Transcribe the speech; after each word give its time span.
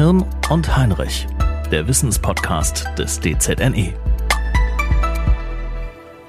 Hirn 0.00 0.24
und 0.48 0.74
Heinrich, 0.78 1.26
der 1.70 1.86
Wissenspodcast 1.86 2.86
des 2.96 3.20
DZNE. 3.20 3.92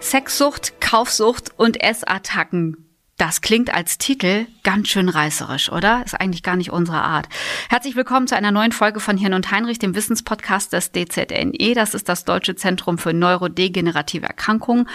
Sexsucht, 0.02 0.82
Kaufsucht 0.82 1.52
und 1.56 1.82
Essattacken. 1.82 2.98
Das 3.18 3.40
klingt 3.40 3.74
als 3.74 3.98
Titel 3.98 4.46
ganz 4.64 4.90
schön 4.90 5.08
reißerisch, 5.08 5.72
oder? 5.72 6.04
Ist 6.04 6.20
eigentlich 6.20 6.44
gar 6.44 6.58
nicht 6.58 6.74
unsere 6.74 7.02
Art. 7.02 7.30
Herzlich 7.70 7.96
willkommen 7.96 8.28
zu 8.28 8.36
einer 8.36 8.52
neuen 8.52 8.74
Folge 8.74 9.00
von 9.00 9.18
Hirn 9.18 9.36
und 9.36 9.52
Heinrich, 9.52 9.80
dem 9.80 9.96
Wissenspodcast 9.96 10.74
des 10.74 10.92
DZNE. 10.92 11.74
Das 11.74 11.94
ist 11.94 12.10
das 12.10 12.26
Deutsche 12.26 12.58
Zentrum 12.58 12.98
für 12.98 13.14
Neurodegenerative 13.14 14.26
Erkrankungen. 14.26 14.90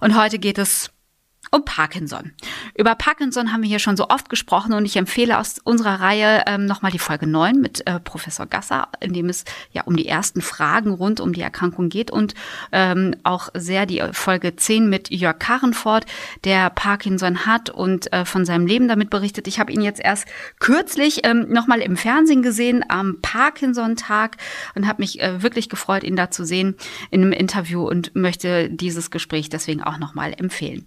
Und 0.00 0.16
heute 0.16 0.38
geht 0.38 0.58
es 0.58 0.92
um 1.52 1.64
Parkinson. 1.64 2.32
Über 2.76 2.94
Parkinson 2.94 3.52
haben 3.52 3.62
wir 3.62 3.68
hier 3.68 3.80
schon 3.80 3.96
so 3.96 4.08
oft 4.08 4.28
gesprochen 4.28 4.72
und 4.72 4.84
ich 4.84 4.96
empfehle 4.96 5.38
aus 5.38 5.58
unserer 5.58 6.00
Reihe 6.00 6.44
ähm, 6.46 6.66
nochmal 6.66 6.92
die 6.92 7.00
Folge 7.00 7.26
9 7.26 7.60
mit 7.60 7.86
äh, 7.86 7.98
Professor 7.98 8.46
Gasser, 8.46 8.88
in 9.00 9.12
dem 9.12 9.28
es 9.28 9.44
ja 9.72 9.82
um 9.82 9.96
die 9.96 10.06
ersten 10.06 10.42
Fragen 10.42 10.92
rund 10.92 11.18
um 11.18 11.32
die 11.32 11.40
Erkrankung 11.40 11.88
geht 11.88 12.12
und 12.12 12.34
ähm, 12.70 13.16
auch 13.24 13.48
sehr 13.54 13.86
die 13.86 14.02
Folge 14.12 14.54
10 14.54 14.88
mit 14.88 15.10
Jörg 15.10 15.40
Karrenfort, 15.40 16.06
der 16.44 16.70
Parkinson 16.70 17.46
hat 17.46 17.68
und 17.68 18.12
äh, 18.12 18.24
von 18.24 18.44
seinem 18.44 18.66
Leben 18.66 18.86
damit 18.86 19.10
berichtet. 19.10 19.48
Ich 19.48 19.58
habe 19.58 19.72
ihn 19.72 19.80
jetzt 19.80 20.00
erst 20.00 20.26
kürzlich 20.60 21.26
ähm, 21.26 21.46
nochmal 21.48 21.80
im 21.80 21.96
Fernsehen 21.96 22.42
gesehen 22.42 22.84
am 22.88 23.18
Parkinson-Tag 23.22 24.36
und 24.76 24.86
habe 24.86 25.02
mich 25.02 25.20
äh, 25.20 25.42
wirklich 25.42 25.68
gefreut, 25.68 26.04
ihn 26.04 26.14
da 26.14 26.30
zu 26.30 26.44
sehen 26.44 26.76
in 27.10 27.22
einem 27.22 27.32
Interview 27.32 27.88
und 27.88 28.14
möchte 28.14 28.70
dieses 28.70 29.10
Gespräch 29.10 29.48
deswegen 29.48 29.82
auch 29.82 29.98
nochmal 29.98 30.32
empfehlen. 30.36 30.86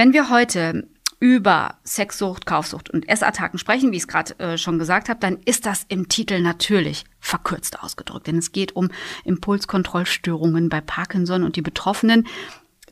wir 0.13 0.29
heute 0.31 0.87
über 1.19 1.75
Sexsucht, 1.85 2.47
Kaufsucht 2.47 2.89
und 2.89 3.07
Essattacken 3.07 3.59
sprechen, 3.59 3.91
wie 3.91 3.97
ich 3.97 4.03
es 4.03 4.07
gerade 4.07 4.37
äh, 4.39 4.57
schon 4.57 4.79
gesagt 4.79 5.07
habe, 5.07 5.19
dann 5.19 5.37
ist 5.45 5.67
das 5.67 5.85
im 5.87 6.09
Titel 6.09 6.41
natürlich 6.41 7.05
verkürzt 7.19 7.83
ausgedrückt. 7.83 8.25
Denn 8.25 8.39
es 8.39 8.51
geht 8.51 8.75
um 8.75 8.89
Impulskontrollstörungen 9.23 10.69
bei 10.69 10.81
Parkinson 10.81 11.43
und 11.43 11.55
die 11.55 11.61
Betroffenen 11.61 12.25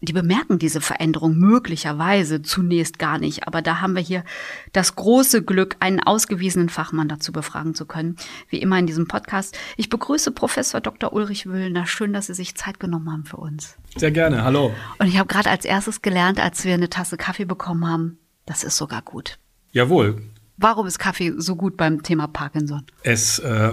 die 0.02 0.14
bemerken 0.14 0.60
diese 0.60 0.82
Veränderung 0.82 1.38
möglicherweise 1.38 2.42
zunächst 2.42 3.00
gar 3.00 3.18
nicht. 3.18 3.48
Aber 3.48 3.62
da 3.62 3.82
haben 3.82 3.96
wir 3.96 4.02
hier 4.02 4.24
das 4.72 4.96
große 4.96 5.44
Glück, 5.44 5.76
einen 5.80 6.00
ausgewiesenen 6.00 6.70
Fachmann 6.70 7.10
dazu 7.10 7.32
befragen 7.32 7.76
zu 7.76 7.86
können. 7.86 8.16
Wie 8.50 8.62
immer 8.62 8.80
in 8.80 8.88
diesem 8.88 9.08
Podcast. 9.08 9.58
Ich 9.78 9.90
begrüße 9.90 10.32
Professor 10.32 10.82
Dr. 10.82 11.14
Ulrich 11.14 11.48
Wöhlner. 11.48 11.86
Schön, 11.86 12.14
dass 12.14 12.28
Sie 12.28 12.34
sich 12.34 12.56
Zeit 12.56 12.80
genommen 12.80 13.12
haben 13.12 13.26
für 13.26 13.38
uns. 13.38 13.78
Sehr 13.96 14.12
gerne. 14.12 14.44
Hallo. 14.44 14.74
Und 15.00 15.08
ich 15.08 15.18
habe 15.18 15.28
gerade 15.28 15.50
als 15.50 15.66
erstes 15.66 16.02
gelernt, 16.02 16.40
als 16.40 16.64
wir 16.64 16.74
eine 16.74 16.90
Tasse 16.90 17.18
Kaffee 17.18 17.46
bekommen 17.46 17.88
haben, 17.88 18.20
das 18.46 18.64
ist 18.64 18.78
sogar 18.78 19.02
gut. 19.02 19.38
Jawohl. 19.72 20.22
Warum 20.62 20.88
ist 20.88 21.00
Kaffee 21.00 21.32
so 21.38 21.56
gut 21.56 21.78
beim 21.78 22.04
Thema 22.04 22.28
Parkinson? 22.28 22.84
Es 23.04 23.40
äh, 23.40 23.72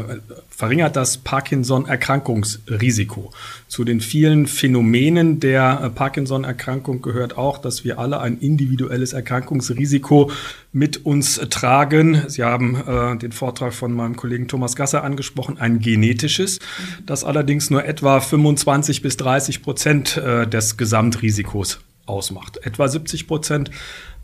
verringert 0.49 0.95
das 0.95 1.19
Parkinson-Erkrankungsrisiko. 1.19 3.33
Zu 3.67 3.83
den 3.83 4.01
vielen 4.01 4.47
Phänomenen 4.47 5.41
der 5.41 5.81
äh, 5.83 5.91
Parkinson-Erkrankung 5.91 7.03
gehört 7.03 7.37
auch, 7.37 7.59
dass 7.59 7.83
wir 7.83 7.99
alle 7.99 8.21
ein 8.21 8.39
individuelles 8.39 9.15
Erkrankungsrisiko 9.15 10.31
mit 10.73 11.05
uns 11.05 11.41
tragen. 11.51 12.23
Sie 12.29 12.45
haben 12.45 12.77
äh, 12.77 13.19
den 13.19 13.33
Vortrag 13.33 13.75
von 13.75 13.93
meinem 13.93 14.15
Kollegen 14.15 14.47
Thomas 14.47 14.77
Gasser 14.77 15.03
angesprochen, 15.03 15.59
ein 15.59 15.81
genetisches, 15.81 16.61
das 17.05 17.25
allerdings 17.25 17.69
nur 17.69 17.85
etwa 17.85 18.21
25 18.21 19.03
bis 19.03 19.17
30 19.17 19.63
Prozent 19.63 20.19
äh, 20.19 20.47
des 20.47 20.77
Gesamtrisikos 20.77 21.81
ausmacht. 22.07 22.59
Etwa 22.63 22.89
70 22.89 23.27
Prozent 23.27 23.71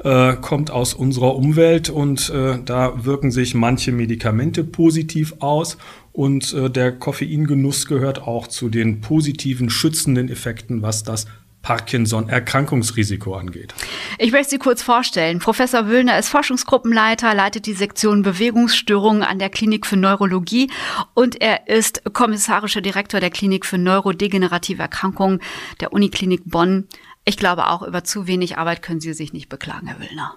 äh, 0.05 0.37
kommt 0.41 0.71
aus 0.71 0.95
unserer 0.95 1.37
Umwelt 1.37 1.91
und 1.91 2.31
äh, 2.31 2.59
da 2.65 3.05
wirken 3.05 3.31
sich 3.31 3.55
manche 3.55 3.93
Medikamente 3.93 4.65
positiv 4.65 5.35
aus 5.41 5.79
und 6.13 6.53
äh, 6.53 6.71
der 6.71 6.93
Koffeingenuss 6.93 7.87
gehört 7.87 8.23
auch 8.23 8.47
zu 8.47 8.69
den 8.69 9.01
positiven 9.01 9.71
schützenden 9.71 10.29
Effekten, 10.29 10.83
was 10.83 11.05
das 11.05 11.27
Parkinson-Erkrankungsrisiko 11.63 13.35
angeht. 13.35 13.73
Ich 14.19 14.33
möchte 14.33 14.51
Sie 14.51 14.59
kurz 14.59 14.83
vorstellen. 14.83 15.39
Professor 15.39 15.87
Wöhlner 15.87 16.19
ist 16.19 16.29
Forschungsgruppenleiter, 16.29 17.35
leitet 17.35 17.67
die 17.67 17.73
Sektion 17.73 18.23
Bewegungsstörungen 18.23 19.23
an 19.23 19.39
der 19.39 19.49
Klinik 19.49 19.87
für 19.87 19.97
Neurologie 19.97 20.71
und 21.15 21.41
er 21.41 21.69
ist 21.69 22.03
kommissarischer 22.13 22.81
Direktor 22.81 23.21
der 23.21 23.31
Klinik 23.31 23.65
für 23.65 23.79
neurodegenerative 23.79 24.83
Erkrankungen 24.83 25.41
der 25.81 25.93
Uniklinik 25.93 26.43
Bonn. 26.45 26.89
Ich 27.25 27.37
glaube 27.37 27.69
auch, 27.69 27.83
über 27.83 28.05
zu 28.05 28.27
wenig 28.27 28.59
Arbeit 28.59 28.83
können 28.83 29.01
Sie 29.01 29.13
sich 29.13 29.33
nicht 29.33 29.49
beklagen, 29.49 29.87
Herr 29.87 30.01
Willner. 30.01 30.35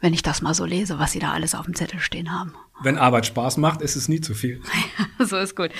Wenn 0.00 0.12
ich 0.12 0.22
das 0.22 0.42
mal 0.42 0.52
so 0.52 0.66
lese, 0.66 0.98
was 0.98 1.12
Sie 1.12 1.18
da 1.18 1.32
alles 1.32 1.54
auf 1.54 1.64
dem 1.64 1.74
Zettel 1.74 2.00
stehen 2.00 2.32
haben. 2.32 2.54
Wenn 2.82 2.98
Arbeit 2.98 3.24
Spaß 3.24 3.56
macht, 3.56 3.80
ist 3.80 3.96
es 3.96 4.08
nie 4.08 4.20
zu 4.20 4.34
viel. 4.34 4.60
so 5.18 5.38
ist 5.38 5.56
gut. 5.56 5.70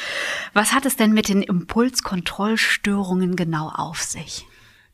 Was 0.55 0.73
hat 0.73 0.87
es 0.87 0.97
denn 0.97 1.13
mit 1.13 1.29
den 1.29 1.43
Impulskontrollstörungen 1.43 3.37
genau 3.37 3.69
auf 3.69 4.03
sich? 4.03 4.47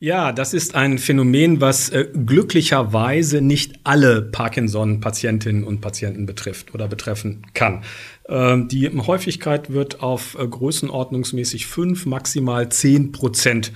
Ja, 0.03 0.33
das 0.33 0.53
ist 0.53 0.75
ein 0.75 0.97
Phänomen, 0.97 1.61
was 1.61 1.87
äh, 1.87 2.09
glücklicherweise 2.25 3.39
nicht 3.39 3.79
alle 3.85 4.21
Parkinson-Patientinnen 4.21 5.63
und 5.63 5.79
Patienten 5.79 6.25
betrifft 6.25 6.73
oder 6.73 6.89
betreffen 6.89 7.47
kann. 7.53 7.85
Ähm, 8.27 8.67
die 8.67 8.89
Häufigkeit 8.89 9.71
wird 9.71 10.03
auf 10.03 10.37
äh, 10.37 10.45
größenordnungsmäßig 10.45 11.67
fünf, 11.67 12.05
maximal 12.05 12.67
zehn 12.67 13.13
Prozent 13.13 13.71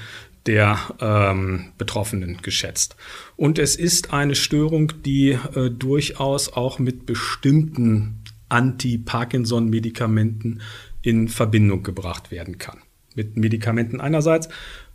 der 0.47 0.79
ähm, 0.99 1.71
Betroffenen 1.77 2.37
geschätzt. 2.41 2.95
Und 3.35 3.59
es 3.59 3.75
ist 3.75 4.13
eine 4.13 4.35
Störung, 4.35 4.93
die 5.03 5.31
äh, 5.31 5.69
durchaus 5.69 6.53
auch 6.53 6.79
mit 6.79 7.05
bestimmten 7.05 8.23
Anti-Parkinson-Medikamenten 8.49 10.61
in 11.01 11.27
Verbindung 11.27 11.83
gebracht 11.83 12.31
werden 12.31 12.57
kann. 12.57 12.79
Mit 13.15 13.35
Medikamenten 13.35 13.99
einerseits, 13.99 14.47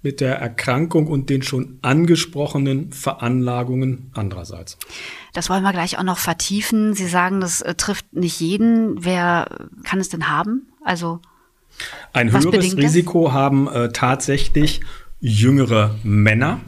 mit 0.02 0.20
der 0.20 0.36
Erkrankung 0.36 1.06
und 1.06 1.30
den 1.30 1.42
schon 1.42 1.78
angesprochenen 1.82 2.92
Veranlagungen 2.92 4.10
andererseits. 4.14 4.78
Das 5.32 5.50
wollen 5.50 5.62
wir 5.62 5.72
gleich 5.72 5.98
auch 5.98 6.02
noch 6.02 6.18
vertiefen. 6.18 6.94
Sie 6.94 7.06
sagen, 7.06 7.40
das 7.40 7.60
äh, 7.60 7.74
trifft 7.74 8.12
nicht 8.12 8.40
jeden. 8.40 9.04
Wer 9.04 9.68
kann 9.84 10.00
es 10.00 10.08
denn 10.08 10.28
haben? 10.28 10.68
Also 10.84 11.20
ein 12.12 12.32
höheres 12.32 12.76
Risiko 12.76 13.32
haben 13.32 13.68
äh, 13.68 13.90
tatsächlich 13.90 14.80
jüngere 15.22 15.94
Männer 16.02 16.60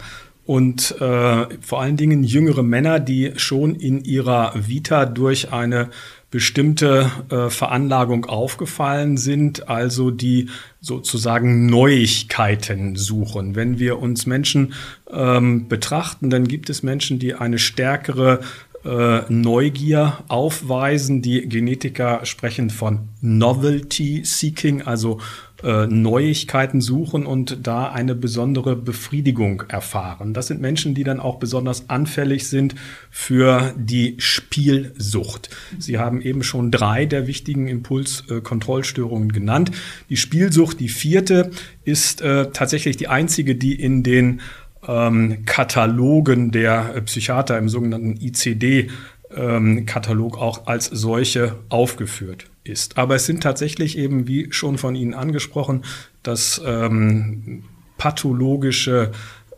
und 0.47 0.93
äh, 1.01 1.47
vor 1.61 1.81
allen 1.81 1.97
Dingen 1.97 2.23
jüngere 2.23 2.63
Männer, 2.63 3.01
die 3.01 3.33
schon 3.37 3.75
in 3.75 4.05
ihrer 4.05 4.53
Vita 4.55 5.07
durch 5.07 5.53
eine 5.53 5.91
bestimmte 6.31 7.11
äh, 7.31 7.49
Veranlagung 7.49 8.27
aufgefallen 8.27 9.17
sind, 9.17 9.69
also 9.69 10.11
die 10.11 10.49
sozusagen 10.81 11.67
Neuigkeiten 11.67 12.97
suchen. 12.97 13.55
Wenn 13.55 13.79
wir 13.79 14.01
uns 14.01 14.27
Menschen 14.27 14.75
ähm, 15.11 15.69
betrachten, 15.69 16.31
dann 16.31 16.47
gibt 16.47 16.71
es 16.71 16.83
Menschen, 16.83 17.19
die 17.19 17.35
eine 17.35 17.59
stärkere 17.59 18.41
äh, 18.85 19.21
Neugier 19.33 20.19
aufweisen. 20.29 21.23
Die 21.23 21.49
Genetiker 21.49 22.27
sprechen 22.27 22.69
von 22.69 23.09
Novelty 23.21 24.23
Seeking, 24.25 24.83
also 24.83 25.21
äh, 25.63 25.87
Neuigkeiten 25.87 26.81
suchen 26.81 27.27
und 27.27 27.67
da 27.67 27.91
eine 27.91 28.15
besondere 28.15 28.75
Befriedigung 28.75 29.63
erfahren. 29.69 30.35
Das 30.35 30.49
sind 30.49 30.61
Menschen, 30.61 30.95
die 30.95 31.05
dann 31.05 31.21
auch 31.21 31.37
besonders 31.37 31.89
anfällig 31.89 32.49
sind 32.49 32.75
für 33.11 33.73
die 33.77 34.17
Spielsucht. 34.19 35.51
Sie 35.79 35.99
haben 35.99 36.21
eben 36.21 36.43
schon 36.43 36.71
drei 36.71 37.07
der 37.07 37.27
wichtigen 37.27 37.69
Impulskontrollstörungen 37.69 39.33
genannt. 39.33 39.71
Die 40.11 40.17
Spielsucht, 40.17 40.81
die 40.81 40.89
vierte, 40.89 41.51
ist 41.85 42.21
äh, 42.21 42.51
tatsächlich 42.53 42.97
die 42.97 43.09
einzige, 43.09 43.55
die 43.55 43.81
in 43.81 44.03
den 44.03 44.41
ähm, 44.89 45.45
Katalogen 45.47 46.51
der 46.51 47.01
Psychiater 47.07 47.59
im 47.59 47.69
sogenannten 47.69 48.17
ICD 48.21 48.91
ähm, 49.37 49.87
Katalog 49.87 50.39
auch 50.39 50.67
als 50.67 50.87
solche 50.87 51.57
aufgeführt 51.69 52.47
ist. 52.65 52.99
Aber 52.99 53.17
es 53.17 53.27
sind 53.27 53.43
tatsächlich 53.43 53.99
eben, 53.99 54.27
wie 54.27 54.53
schon 54.53 54.79
von 54.79 54.95
Ihnen 54.95 55.15
angesprochen, 55.15 55.85
das 56.23 56.61
ähm, 56.65 57.65
pathologische 57.99 59.13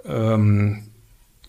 ähm, 0.05 0.83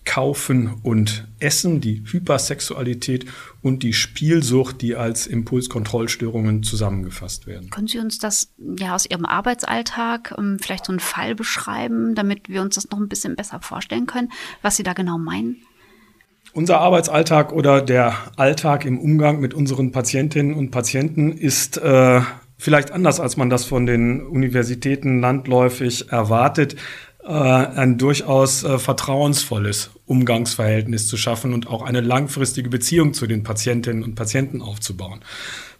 Kaufen 0.07 0.75
und 0.83 1.27
Essen, 1.39 1.81
die 1.81 2.01
Hypersexualität 2.05 3.25
und 3.61 3.83
die 3.83 3.91
Spielsucht, 3.91 4.81
die 4.81 4.95
als 4.95 5.27
Impulskontrollstörungen 5.27 6.63
zusammengefasst 6.63 7.45
werden. 7.45 7.69
Können 7.69 7.87
Sie 7.87 7.99
uns 7.99 8.17
das 8.17 8.53
ja 8.79 8.95
aus 8.95 9.05
Ihrem 9.05 9.25
Arbeitsalltag 9.25 10.33
ähm, 10.37 10.59
vielleicht 10.61 10.85
so 10.85 10.93
einen 10.93 11.01
Fall 11.01 11.35
beschreiben, 11.35 12.15
damit 12.15 12.47
wir 12.47 12.61
uns 12.61 12.75
das 12.75 12.89
noch 12.89 12.99
ein 12.99 13.09
bisschen 13.09 13.35
besser 13.35 13.59
vorstellen 13.61 14.05
können, 14.05 14.31
was 14.61 14.77
Sie 14.77 14.83
da 14.83 14.93
genau 14.93 15.17
meinen? 15.17 15.57
Unser 16.53 16.79
Arbeitsalltag 16.79 17.53
oder 17.53 17.81
der 17.81 18.15
Alltag 18.35 18.85
im 18.85 18.99
Umgang 18.99 19.39
mit 19.39 19.53
unseren 19.53 19.91
Patientinnen 19.91 20.53
und 20.53 20.71
Patienten 20.71 21.31
ist 21.31 21.77
äh, 21.77 22.21
vielleicht 22.57 22.91
anders, 22.91 23.19
als 23.19 23.37
man 23.37 23.49
das 23.49 23.65
von 23.65 23.85
den 23.85 24.21
Universitäten 24.25 25.21
landläufig 25.21 26.09
erwartet. 26.11 26.75
äh, 27.27 27.31
ein 27.31 27.97
durchaus 27.97 28.63
äh, 28.63 28.79
vertrauensvolles 28.79 29.91
Umgangsverhältnis 30.05 31.07
zu 31.07 31.17
schaffen 31.17 31.53
und 31.53 31.67
auch 31.67 31.83
eine 31.83 32.01
langfristige 32.01 32.69
Beziehung 32.69 33.13
zu 33.13 33.27
den 33.27 33.43
Patientinnen 33.43 34.03
und 34.03 34.15
Patienten 34.15 34.61
aufzubauen. 34.61 35.19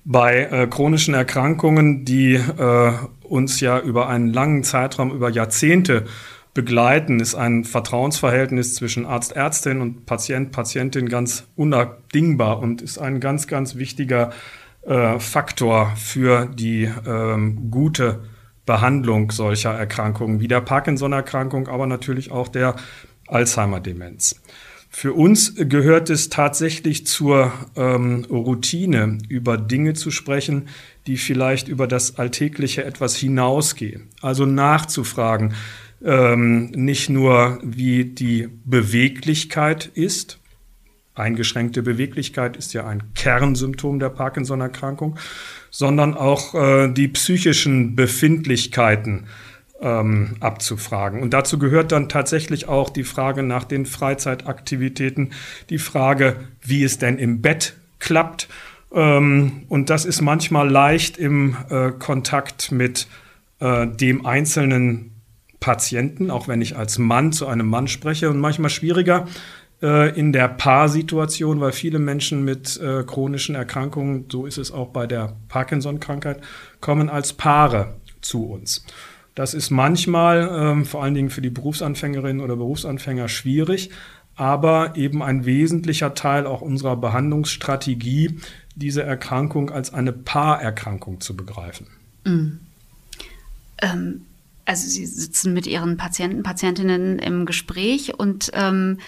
Bei 0.03 0.43
äh, 0.43 0.67
chronischen 0.67 1.13
Erkrankungen, 1.13 2.05
die 2.05 2.35
äh, 2.35 2.91
uns 3.23 3.59
ja 3.61 3.79
über 3.79 4.09
einen 4.09 4.31
langen 4.31 4.63
Zeitraum, 4.63 5.11
über 5.11 5.29
Jahrzehnte 5.29 6.05
begleiten, 6.57 7.19
ist 7.19 7.35
ein 7.35 7.65
Vertrauensverhältnis 7.65 8.73
zwischen 8.73 9.05
Arzt, 9.05 9.35
Ärztin 9.35 9.79
und 9.79 10.07
Patient, 10.07 10.51
Patientin 10.51 11.07
ganz 11.07 11.45
unabdingbar 11.55 12.57
und 12.57 12.81
ist 12.81 12.97
ein 12.97 13.19
ganz, 13.19 13.45
ganz 13.45 13.75
wichtiger 13.75 14.31
äh, 14.81 15.19
Faktor 15.19 15.93
für 15.95 16.47
die 16.47 16.91
ähm, 17.05 17.69
gute 17.69 18.23
Behandlung 18.65 19.29
solcher 19.29 19.69
Erkrankungen 19.69 20.39
wie 20.39 20.47
der 20.47 20.61
Parkinson-Erkrankung, 20.61 21.67
aber 21.67 21.85
natürlich 21.85 22.31
auch 22.31 22.47
der 22.47 22.75
Alzheimer-Demenz. 23.27 24.41
Für 24.89 25.13
uns 25.13 25.53
gehört 25.55 26.09
es 26.09 26.29
tatsächlich 26.29 27.05
zur 27.05 27.53
ähm, 27.75 28.25
Routine, 28.31 29.19
über 29.29 29.59
Dinge 29.59 29.93
zu 29.93 30.09
sprechen, 30.09 30.69
die 31.05 31.17
vielleicht 31.17 31.67
über 31.67 31.85
das 31.85 32.17
Alltägliche 32.17 32.83
etwas 32.83 33.15
hinausgehen. 33.15 34.09
Also 34.21 34.47
nachzufragen, 34.47 35.53
ähm, 36.03 36.71
nicht 36.71 37.09
nur 37.09 37.59
wie 37.63 38.05
die 38.05 38.49
Beweglichkeit 38.65 39.85
ist, 39.93 40.39
eingeschränkte 41.15 41.81
Beweglichkeit 41.81 42.57
ist 42.57 42.73
ja 42.73 42.85
ein 42.85 43.13
Kernsymptom 43.15 43.99
der 43.99 44.09
Parkinson-Erkrankung, 44.09 45.17
sondern 45.71 46.13
auch 46.13 46.53
äh, 46.53 46.87
die 46.89 47.07
psychischen 47.07 47.95
Befindlichkeiten 47.95 49.27
ähm, 49.81 50.35
abzufragen. 50.39 51.21
Und 51.21 51.33
dazu 51.33 51.59
gehört 51.59 51.91
dann 51.91 52.09
tatsächlich 52.09 52.67
auch 52.67 52.89
die 52.89 53.03
Frage 53.03 53.43
nach 53.43 53.63
den 53.63 53.85
Freizeitaktivitäten, 53.85 55.31
die 55.69 55.77
Frage, 55.77 56.37
wie 56.61 56.83
es 56.83 56.97
denn 56.97 57.17
im 57.17 57.41
Bett 57.41 57.75
klappt. 57.99 58.47
Ähm, 58.91 59.63
und 59.69 59.89
das 59.89 60.05
ist 60.05 60.21
manchmal 60.21 60.69
leicht 60.69 61.17
im 61.17 61.57
äh, 61.69 61.91
Kontakt 61.91 62.71
mit 62.71 63.07
äh, 63.59 63.87
dem 63.87 64.25
einzelnen 64.25 65.16
Patienten, 65.59 66.31
auch 66.31 66.47
wenn 66.47 66.61
ich 66.61 66.77
als 66.77 66.97
Mann 66.97 67.31
zu 67.31 67.47
einem 67.47 67.67
Mann 67.67 67.87
spreche, 67.87 68.29
und 68.29 68.39
manchmal 68.39 68.69
schwieriger 68.69 69.27
äh, 69.81 70.17
in 70.17 70.33
der 70.33 70.47
Paarsituation, 70.47 71.59
weil 71.59 71.71
viele 71.71 71.99
Menschen 71.99 72.43
mit 72.43 72.79
äh, 72.79 73.03
chronischen 73.03 73.55
Erkrankungen, 73.55 74.25
so 74.31 74.45
ist 74.45 74.57
es 74.57 74.71
auch 74.71 74.89
bei 74.89 75.07
der 75.07 75.35
Parkinson-Krankheit, 75.49 76.41
kommen 76.79 77.09
als 77.09 77.33
Paare 77.33 77.95
zu 78.21 78.45
uns. 78.45 78.85
Das 79.35 79.53
ist 79.53 79.69
manchmal 79.69 80.49
ähm, 80.51 80.85
vor 80.85 81.03
allen 81.03 81.13
Dingen 81.13 81.29
für 81.29 81.41
die 81.41 81.51
Berufsanfängerinnen 81.51 82.41
oder 82.41 82.55
Berufsanfänger 82.55 83.27
schwierig, 83.27 83.91
aber 84.35 84.95
eben 84.95 85.21
ein 85.21 85.45
wesentlicher 85.45 86.13
Teil 86.13 86.45
auch 86.45 86.61
unserer 86.61 86.95
Behandlungsstrategie, 86.95 88.39
diese 88.75 89.03
Erkrankung 89.03 89.69
als 89.69 89.93
eine 89.93 90.13
Paarerkrankung 90.13 91.21
zu 91.21 91.35
begreifen. 91.35 91.87
Mhm. 92.23 92.59
Ähm, 93.81 94.26
also 94.67 94.87
Sie 94.87 95.05
sitzen 95.05 95.53
mit 95.53 95.65
Ihren 95.65 95.97
Patienten, 95.97 96.43
Patientinnen 96.43 97.19
im 97.19 97.45
Gespräch 97.45 98.19
und 98.19 98.51
ähm, 98.53 98.99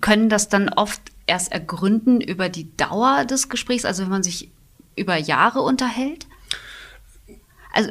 können 0.00 0.28
das 0.28 0.48
dann 0.48 0.68
oft 0.68 1.02
erst 1.26 1.52
ergründen 1.52 2.20
über 2.20 2.48
die 2.48 2.74
Dauer 2.76 3.24
des 3.24 3.48
Gesprächs, 3.48 3.84
also 3.84 4.04
wenn 4.04 4.10
man 4.10 4.22
sich 4.22 4.50
über 4.96 5.16
Jahre 5.16 5.60
unterhält? 5.60 6.26
Also 7.74 7.90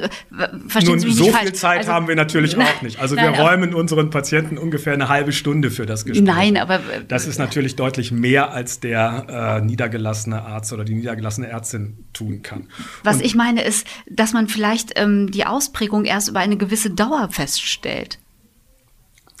verstehen 0.68 0.92
Nun, 0.92 0.98
Sie 1.00 1.06
mich 1.06 1.16
so 1.16 1.24
nicht 1.24 1.36
viel 1.36 1.46
falsch. 1.48 1.58
Zeit 1.58 1.78
also, 1.78 1.92
haben 1.92 2.08
wir 2.08 2.16
natürlich 2.16 2.56
auch 2.56 2.82
nicht. 2.82 2.98
Also 2.98 3.14
nein, 3.14 3.32
wir 3.32 3.40
räumen 3.40 3.74
unseren 3.74 4.10
Patienten 4.10 4.58
ungefähr 4.58 4.94
eine 4.94 5.08
halbe 5.08 5.32
Stunde 5.32 5.70
für 5.70 5.86
das 5.86 6.04
Gespräch. 6.04 6.24
Nein, 6.24 6.56
aber 6.56 6.80
das 7.08 7.26
ist 7.26 7.38
natürlich 7.38 7.76
deutlich 7.76 8.12
mehr, 8.12 8.52
als 8.52 8.80
der 8.80 9.60
äh, 9.60 9.64
niedergelassene 9.64 10.42
Arzt 10.42 10.72
oder 10.72 10.84
die 10.84 10.94
niedergelassene 10.94 11.48
Ärztin 11.48 12.04
tun 12.12 12.42
kann. 12.42 12.68
Was 13.02 13.16
Und 13.16 13.24
ich 13.24 13.34
meine 13.34 13.62
ist, 13.62 13.86
dass 14.10 14.32
man 14.32 14.48
vielleicht 14.48 14.92
ähm, 14.96 15.30
die 15.30 15.46
Ausprägung 15.46 16.04
erst 16.04 16.28
über 16.28 16.40
eine 16.40 16.56
gewisse 16.56 16.90
Dauer 16.90 17.28
feststellt. 17.30 18.18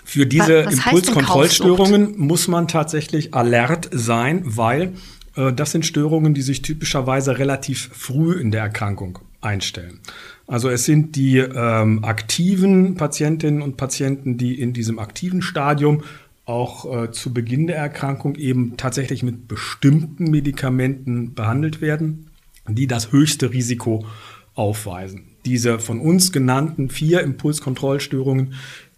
Für 0.04 0.26
diese 0.26 0.60
Impulskontrollstörungen 0.60 2.18
muss 2.18 2.46
man 2.46 2.68
tatsächlich 2.68 3.32
alert 3.32 3.88
sein, 3.90 4.42
weil 4.44 4.92
äh, 5.36 5.52
das 5.52 5.72
sind 5.72 5.86
Störungen, 5.86 6.34
die 6.34 6.42
sich 6.42 6.62
typischerweise 6.62 7.38
relativ 7.38 7.90
früh 7.92 8.38
in 8.38 8.50
der 8.50 8.62
Erkrankung 8.62 9.18
einstellen. 9.40 10.00
Also 10.46 10.68
es 10.68 10.84
sind 10.84 11.16
die 11.16 11.38
ähm, 11.38 12.04
aktiven 12.04 12.96
Patientinnen 12.96 13.62
und 13.62 13.76
Patienten, 13.76 14.36
die 14.36 14.60
in 14.60 14.72
diesem 14.72 14.98
aktiven 14.98 15.40
Stadium 15.40 16.02
auch 16.44 17.04
äh, 17.04 17.10
zu 17.10 17.32
Beginn 17.32 17.66
der 17.66 17.76
Erkrankung 17.76 18.34
eben 18.34 18.76
tatsächlich 18.76 19.22
mit 19.22 19.48
bestimmten 19.48 20.30
Medikamenten 20.30 21.34
behandelt 21.34 21.80
werden, 21.80 22.30
die 22.68 22.86
das 22.86 23.12
höchste 23.12 23.52
Risiko 23.52 24.04
aufweisen. 24.54 25.24
Diese 25.46 25.78
von 25.78 26.00
uns 26.00 26.32
genannten 26.32 26.90
vier 26.90 27.20
Impulskontrollstörungen, 27.22 28.54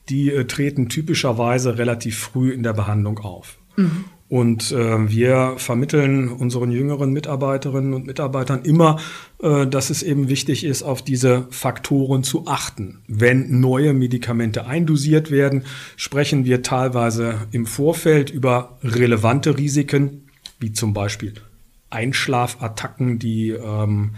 die 0.08 0.32
äh, 0.32 0.44
treten 0.44 0.88
typischerweise 0.88 1.78
relativ 1.78 2.18
früh 2.18 2.50
in 2.50 2.62
der 2.62 2.72
Behandlung 2.72 3.18
auf. 3.18 3.58
Mhm. 3.76 4.04
Und 4.28 4.72
äh, 4.72 5.08
wir 5.08 5.54
vermitteln 5.56 6.28
unseren 6.28 6.72
jüngeren 6.72 7.12
Mitarbeiterinnen 7.12 7.94
und 7.94 8.06
Mitarbeitern 8.06 8.62
immer, 8.62 8.98
äh, 9.40 9.68
dass 9.68 9.90
es 9.90 10.02
eben 10.02 10.28
wichtig 10.28 10.64
ist, 10.64 10.82
auf 10.82 11.02
diese 11.02 11.46
Faktoren 11.50 12.24
zu 12.24 12.46
achten. 12.46 13.02
Wenn 13.06 13.60
neue 13.60 13.92
Medikamente 13.92 14.66
eindosiert 14.66 15.30
werden, 15.30 15.64
sprechen 15.96 16.44
wir 16.44 16.62
teilweise 16.62 17.46
im 17.52 17.66
Vorfeld 17.66 18.30
über 18.30 18.78
relevante 18.82 19.56
Risiken, 19.56 20.28
wie 20.58 20.72
zum 20.72 20.92
Beispiel 20.92 21.34
Einschlafattacken, 21.90 23.20
die 23.20 23.50
ähm, 23.50 24.16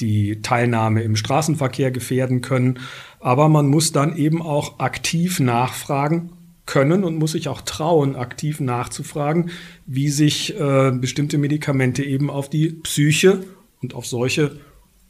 die 0.00 0.42
Teilnahme 0.42 1.02
im 1.02 1.16
Straßenverkehr 1.16 1.90
gefährden 1.90 2.42
können. 2.42 2.78
Aber 3.20 3.48
man 3.48 3.66
muss 3.68 3.92
dann 3.92 4.16
eben 4.16 4.42
auch 4.42 4.78
aktiv 4.78 5.40
nachfragen, 5.40 6.30
können 6.66 7.04
und 7.04 7.16
muss 7.16 7.32
sich 7.32 7.48
auch 7.48 7.62
trauen, 7.62 8.16
aktiv 8.16 8.60
nachzufragen, 8.60 9.50
wie 9.86 10.08
sich 10.08 10.58
äh, 10.58 10.90
bestimmte 10.92 11.38
Medikamente 11.38 12.04
eben 12.04 12.28
auf 12.28 12.50
die 12.50 12.70
Psyche 12.70 13.44
und 13.80 13.94
auf 13.94 14.06
solche 14.06 14.58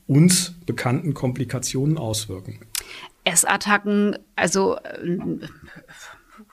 uns 0.06 0.54
bekannten 0.66 1.14
Komplikationen 1.14 1.98
auswirken. 1.98 2.60
Essattacken, 3.24 4.16
also 4.36 4.76
äh, 4.76 5.18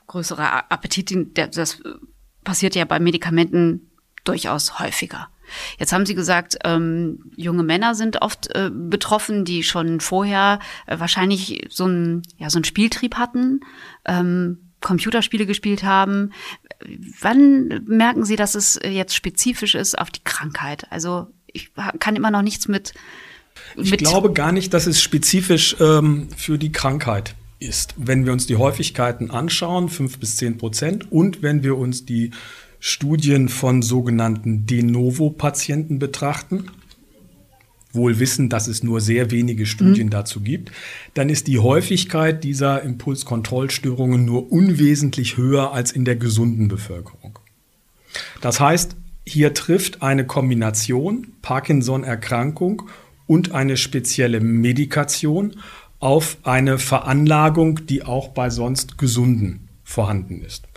größerer 0.07 0.71
Appetit, 0.71 1.37
das 1.55 1.81
passiert 2.43 2.75
ja 2.75 2.85
bei 2.85 2.99
Medikamenten 2.99 3.91
durchaus 4.23 4.79
häufiger. 4.79 5.27
Jetzt 5.77 5.91
haben 5.91 6.05
Sie 6.05 6.15
gesagt, 6.15 6.57
ähm, 6.63 7.31
junge 7.35 7.63
Männer 7.63 7.95
sind 7.95 8.21
oft 8.21 8.55
äh, 8.55 8.71
betroffen, 8.71 9.45
die 9.45 9.63
schon 9.63 9.99
vorher 9.99 10.59
äh, 10.87 10.99
wahrscheinlich 10.99 11.67
so 11.69 11.85
ein 11.85 12.23
ja 12.37 12.49
so 12.49 12.63
Spieltrieb 12.63 13.15
hatten. 13.15 13.59
Ähm, 14.05 14.62
Computerspiele 14.83 15.47
gespielt 15.47 15.83
haben. 15.83 16.31
Wann 17.21 17.83
merken 17.87 18.25
Sie, 18.25 18.35
dass 18.35 18.53
es 18.53 18.79
jetzt 18.87 19.15
spezifisch 19.15 19.73
ist 19.73 19.97
auf 19.97 20.11
die 20.11 20.23
Krankheit? 20.23 20.85
Also 20.91 21.27
ich 21.47 21.71
kann 21.99 22.15
immer 22.15 22.29
noch 22.29 22.43
nichts 22.43 22.67
mit. 22.67 22.93
mit 23.75 23.87
ich 23.87 23.97
glaube 23.97 24.31
gar 24.33 24.51
nicht, 24.51 24.73
dass 24.73 24.85
es 24.85 25.01
spezifisch 25.01 25.75
ähm, 25.79 26.27
für 26.37 26.59
die 26.59 26.71
Krankheit 26.71 27.35
ist. 27.59 27.95
Wenn 27.97 28.25
wir 28.25 28.33
uns 28.33 28.45
die 28.45 28.57
Häufigkeiten 28.57 29.31
anschauen, 29.31 29.89
fünf 29.89 30.19
bis 30.19 30.37
zehn 30.37 30.57
Prozent, 30.57 31.11
und 31.11 31.41
wenn 31.41 31.63
wir 31.63 31.77
uns 31.77 32.05
die 32.05 32.31
Studien 32.79 33.47
von 33.47 33.81
sogenannten 33.81 34.65
De 34.65 34.83
Novo-Patienten 34.83 35.99
betrachten, 35.99 36.69
wohl 37.93 38.19
wissen, 38.19 38.49
dass 38.49 38.67
es 38.67 38.83
nur 38.83 38.99
sehr 38.99 39.31
wenige 39.31 39.65
Studien 39.65 40.07
mhm. 40.07 40.11
dazu 40.11 40.41
gibt, 40.41 40.71
dann 41.13 41.29
ist 41.29 41.47
die 41.47 41.59
Häufigkeit 41.59 42.43
dieser 42.43 42.81
Impulskontrollstörungen 42.81 44.25
nur 44.25 44.51
unwesentlich 44.51 45.37
höher 45.37 45.71
als 45.71 45.91
in 45.91 46.03
der 46.03 46.15
gesunden 46.15 46.67
Bevölkerung. 46.67 47.39
Das 48.41 48.59
heißt, 48.59 48.95
hier 49.25 49.53
trifft 49.53 50.01
eine 50.01 50.25
Kombination 50.25 51.27
Parkinson-Erkrankung 51.41 52.83
und 53.25 53.53
eine 53.53 53.77
spezielle 53.77 54.41
Medikation 54.41 55.55
auf 55.99 56.37
eine 56.43 56.79
Veranlagung, 56.79 57.85
die 57.85 58.03
auch 58.03 58.29
bei 58.29 58.49
sonst 58.49 58.97
Gesunden 58.97 59.69
vorhanden 59.83 60.41
ist. 60.41 60.67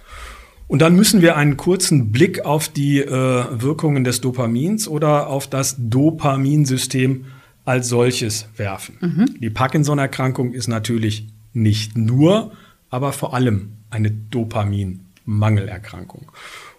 Und 0.69 0.81
dann 0.81 0.97
müssen 0.97 1.23
wir 1.23 1.37
einen 1.37 1.57
kurzen 1.57 2.11
Blick 2.11 2.45
auf 2.45 2.69
die 2.69 2.99
äh, 2.99 3.09
Wirkungen 3.09 4.05
des 4.05 4.21
Dopamins 4.21 4.89
oder 4.89 5.29
auf 5.29 5.47
das 5.47 5.77
Dopaminsystem 5.79 7.27
als 7.65 7.89
solches 7.89 8.49
werfen. 8.57 8.99
Mhm. 9.01 9.37
Die 9.41 9.51
Parkinson-Erkrankung 9.51 10.53
ist 10.53 10.69
natürlich 10.69 11.29
nicht 11.53 11.97
nur, 11.97 12.53
aber 12.91 13.13
vor 13.13 13.35
allem 13.35 13.73
eine 13.91 14.11
Dopaminmangelerkrankung. 14.11 16.33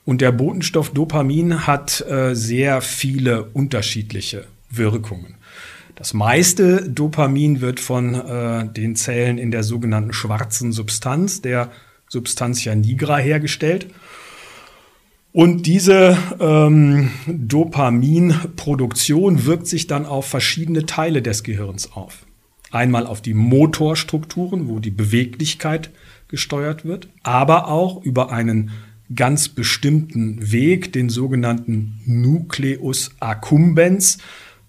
Und 0.06 0.22
der 0.22 0.32
Botenstoff 0.32 0.92
Dopamin 0.92 1.68
hat 1.68 2.02
äh, 2.10 2.34
sehr 2.34 2.82
viele 2.82 3.44
unterschiedliche 3.44 4.46
Wirkungen. 4.70 5.36
Das 5.96 6.14
meiste 6.14 6.90
Dopamin 6.90 7.60
wird 7.60 7.80
von 7.80 8.16
äh, 8.16 8.72
den 8.72 8.96
Zellen 8.96 9.38
in 9.38 9.52
der 9.52 9.64
sogenannten 9.64 10.14
schwarzen 10.14 10.72
Substanz, 10.72 11.42
der 11.42 11.72
Substantia 12.10 12.76
nigra, 12.76 13.18
hergestellt. 13.18 13.88
Und 15.34 15.68
diese 15.68 16.18
ähm, 16.40 17.12
Dopaminproduktion 17.28 19.46
wirkt 19.46 19.68
sich 19.68 19.88
dann 19.88 20.06
auf 20.06 20.28
verschiedene 20.28 20.86
Teile 20.86 21.22
des 21.22 21.44
Gehirns 21.44 21.92
auf. 21.92 22.26
Einmal 22.72 23.06
auf 23.06 23.22
die 23.22 23.36
Motorstrukturen, 23.36 24.68
wo 24.68 24.80
die 24.80 24.92
Beweglichkeit 24.92 25.92
gesteuert 26.28 26.84
wird, 26.86 27.08
aber 27.24 27.68
auch 27.68 28.04
über 28.04 28.32
einen 28.32 28.72
ganz 29.14 29.50
bestimmten 29.50 30.52
Weg, 30.52 30.92
den 30.92 31.10
sogenannten 31.10 32.02
Nucleus 32.06 33.12
accumbens, 33.20 34.18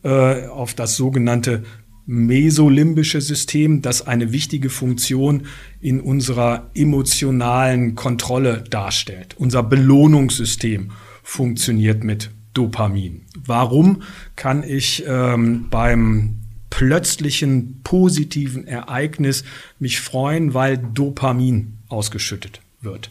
äh, 0.05 0.47
auf 0.47 0.75
das 0.75 0.97
sogenannte 0.97 1.65
mesolimbische 2.11 3.21
System, 3.21 3.83
das 3.83 4.07
eine 4.07 4.33
wichtige 4.33 4.71
Funktion 4.71 5.43
in 5.79 6.01
unserer 6.01 6.71
emotionalen 6.75 7.97
Kontrolle 7.97 8.65
darstellt. 8.71 9.37
Unser 9.39 9.63
Belohnungssystem 9.63 10.91
funktioniert 11.23 12.05
mit 12.05 12.31
Dopamin. 12.55 13.27
Warum 13.45 14.03
kann 14.37 14.63
ich 14.63 15.05
ähm, 15.07 15.67
beim 15.69 16.37
plötzlichen 16.71 17.83
positiven 17.85 18.67
Ereignis 18.67 19.45
mich 19.79 20.01
freuen, 20.01 20.55
weil 20.55 20.79
Dopamin 20.79 21.75
ausgeschüttet 21.89 22.63
wird? 22.81 23.11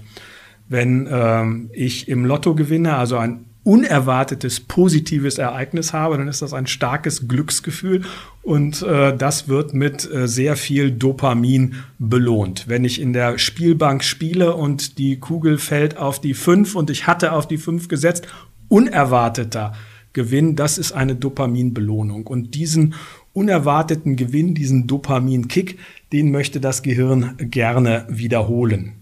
Wenn 0.70 1.08
ähm, 1.12 1.70
ich 1.72 2.08
im 2.08 2.26
Lotto 2.26 2.56
gewinne, 2.56 2.96
also 2.96 3.18
ein 3.18 3.46
unerwartetes 3.68 4.62
positives 4.62 5.38
Ereignis 5.38 5.92
habe, 5.92 6.18
dann 6.18 6.30
ist 6.30 6.42
das 6.42 6.54
ein 6.54 6.68
starkes 6.68 7.28
Glücksgefühl 7.28 8.04
und 8.42 8.82
äh, 8.82 9.16
das 9.16 9.50
wird 9.50 9.74
mit 9.74 10.10
äh, 10.10 10.26
sehr 10.26 10.56
viel 10.56 10.90
Dopamin 10.90 11.76
belohnt. 12.00 12.70
Wenn 12.70 12.86
ich 12.86 13.02
in 13.02 13.12
der 13.12 13.38
Spielbank 13.38 14.06
spiele 14.06 14.56
und 14.56 14.98
die 14.98 15.18
Kugel 15.20 15.58
fällt 15.58 15.98
auf 15.98 16.22
die 16.22 16.34
5 16.34 16.76
und 16.76 16.90
ich 16.90 17.08
hatte 17.08 17.34
auf 17.34 17.46
die 17.46 17.58
5 17.58 17.90
gesetzt, 17.90 18.26
unerwarteter 18.70 19.74
Gewinn, 20.14 20.56
das 20.56 20.78
ist 20.78 20.94
eine 20.94 21.16
Dopaminbelohnung. 21.16 22.26
Und 22.26 22.56
diesen 22.56 22.96
unerwarteten 23.34 24.16
Gewinn, 24.16 24.56
diesen 24.56 24.88
Dopaminkick, 24.88 25.78
den 26.14 26.32
möchte 26.32 26.62
das 26.62 26.84
Gehirn 26.84 27.36
gerne 27.38 28.06
wiederholen 28.08 28.94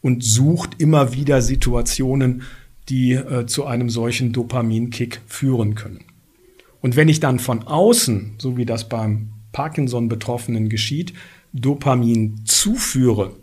und 0.00 0.24
sucht 0.24 0.80
immer 0.80 1.12
wieder 1.12 1.42
Situationen, 1.42 2.44
die 2.88 3.12
äh, 3.12 3.46
zu 3.46 3.64
einem 3.66 3.90
solchen 3.90 4.32
Dopaminkick 4.32 5.20
führen 5.26 5.74
können. 5.74 6.04
Und 6.80 6.96
wenn 6.96 7.08
ich 7.08 7.20
dann 7.20 7.38
von 7.38 7.64
außen, 7.64 8.34
so 8.38 8.56
wie 8.56 8.64
das 8.64 8.88
beim 8.88 9.30
Parkinson-Betroffenen 9.52 10.68
geschieht, 10.68 11.14
Dopamin 11.52 12.44
zuführe 12.44 13.34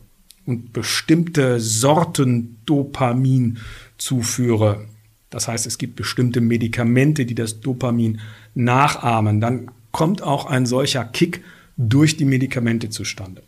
und 0.45 0.71
bestimmte 0.71 1.59
Sorten 1.59 2.59
Dopamin 2.65 3.57
zuführe, 3.97 4.85
das 5.29 5.47
heißt, 5.47 5.65
es 5.65 5.79
gibt 5.79 5.95
bestimmte 5.95 6.41
Medikamente, 6.41 7.25
die 7.25 7.35
das 7.35 7.59
Dopamin 7.59 8.21
nachahmen, 8.53 9.41
dann 9.41 9.71
kommt 9.91 10.21
auch 10.21 10.45
ein 10.45 10.65
solcher 10.65 11.03
Kick 11.05 11.43
durch 11.75 12.17
die 12.17 12.25
Medikamente 12.25 12.89
zustande. 12.89 13.43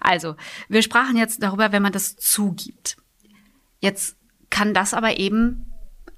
Also, 0.00 0.36
wir 0.68 0.82
sprachen 0.82 1.16
jetzt 1.16 1.42
darüber, 1.42 1.72
wenn 1.72 1.82
man 1.82 1.92
das 1.92 2.16
zugibt. 2.16 2.96
Jetzt 3.80 4.16
kann 4.52 4.74
das 4.74 4.94
aber 4.94 5.18
eben 5.18 5.66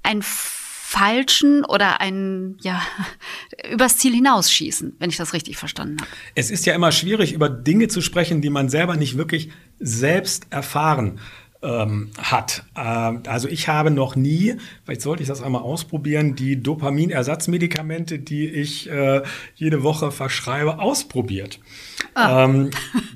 einen 0.02 0.22
falschen 0.22 1.64
oder 1.64 2.02
einen, 2.02 2.58
ja, 2.60 2.82
übers 3.72 3.96
Ziel 3.96 4.12
hinausschießen, 4.12 4.96
wenn 4.98 5.08
ich 5.08 5.16
das 5.16 5.32
richtig 5.32 5.56
verstanden 5.56 5.96
habe. 6.00 6.10
Es 6.34 6.50
ist 6.50 6.66
ja 6.66 6.74
immer 6.74 6.92
schwierig, 6.92 7.32
über 7.32 7.48
Dinge 7.48 7.88
zu 7.88 8.02
sprechen, 8.02 8.42
die 8.42 8.50
man 8.50 8.68
selber 8.68 8.96
nicht 8.96 9.16
wirklich 9.16 9.50
selbst 9.78 10.46
erfahren 10.50 11.18
ähm, 11.64 12.10
hat. 12.18 12.64
Ähm, 12.76 13.22
also 13.26 13.48
ich 13.48 13.68
habe 13.68 13.90
noch 13.90 14.14
nie, 14.14 14.56
vielleicht 14.84 15.00
sollte 15.00 15.22
ich 15.22 15.28
das 15.28 15.42
einmal 15.42 15.62
ausprobieren, 15.62 16.36
die 16.36 16.62
Dopaminersatzmedikamente, 16.62 18.18
die 18.18 18.46
ich 18.46 18.88
äh, 18.90 19.22
jede 19.54 19.82
Woche 19.82 20.12
verschreibe, 20.12 20.78
ausprobiert. 20.78 21.58
Ah. 22.14 22.44
Ähm, 22.44 22.70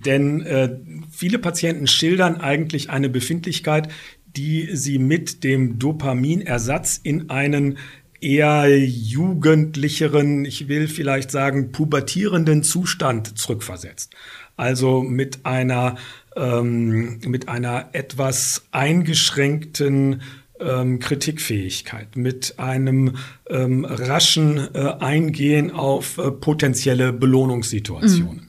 denn 0.04 0.40
äh, 0.40 0.78
viele 1.12 1.38
Patienten 1.38 1.86
schildern 1.86 2.40
eigentlich 2.40 2.90
eine 2.90 3.08
Befindlichkeit, 3.08 3.88
die 4.36 4.68
sie 4.72 4.98
mit 4.98 5.44
dem 5.44 5.78
Dopaminersatz 5.78 7.00
in 7.02 7.30
einen 7.30 7.78
eher 8.20 8.76
jugendlicheren, 8.76 10.44
ich 10.44 10.68
will 10.68 10.88
vielleicht 10.88 11.30
sagen, 11.30 11.72
pubertierenden 11.72 12.62
Zustand 12.62 13.38
zurückversetzt. 13.38 14.14
Also 14.56 15.02
mit 15.02 15.46
einer, 15.46 15.96
ähm, 16.36 17.20
mit 17.26 17.48
einer 17.48 17.90
etwas 17.92 18.66
eingeschränkten 18.72 20.22
ähm, 20.60 20.98
Kritikfähigkeit, 20.98 22.16
mit 22.16 22.58
einem 22.58 23.16
ähm, 23.48 23.84
raschen 23.84 24.58
äh, 24.74 24.94
Eingehen 24.98 25.70
auf 25.70 26.18
äh, 26.18 26.32
potenzielle 26.32 27.12
Belohnungssituationen. 27.12 28.42
Mhm. 28.42 28.47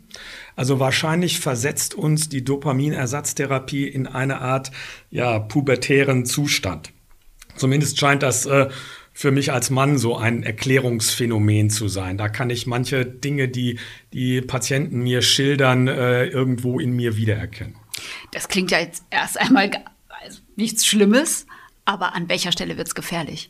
Also 0.59 0.77
wahrscheinlich 0.77 1.39
versetzt 1.39 1.93
uns 1.93 2.27
die 2.27 2.43
Dopaminersatztherapie 2.43 3.87
in 3.87 4.07
eine 4.07 4.41
Art 4.41 4.71
ja, 5.09 5.39
pubertären 5.39 6.25
Zustand. 6.25 6.91
Zumindest 7.55 7.97
scheint 7.97 8.23
das 8.23 8.45
äh, 8.45 8.67
für 9.13 9.31
mich 9.31 9.53
als 9.53 9.69
Mann 9.69 9.97
so 9.97 10.17
ein 10.17 10.43
Erklärungsphänomen 10.43 11.69
zu 11.69 11.87
sein. 11.87 12.17
Da 12.17 12.27
kann 12.27 12.49
ich 12.49 12.67
manche 12.67 13.05
Dinge, 13.05 13.47
die 13.47 13.79
die 14.11 14.41
Patienten 14.41 14.99
mir 14.99 15.21
schildern, 15.21 15.87
äh, 15.87 16.25
irgendwo 16.25 16.77
in 16.77 16.91
mir 16.91 17.15
wiedererkennen. 17.15 17.77
Das 18.33 18.49
klingt 18.49 18.71
ja 18.71 18.79
jetzt 18.79 19.05
erst 19.11 19.39
einmal 19.39 19.71
also 20.09 20.41
nichts 20.57 20.85
Schlimmes, 20.85 21.45
aber 21.85 22.15
an 22.15 22.27
welcher 22.27 22.51
Stelle 22.51 22.75
wird 22.75 22.89
es 22.89 22.95
gefährlich? 22.95 23.49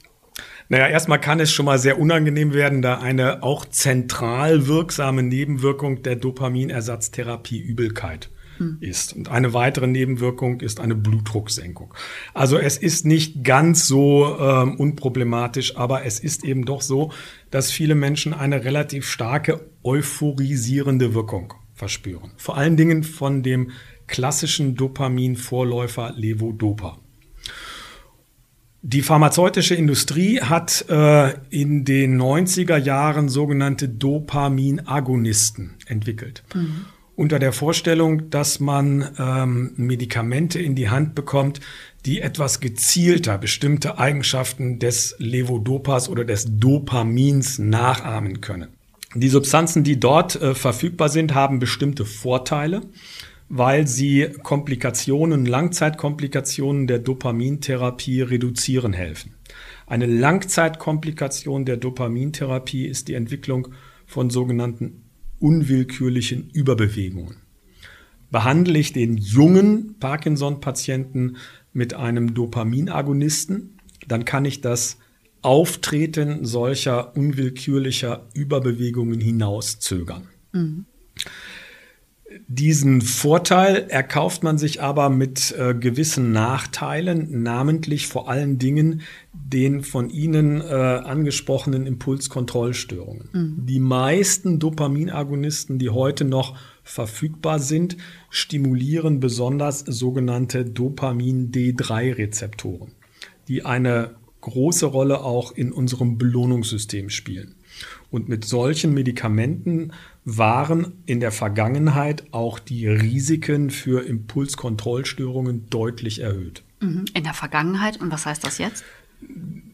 Naja, 0.72 0.88
erstmal 0.88 1.20
kann 1.20 1.40
es 1.40 1.52
schon 1.52 1.66
mal 1.66 1.80
sehr 1.80 2.00
unangenehm 2.00 2.54
werden, 2.54 2.84
da 2.84 3.00
eine 3.00 3.42
auch 3.42 3.66
zentral 3.66 4.68
wirksame 4.68 5.24
Nebenwirkung 5.24 6.04
der 6.04 6.16
Dopaminersatztherapie 6.16 7.60
Übelkeit 7.60 8.30
hm. 8.58 8.78
ist. 8.80 9.14
Und 9.14 9.30
eine 9.30 9.54
weitere 9.56 9.88
Nebenwirkung 9.88 10.62
ist 10.62 10.80
eine 10.80 10.94
Blutdrucksenkung. 10.94 11.96
Also 12.36 12.60
es 12.60 12.78
ist 12.78 13.04
nicht 13.04 13.44
ganz 13.44 13.88
so 13.88 14.38
ähm, 14.40 14.76
unproblematisch, 14.76 15.76
aber 15.76 16.06
es 16.06 16.20
ist 16.20 16.46
eben 16.46 16.66
doch 16.66 16.82
so, 16.82 17.12
dass 17.50 17.72
viele 17.72 17.96
Menschen 17.96 18.36
eine 18.36 18.64
relativ 18.64 19.10
starke 19.10 19.72
euphorisierende 19.84 21.16
Wirkung 21.16 21.56
verspüren. 21.74 22.32
Vor 22.38 22.58
allen 22.58 22.78
Dingen 22.78 23.02
von 23.02 23.42
dem 23.42 23.72
klassischen 24.06 24.76
Dopamin-Vorläufer 24.76 26.14
Levodopa. 26.16 27.00
Die 28.82 29.02
pharmazeutische 29.02 29.76
Industrie 29.76 30.40
hat 30.40 30.86
äh, 30.90 31.34
in 31.50 31.84
den 31.84 32.20
90er 32.20 32.78
Jahren 32.78 33.28
sogenannte 33.28 33.90
Dopaminagonisten 33.90 35.76
entwickelt. 35.86 36.44
Mhm. 36.54 36.86
Unter 37.16 37.40
der 37.40 37.52
Vorstellung, 37.52 38.30
dass 38.30 38.62
man 38.62 39.10
ähm, 39.20 39.74
Medikamente 39.76 40.60
in 40.60 40.76
die 40.76 40.90
Hand 40.90 41.14
bekommt, 41.14 41.60
die 42.06 42.22
etwas 42.22 42.62
gezielter 42.62 43.38
bestimmte 43.38 43.98
Eigenschaften 43.98 44.80
des 44.80 45.16
Levodopas 45.18 46.08
oder 46.08 46.24
des 46.24 46.46
Dopamins 46.50 47.60
nachahmen 47.60 48.40
können. 48.40 48.70
Die 49.16 49.28
Substanzen, 49.28 49.84
die 49.84 50.00
dort 50.00 50.42
äh, 50.42 50.56
verfügbar 50.56 51.10
sind, 51.10 51.34
haben 51.34 51.60
bestimmte 51.60 52.06
Vorteile 52.06 52.84
weil 53.50 53.88
sie 53.88 54.28
Komplikationen, 54.44 55.46
Langzeitkomplikationen 55.46 56.86
der 56.86 57.00
Dopamintherapie 57.00 58.22
reduzieren 58.22 58.94
helfen. 58.94 59.34
Eine 59.88 60.06
Langzeitkomplikation 60.06 61.66
der 61.66 61.78
Dopamintherapie 61.78 62.86
ist 62.86 63.08
die 63.08 63.16
Entwicklung 63.16 63.70
von 64.06 64.30
sogenannten 64.30 65.04
unwillkürlichen 65.40 66.52
Überbewegungen. 66.52 67.38
Behandle 68.32 68.78
ich 68.78 68.94
den 68.94 69.18
jungen 69.18 69.96
Parkinson-Patienten 70.00 71.38
mit 71.74 71.96
einem 71.96 72.36
Dopaminagonisten, 72.36 73.80
dann 74.08 74.26
kann 74.26 74.46
ich 74.46 74.62
das 74.62 74.98
Auftreten 75.42 76.46
solcher 76.46 77.16
unwillkürlicher 77.18 78.28
Überbewegungen 78.36 79.20
hinauszögern. 79.20 80.28
Mhm. 80.52 80.86
Diesen 82.52 83.02
Vorteil 83.02 83.86
erkauft 83.90 84.42
man 84.42 84.58
sich 84.58 84.82
aber 84.82 85.12
mit 85.12 85.54
äh, 85.56 85.76
gewissen 85.76 86.32
Nachteilen, 86.32 87.44
namentlich 87.44 88.08
vor 88.08 88.28
allen 88.28 88.58
Dingen 88.58 89.04
den 89.34 89.84
von 89.84 90.10
Ihnen 90.10 90.60
äh, 90.60 90.74
angesprochenen 90.74 91.86
Impulskontrollstörungen. 91.86 93.30
Mhm. 93.32 93.68
Die 93.68 93.80
meisten 93.80 94.58
Dopaminagonisten, 94.58 95.78
die 95.78 95.92
heute 95.92 96.26
noch 96.26 96.58
verfügbar 96.84 97.60
sind, 97.60 97.98
stimulieren 98.32 99.20
besonders 99.20 99.82
sogenannte 99.82 100.66
Dopamin-D3-Rezeptoren, 100.66 102.94
die 103.48 103.64
eine 103.64 104.16
große 104.42 104.88
Rolle 104.88 105.22
auch 105.22 105.52
in 105.52 105.72
unserem 105.72 106.18
Belohnungssystem 106.18 107.12
spielen. 107.12 107.54
Und 108.10 108.28
mit 108.28 108.44
solchen 108.44 108.96
Medikamenten 108.96 109.92
waren 110.38 110.94
in 111.06 111.20
der 111.20 111.32
Vergangenheit 111.32 112.24
auch 112.32 112.60
die 112.60 112.88
Risiken 112.88 113.70
für 113.70 114.06
Impulskontrollstörungen 114.06 115.70
deutlich 115.70 116.22
erhöht. 116.22 116.64
Mhm. 116.80 117.06
In 117.14 117.24
der 117.24 117.34
Vergangenheit? 117.34 118.00
Und 118.00 118.12
was 118.12 118.26
heißt 118.26 118.44
das 118.44 118.58
jetzt? 118.58 118.84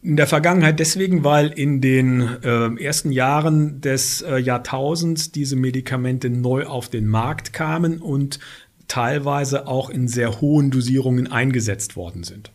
In 0.02 0.18
der 0.18 0.28
Vergangenheit 0.28 0.80
deswegen, 0.80 1.24
weil 1.24 1.48
in 1.48 1.82
den 1.82 2.22
äh, 2.22 2.84
ersten 2.84 3.12
Jahren 3.12 3.82
des 3.82 4.22
äh, 4.22 4.38
Jahrtausends 4.38 5.32
diese 5.32 5.56
Medikamente 5.56 6.30
neu 6.30 6.66
auf 6.66 6.90
den 6.90 7.08
Markt 7.08 7.54
kamen 7.54 8.00
und 8.00 8.40
teilweise 8.88 9.68
auch 9.68 9.90
in 9.90 10.08
sehr 10.08 10.42
hohen 10.42 10.72
Dosierungen 10.72 11.32
eingesetzt 11.32 11.96
worden 11.96 12.24
sind. 12.24 12.52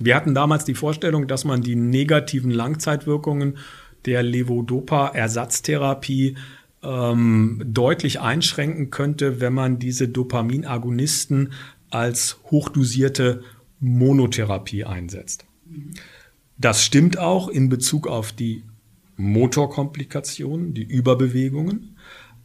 Wir 0.00 0.16
hatten 0.16 0.34
damals 0.34 0.64
die 0.64 0.74
Vorstellung, 0.74 1.28
dass 1.28 1.44
man 1.44 1.62
die 1.62 1.76
negativen 1.76 2.50
Langzeitwirkungen 2.50 3.58
der 4.06 4.22
Levodopa-Ersatztherapie 4.22 6.36
ähm, 6.84 7.62
deutlich 7.66 8.20
einschränken 8.20 8.90
könnte, 8.90 9.40
wenn 9.40 9.54
man 9.54 9.78
diese 9.78 10.08
Dopaminagonisten 10.08 11.52
als 11.90 12.38
hochdosierte 12.50 13.42
Monotherapie 13.80 14.84
einsetzt. 14.84 15.46
Das 16.58 16.84
stimmt 16.84 17.18
auch 17.18 17.48
in 17.48 17.68
Bezug 17.68 18.06
auf 18.06 18.30
die 18.32 18.62
Motorkomplikationen, 19.16 20.74
die 20.74 20.82
Überbewegungen, 20.82 21.96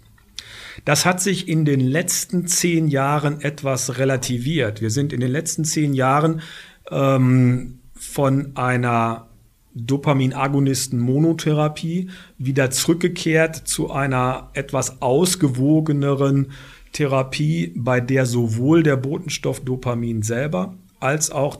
Das 0.85 1.05
hat 1.05 1.21
sich 1.21 1.49
in 1.49 1.65
den 1.65 1.81
letzten 1.81 2.47
zehn 2.47 2.87
Jahren 2.87 3.41
etwas 3.41 3.97
relativiert. 3.97 4.79
Wir 4.81 4.91
sind 4.91 5.13
in 5.13 5.19
den 5.19 5.31
letzten 5.31 5.65
zehn 5.65 5.93
Jahren 5.93 6.41
ähm, 6.89 7.79
von 7.93 8.55
einer 8.55 9.27
Dopaminagonisten-Monotherapie 9.75 12.09
wieder 12.37 12.71
zurückgekehrt 12.71 13.55
zu 13.55 13.91
einer 13.91 14.49
etwas 14.53 15.01
ausgewogeneren 15.01 16.51
Therapie, 16.93 17.73
bei 17.75 18.01
der 18.01 18.25
sowohl 18.25 18.83
der 18.83 18.97
Botenstoff 18.97 19.59
Dopamin 19.61 20.21
selber 20.21 20.75
als 20.99 21.31
auch 21.31 21.59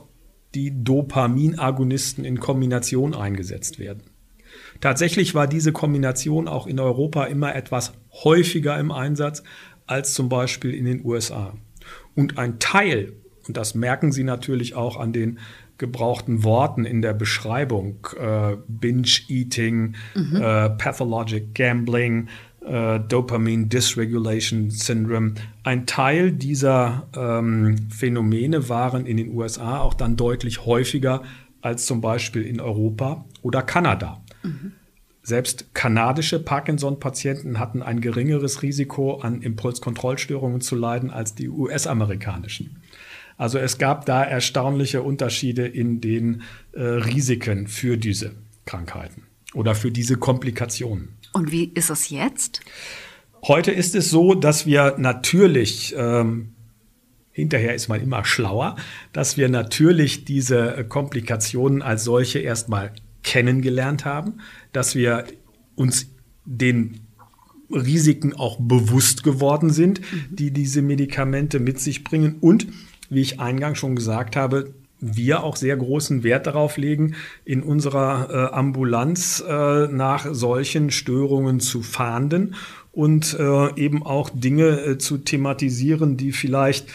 die 0.54 0.82
Dopaminagonisten 0.82 2.24
in 2.24 2.40
Kombination 2.40 3.14
eingesetzt 3.14 3.78
werden. 3.78 4.02
Tatsächlich 4.80 5.34
war 5.34 5.46
diese 5.46 5.72
Kombination 5.72 6.48
auch 6.48 6.66
in 6.66 6.80
Europa 6.80 7.24
immer 7.24 7.54
etwas 7.54 7.92
häufiger 8.24 8.78
im 8.78 8.90
Einsatz 8.90 9.42
als 9.86 10.14
zum 10.14 10.28
Beispiel 10.28 10.74
in 10.74 10.84
den 10.84 11.04
USA. 11.04 11.54
Und 12.14 12.38
ein 12.38 12.58
Teil, 12.58 13.12
und 13.46 13.56
das 13.56 13.74
merken 13.74 14.12
Sie 14.12 14.24
natürlich 14.24 14.74
auch 14.74 14.96
an 14.96 15.12
den 15.12 15.38
gebrauchten 15.78 16.44
Worten 16.44 16.84
in 16.84 17.00
der 17.00 17.14
Beschreibung, 17.14 18.06
äh, 18.18 18.56
Binge-Eating, 18.68 19.94
mhm. 20.14 20.36
äh, 20.36 20.70
Pathologic 20.70 21.54
Gambling, 21.54 22.28
äh, 22.64 23.00
Dopamine 23.00 23.66
Dysregulation 23.66 24.70
Syndrome. 24.70 25.34
Ein 25.62 25.86
Teil 25.86 26.32
dieser 26.32 27.08
ähm, 27.16 27.76
Phänomene 27.90 28.68
waren 28.68 29.06
in 29.06 29.16
den 29.16 29.34
USA 29.34 29.80
auch 29.80 29.94
dann 29.94 30.16
deutlich 30.16 30.66
häufiger 30.66 31.22
als 31.62 31.86
zum 31.86 32.00
Beispiel 32.00 32.42
in 32.42 32.60
Europa 32.60 33.24
oder 33.42 33.62
Kanada. 33.62 34.20
Mhm. 34.42 34.72
Selbst 35.22 35.74
kanadische 35.74 36.38
Parkinson-Patienten 36.38 37.58
hatten 37.58 37.82
ein 37.82 38.00
geringeres 38.00 38.62
Risiko 38.62 39.20
an 39.20 39.42
Impulskontrollstörungen 39.42 40.60
zu 40.60 40.76
leiden 40.76 41.10
als 41.10 41.34
die 41.34 41.48
US-amerikanischen. 41.48 42.76
Also 43.36 43.58
es 43.58 43.78
gab 43.78 44.06
da 44.06 44.22
erstaunliche 44.22 45.02
Unterschiede 45.02 45.66
in 45.66 46.00
den 46.00 46.42
äh, 46.72 46.80
Risiken 46.82 47.68
für 47.68 47.96
diese 47.96 48.32
Krankheiten 48.66 49.29
oder 49.54 49.74
für 49.74 49.90
diese 49.90 50.16
Komplikationen. 50.16 51.16
Und 51.32 51.52
wie 51.52 51.64
ist 51.74 51.90
es 51.90 52.10
jetzt? 52.10 52.60
Heute 53.46 53.70
ist 53.70 53.94
es 53.94 54.10
so, 54.10 54.34
dass 54.34 54.66
wir 54.66 54.96
natürlich, 54.98 55.94
ähm, 55.96 56.50
hinterher 57.32 57.74
ist 57.74 57.88
man 57.88 58.00
immer 58.00 58.24
schlauer, 58.24 58.76
dass 59.12 59.36
wir 59.36 59.48
natürlich 59.48 60.24
diese 60.24 60.84
Komplikationen 60.88 61.80
als 61.82 62.04
solche 62.04 62.40
erstmal 62.40 62.92
kennengelernt 63.22 64.04
haben, 64.04 64.40
dass 64.72 64.94
wir 64.94 65.24
uns 65.74 66.10
den 66.44 67.00
Risiken 67.70 68.34
auch 68.34 68.58
bewusst 68.60 69.22
geworden 69.22 69.70
sind, 69.70 70.00
die 70.30 70.50
diese 70.50 70.82
Medikamente 70.82 71.60
mit 71.60 71.80
sich 71.80 72.04
bringen 72.04 72.36
und, 72.40 72.66
wie 73.08 73.20
ich 73.20 73.40
eingangs 73.40 73.78
schon 73.78 73.94
gesagt 73.96 74.36
habe, 74.36 74.74
wir 75.00 75.42
auch 75.42 75.56
sehr 75.56 75.76
großen 75.76 76.22
Wert 76.22 76.46
darauf 76.46 76.76
legen, 76.76 77.14
in 77.44 77.62
unserer 77.62 78.28
äh, 78.30 78.54
Ambulanz 78.54 79.42
äh, 79.46 79.86
nach 79.88 80.26
solchen 80.30 80.90
Störungen 80.90 81.60
zu 81.60 81.82
fahnden 81.82 82.54
und 82.92 83.36
äh, 83.38 83.74
eben 83.76 84.04
auch 84.04 84.30
Dinge 84.32 84.80
äh, 84.80 84.98
zu 84.98 85.18
thematisieren, 85.18 86.16
die 86.16 86.32
vielleicht 86.32 86.88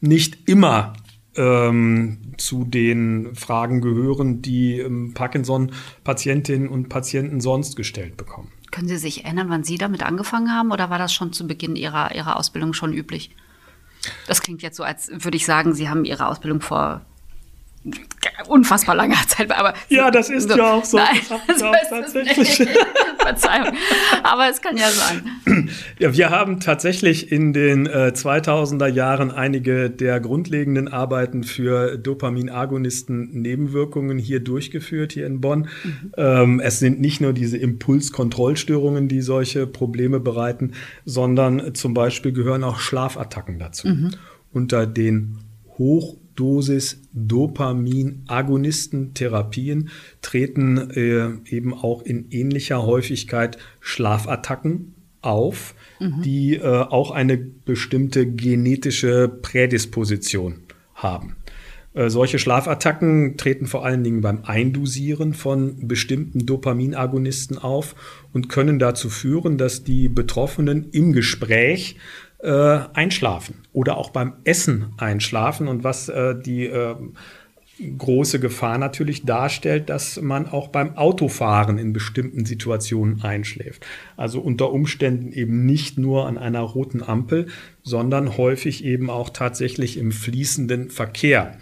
nicht 0.00 0.48
immer 0.48 0.94
ähm, 1.36 2.18
zu 2.36 2.64
den 2.64 3.34
Fragen 3.34 3.80
gehören, 3.80 4.42
die 4.42 4.78
ähm, 4.78 5.14
Parkinson-Patientinnen 5.14 6.68
und 6.68 6.88
Patienten 6.88 7.40
sonst 7.40 7.76
gestellt 7.76 8.16
bekommen. 8.16 8.50
Können 8.70 8.88
Sie 8.88 8.96
sich 8.96 9.24
erinnern, 9.24 9.50
wann 9.50 9.64
Sie 9.64 9.78
damit 9.78 10.02
angefangen 10.02 10.50
haben 10.50 10.72
oder 10.72 10.90
war 10.90 10.98
das 10.98 11.12
schon 11.12 11.32
zu 11.32 11.46
Beginn 11.46 11.76
Ihrer, 11.76 12.14
Ihrer 12.14 12.36
Ausbildung 12.36 12.72
schon 12.72 12.92
üblich? 12.92 13.30
Das 14.26 14.42
klingt 14.42 14.62
jetzt 14.62 14.76
so, 14.76 14.82
als 14.82 15.10
würde 15.12 15.36
ich 15.36 15.46
sagen, 15.46 15.74
Sie 15.74 15.88
haben 15.88 16.04
Ihre 16.04 16.26
Ausbildung 16.26 16.60
vor 16.60 17.02
unfassbar 18.48 18.94
langer 18.94 19.16
Zeit. 19.26 19.50
Aber 19.50 19.74
ja, 19.88 20.10
das 20.10 20.30
ist 20.30 20.48
so, 20.48 20.56
ja 20.56 20.72
auch 20.72 20.84
so. 20.84 20.96
Nein, 20.98 21.20
das 21.46 21.58
so 21.58 21.66
auch 21.66 21.74
tatsächlich. 21.88 22.68
Verzeihung. 23.18 23.76
Aber 24.22 24.48
es 24.48 24.60
kann 24.60 24.76
ja 24.76 24.90
sein. 24.90 25.70
Ja, 25.98 26.12
wir 26.12 26.30
haben 26.30 26.60
tatsächlich 26.60 27.30
in 27.30 27.52
den 27.52 27.86
äh, 27.86 28.12
2000er 28.14 28.88
Jahren 28.88 29.30
einige 29.30 29.90
der 29.90 30.20
grundlegenden 30.20 30.88
Arbeiten 30.88 31.44
für 31.44 31.98
Dopaminagonisten 31.98 33.30
Nebenwirkungen 33.40 34.18
hier 34.18 34.40
durchgeführt, 34.40 35.12
hier 35.12 35.26
in 35.26 35.40
Bonn. 35.40 35.68
Mhm. 35.84 36.12
Ähm, 36.16 36.60
es 36.60 36.80
sind 36.80 37.00
nicht 37.00 37.20
nur 37.20 37.32
diese 37.32 37.58
Impulskontrollstörungen, 37.58 39.08
die 39.08 39.20
solche 39.20 39.66
Probleme 39.66 40.18
bereiten, 40.18 40.72
sondern 41.04 41.74
zum 41.74 41.94
Beispiel 41.94 42.32
gehören 42.32 42.64
auch 42.64 42.80
Schlafattacken 42.80 43.58
dazu. 43.58 43.88
Mhm. 43.88 44.10
Unter 44.52 44.86
den 44.86 45.38
hoch 45.78 46.16
Dosis 46.34 47.00
Dopamin-Agonistentherapien 47.12 49.90
treten 50.20 50.90
äh, 50.90 51.30
eben 51.48 51.72
auch 51.74 52.02
in 52.02 52.28
ähnlicher 52.30 52.84
Häufigkeit 52.84 53.58
Schlafattacken 53.80 54.94
auf, 55.20 55.74
mhm. 56.00 56.22
die 56.22 56.56
äh, 56.56 56.62
auch 56.62 57.10
eine 57.10 57.36
bestimmte 57.38 58.26
genetische 58.26 59.28
Prädisposition 59.28 60.60
haben. 60.94 61.36
Äh, 61.94 62.08
solche 62.08 62.38
Schlafattacken 62.38 63.36
treten 63.36 63.66
vor 63.66 63.84
allen 63.84 64.02
Dingen 64.02 64.22
beim 64.22 64.44
Eindosieren 64.44 65.34
von 65.34 65.86
bestimmten 65.86 66.46
Dopaminagonisten 66.46 67.58
auf 67.58 67.94
und 68.32 68.48
können 68.48 68.78
dazu 68.78 69.10
führen, 69.10 69.58
dass 69.58 69.84
die 69.84 70.08
Betroffenen 70.08 70.88
im 70.90 71.12
Gespräch 71.12 71.96
äh, 72.42 72.80
einschlafen 72.92 73.62
oder 73.72 73.96
auch 73.96 74.10
beim 74.10 74.34
Essen 74.44 74.92
einschlafen 74.98 75.68
und 75.68 75.84
was 75.84 76.08
äh, 76.08 76.34
die 76.40 76.66
äh, 76.66 76.94
große 77.98 78.38
Gefahr 78.38 78.78
natürlich 78.78 79.24
darstellt, 79.24 79.88
dass 79.88 80.20
man 80.20 80.46
auch 80.46 80.68
beim 80.68 80.96
Autofahren 80.96 81.78
in 81.78 81.92
bestimmten 81.92 82.44
Situationen 82.44 83.22
einschläft. 83.22 83.86
Also 84.16 84.40
unter 84.40 84.72
Umständen 84.72 85.32
eben 85.32 85.64
nicht 85.64 85.98
nur 85.98 86.26
an 86.26 86.38
einer 86.38 86.60
roten 86.60 87.02
Ampel, 87.02 87.46
sondern 87.82 88.36
häufig 88.36 88.84
eben 88.84 89.10
auch 89.10 89.30
tatsächlich 89.30 89.96
im 89.96 90.12
fließenden 90.12 90.90
Verkehr. 90.90 91.58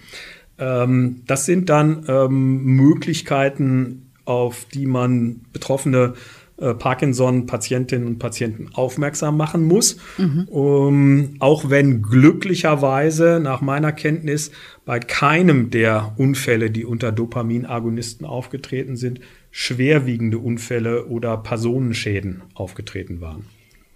Ähm, 0.59 1.23
das 1.27 1.47
sind 1.47 1.71
dann 1.71 2.05
ähm, 2.09 2.65
Möglichkeiten, 2.65 4.11
auf 4.25 4.67
die 4.67 4.87
man 4.87 5.43
Betroffene 5.53 6.15
äh, 6.15 6.40
Parkinson-Patientinnen 6.75 8.07
und 8.07 8.19
Patienten 8.19 8.69
aufmerksam 8.75 9.37
machen 9.37 9.65
muss. 9.65 9.97
Mhm. 10.19 10.47
Um, 10.49 11.37
auch 11.39 11.71
wenn 11.71 12.03
glücklicherweise 12.03 13.41
nach 13.43 13.61
meiner 13.61 13.93
Kenntnis 13.93 14.51
bei 14.85 15.01
keinem 15.01 15.71
der 15.71 16.15
Unfälle, 16.17 16.71
die 16.71 16.85
unter 16.85 17.13
Dopaminagonisten 17.13 18.27
aufgetreten 18.27 18.97
sind, 18.97 19.21
schwerwiegende 19.51 20.39
Unfälle 20.39 21.07
oder 21.07 21.37
Personenschäden 21.37 22.43
aufgetreten 22.55 23.21
waren. 23.21 23.45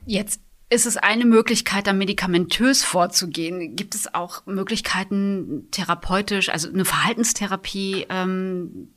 Jetzt 0.07 0.40
ist 0.70 0.87
es 0.87 0.96
eine 0.96 1.24
Möglichkeit, 1.24 1.87
da 1.87 1.92
medikamentös 1.92 2.83
vorzugehen. 2.83 3.77
Gibt 3.77 3.94
es 3.94 4.12
auch 4.12 4.44
Möglichkeiten, 4.46 5.68
therapeutisch, 5.70 6.48
also 6.48 6.68
eine 6.68 6.85
Verhaltenstherapie 6.85 8.07
ähm, 8.09 8.88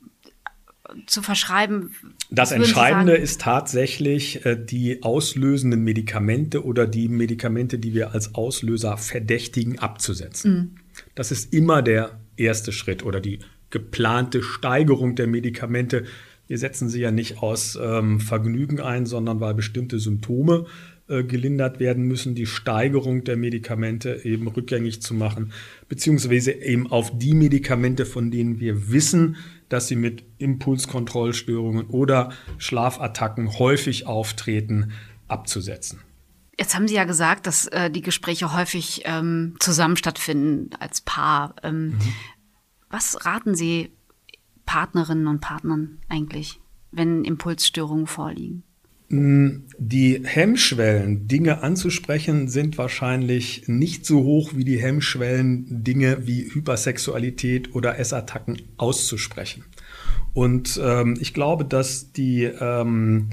zu 1.06 1.22
verschreiben? 1.22 1.94
Das 2.30 2.52
Entscheidende 2.52 3.14
ist 3.14 3.40
tatsächlich 3.40 4.44
äh, 4.44 4.56
die 4.62 5.02
auslösenden 5.02 5.82
Medikamente 5.82 6.64
oder 6.64 6.86
die 6.86 7.08
Medikamente, 7.08 7.78
die 7.78 7.94
wir 7.94 8.12
als 8.12 8.34
Auslöser 8.34 8.96
verdächtigen, 8.96 9.78
abzusetzen. 9.78 10.52
Mhm. 10.52 10.70
Das 11.14 11.30
ist 11.30 11.52
immer 11.52 11.82
der 11.82 12.18
erste 12.36 12.72
Schritt 12.72 13.04
oder 13.04 13.20
die 13.20 13.40
geplante 13.70 14.42
Steigerung 14.42 15.14
der 15.14 15.26
Medikamente. 15.26 16.04
Wir 16.46 16.58
setzen 16.58 16.88
sie 16.88 17.00
ja 17.00 17.10
nicht 17.10 17.42
aus 17.42 17.78
ähm, 17.80 18.20
Vergnügen 18.20 18.80
ein, 18.80 19.04
sondern 19.04 19.40
weil 19.40 19.54
bestimmte 19.54 19.98
Symptome 19.98 20.66
äh, 21.08 21.24
gelindert 21.24 21.80
werden 21.80 22.04
müssen, 22.04 22.34
die 22.34 22.46
Steigerung 22.46 23.24
der 23.24 23.36
Medikamente 23.36 24.20
eben 24.24 24.46
rückgängig 24.48 25.02
zu 25.02 25.14
machen, 25.14 25.52
beziehungsweise 25.88 26.52
eben 26.52 26.86
auf 26.90 27.18
die 27.18 27.34
Medikamente, 27.34 28.06
von 28.06 28.30
denen 28.30 28.60
wir 28.60 28.90
wissen, 28.90 29.36
dass 29.68 29.88
sie 29.88 29.96
mit 29.96 30.24
Impulskontrollstörungen 30.38 31.86
oder 31.86 32.32
Schlafattacken 32.58 33.58
häufig 33.58 34.06
auftreten, 34.06 34.92
abzusetzen. 35.26 36.00
Jetzt 36.58 36.74
haben 36.74 36.88
Sie 36.88 36.94
ja 36.94 37.04
gesagt, 37.04 37.46
dass 37.46 37.66
äh, 37.66 37.88
die 37.88 38.02
Gespräche 38.02 38.52
häufig 38.52 39.02
ähm, 39.04 39.54
zusammen 39.60 39.96
stattfinden 39.96 40.70
als 40.80 41.00
Paar. 41.00 41.54
Ähm, 41.62 41.90
mhm. 41.90 41.98
Was 42.90 43.24
raten 43.24 43.54
Sie 43.54 43.92
Partnerinnen 44.66 45.28
und 45.28 45.40
Partnern 45.40 46.00
eigentlich, 46.08 46.60
wenn 46.90 47.24
Impulsstörungen 47.24 48.06
vorliegen? 48.06 48.64
Mm, 49.10 49.62
die 49.78 50.20
Hemmschwellen, 50.22 51.28
Dinge 51.28 51.62
anzusprechen, 51.62 52.48
sind 52.48 52.76
wahrscheinlich 52.76 53.66
nicht 53.66 54.04
so 54.04 54.22
hoch 54.22 54.52
wie 54.54 54.64
die 54.64 54.80
Hemmschwellen, 54.80 55.82
Dinge 55.82 56.26
wie 56.26 56.52
Hypersexualität 56.52 57.74
oder 57.74 57.98
Essattacken 57.98 58.60
auszusprechen. 58.76 59.64
Und 60.34 60.78
ähm, 60.82 61.16
ich 61.20 61.32
glaube, 61.32 61.64
dass 61.64 62.12
die 62.12 62.44
ähm, 62.44 63.30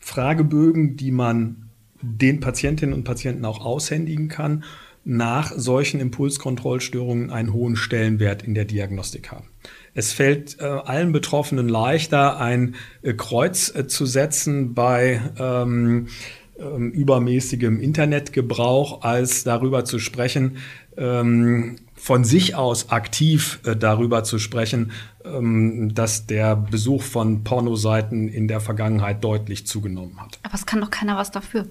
Fragebögen, 0.00 0.96
die 0.96 1.12
man 1.12 1.70
den 2.02 2.40
Patientinnen 2.40 2.94
und 2.94 3.04
Patienten 3.04 3.44
auch 3.44 3.64
aushändigen 3.64 4.28
kann, 4.28 4.64
nach 5.04 5.52
solchen 5.54 6.00
Impulskontrollstörungen 6.00 7.30
einen 7.30 7.52
hohen 7.52 7.76
Stellenwert 7.76 8.42
in 8.42 8.54
der 8.54 8.64
Diagnostik 8.64 9.30
haben. 9.30 9.48
Es 9.94 10.12
fällt 10.12 10.60
äh, 10.60 10.64
allen 10.64 11.12
Betroffenen 11.12 11.68
leichter, 11.68 12.38
ein 12.40 12.74
äh, 13.02 13.14
Kreuz 13.14 13.74
äh, 13.74 13.86
zu 13.86 14.06
setzen 14.06 14.74
bei 14.74 15.20
ähm, 15.38 16.08
ähm, 16.58 16.90
übermäßigem 16.90 17.80
Internetgebrauch, 17.80 19.02
als 19.02 19.44
darüber 19.44 19.84
zu 19.84 19.98
sprechen, 19.98 20.58
ähm, 20.96 21.76
von 21.94 22.24
sich 22.24 22.54
aus 22.54 22.90
aktiv 22.90 23.60
äh, 23.64 23.76
darüber 23.76 24.24
zu 24.24 24.38
sprechen, 24.38 24.92
ähm, 25.24 25.94
dass 25.94 26.26
der 26.26 26.56
Besuch 26.56 27.02
von 27.02 27.44
Pornoseiten 27.44 28.28
in 28.28 28.48
der 28.48 28.60
Vergangenheit 28.60 29.22
deutlich 29.24 29.66
zugenommen 29.66 30.20
hat. 30.20 30.38
Aber 30.42 30.54
es 30.54 30.66
kann 30.66 30.80
doch 30.80 30.90
keiner 30.90 31.16
was 31.16 31.30
dafür. 31.30 31.66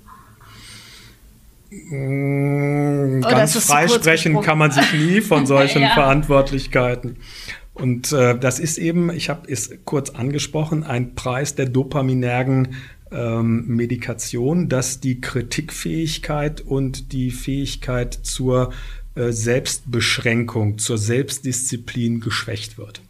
Mm, 1.90 3.22
ganz 3.22 3.58
freisprechen 3.58 4.42
kann 4.42 4.58
man 4.58 4.72
sich 4.72 4.94
nie 4.94 5.22
von 5.22 5.46
solchen 5.48 5.82
ja. 5.82 5.94
Verantwortlichkeiten. 5.94 7.18
Und 7.74 8.12
äh, 8.12 8.38
das 8.38 8.60
ist 8.60 8.78
eben, 8.78 9.10
ich 9.12 9.30
habe 9.30 9.52
es 9.52 9.72
kurz 9.86 10.12
angesprochen, 10.12 10.84
ein 10.84 11.16
Preis 11.16 11.56
der 11.56 11.66
dopaminergen 11.66 12.76
ähm, 13.12 13.66
Medikation, 13.68 14.70
dass 14.70 15.00
die 15.00 15.22
Kritikfähigkeit 15.22 16.62
und 16.62 17.12
die 17.14 17.32
Fähigkeit 17.32 18.14
zur 18.14 18.72
äh, 19.16 19.32
Selbstbeschränkung, 19.32 20.78
zur 20.78 21.00
Selbstdisziplin 21.00 22.20
geschwächt 22.20 22.78
wird. 22.78 23.02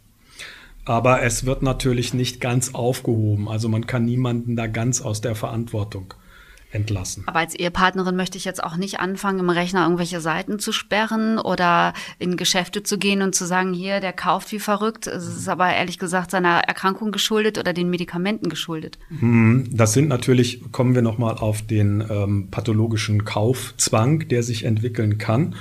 Aber 0.86 1.22
es 1.22 1.46
wird 1.46 1.62
natürlich 1.62 2.14
nicht 2.14 2.40
ganz 2.40 2.74
aufgehoben. 2.74 3.48
Also 3.48 3.68
man 3.68 3.86
kann 3.86 4.04
niemanden 4.04 4.56
da 4.56 4.66
ganz 4.66 5.00
aus 5.00 5.20
der 5.20 5.34
Verantwortung 5.34 6.14
entlassen. 6.74 7.24
Aber 7.26 7.38
als 7.38 7.54
Ehepartnerin 7.54 8.16
möchte 8.16 8.38
ich 8.38 8.44
jetzt 8.44 8.62
auch 8.62 8.76
nicht 8.76 9.00
anfangen, 9.00 9.38
im 9.40 9.50
Rechner 9.50 9.82
irgendwelche 9.84 10.20
Seiten 10.20 10.58
zu 10.58 10.72
sperren 10.72 11.38
oder 11.38 11.92
in 12.18 12.36
Geschäfte 12.36 12.82
zu 12.82 12.98
gehen 12.98 13.22
und 13.22 13.34
zu 13.34 13.46
sagen, 13.46 13.72
hier, 13.72 14.00
der 14.00 14.12
kauft 14.12 14.52
wie 14.52 14.58
verrückt. 14.58 15.06
Es 15.06 15.26
ist 15.26 15.48
aber 15.48 15.72
ehrlich 15.72 15.98
gesagt 15.98 16.30
seiner 16.30 16.60
Erkrankung 16.60 17.12
geschuldet 17.12 17.58
oder 17.58 17.72
den 17.72 17.90
Medikamenten 17.90 18.48
geschuldet. 18.48 18.98
Hm, 19.20 19.68
das 19.70 19.92
sind 19.92 20.08
natürlich, 20.08 20.60
kommen 20.72 20.94
wir 20.94 21.02
nochmal 21.02 21.34
auf 21.34 21.62
den 21.62 22.04
ähm, 22.08 22.48
pathologischen 22.50 23.24
Kaufzwang, 23.24 24.28
der 24.28 24.42
sich 24.42 24.64
entwickeln 24.64 25.18
kann. 25.18 25.54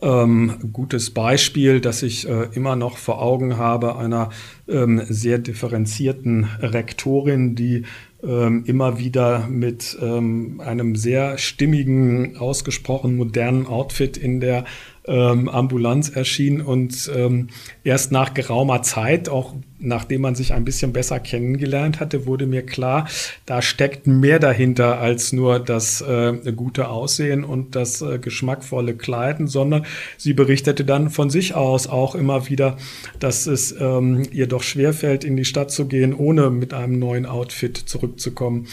Ähm, 0.00 0.70
gutes 0.72 1.10
Beispiel, 1.10 1.80
das 1.80 2.02
ich 2.02 2.28
äh, 2.28 2.48
immer 2.52 2.76
noch 2.76 2.98
vor 2.98 3.20
Augen 3.20 3.56
habe, 3.56 3.96
einer 3.96 4.30
ähm, 4.68 5.02
sehr 5.08 5.38
differenzierten 5.38 6.44
Rektorin, 6.60 7.56
die 7.56 7.84
ähm, 8.22 8.64
immer 8.66 8.98
wieder 8.98 9.46
mit 9.48 9.96
ähm, 10.00 10.60
einem 10.64 10.96
sehr 10.96 11.38
stimmigen, 11.38 12.36
ausgesprochen 12.36 13.16
modernen 13.16 13.66
Outfit 13.66 14.16
in 14.16 14.40
der 14.40 14.64
ähm, 15.08 15.48
Ambulanz 15.48 16.10
erschien 16.10 16.60
und 16.60 17.10
ähm, 17.14 17.48
erst 17.82 18.12
nach 18.12 18.34
geraumer 18.34 18.82
Zeit, 18.82 19.28
auch 19.28 19.54
nachdem 19.78 20.22
man 20.22 20.34
sich 20.34 20.52
ein 20.52 20.64
bisschen 20.64 20.92
besser 20.92 21.20
kennengelernt 21.20 22.00
hatte, 22.00 22.26
wurde 22.26 22.46
mir 22.46 22.64
klar, 22.64 23.08
da 23.46 23.62
steckt 23.62 24.06
mehr 24.06 24.38
dahinter 24.38 24.98
als 24.98 25.32
nur 25.32 25.60
das 25.60 26.00
äh, 26.00 26.52
gute 26.54 26.88
Aussehen 26.88 27.44
und 27.44 27.74
das 27.76 28.02
äh, 28.02 28.18
geschmackvolle 28.18 28.94
Kleiden, 28.94 29.46
sondern 29.46 29.86
sie 30.16 30.32
berichtete 30.32 30.84
dann 30.84 31.10
von 31.10 31.30
sich 31.30 31.54
aus 31.54 31.86
auch 31.86 32.14
immer 32.14 32.48
wieder, 32.48 32.76
dass 33.18 33.46
es 33.46 33.74
ähm, 33.80 34.22
ihr 34.32 34.46
doch 34.46 34.62
schwerfällt, 34.62 35.24
in 35.24 35.36
die 35.36 35.44
Stadt 35.44 35.70
zu 35.70 35.86
gehen, 35.86 36.14
ohne 36.14 36.50
mit 36.50 36.74
einem 36.74 36.98
neuen 36.98 37.26
Outfit 37.26 37.76
zurückzukommen. 37.76 38.66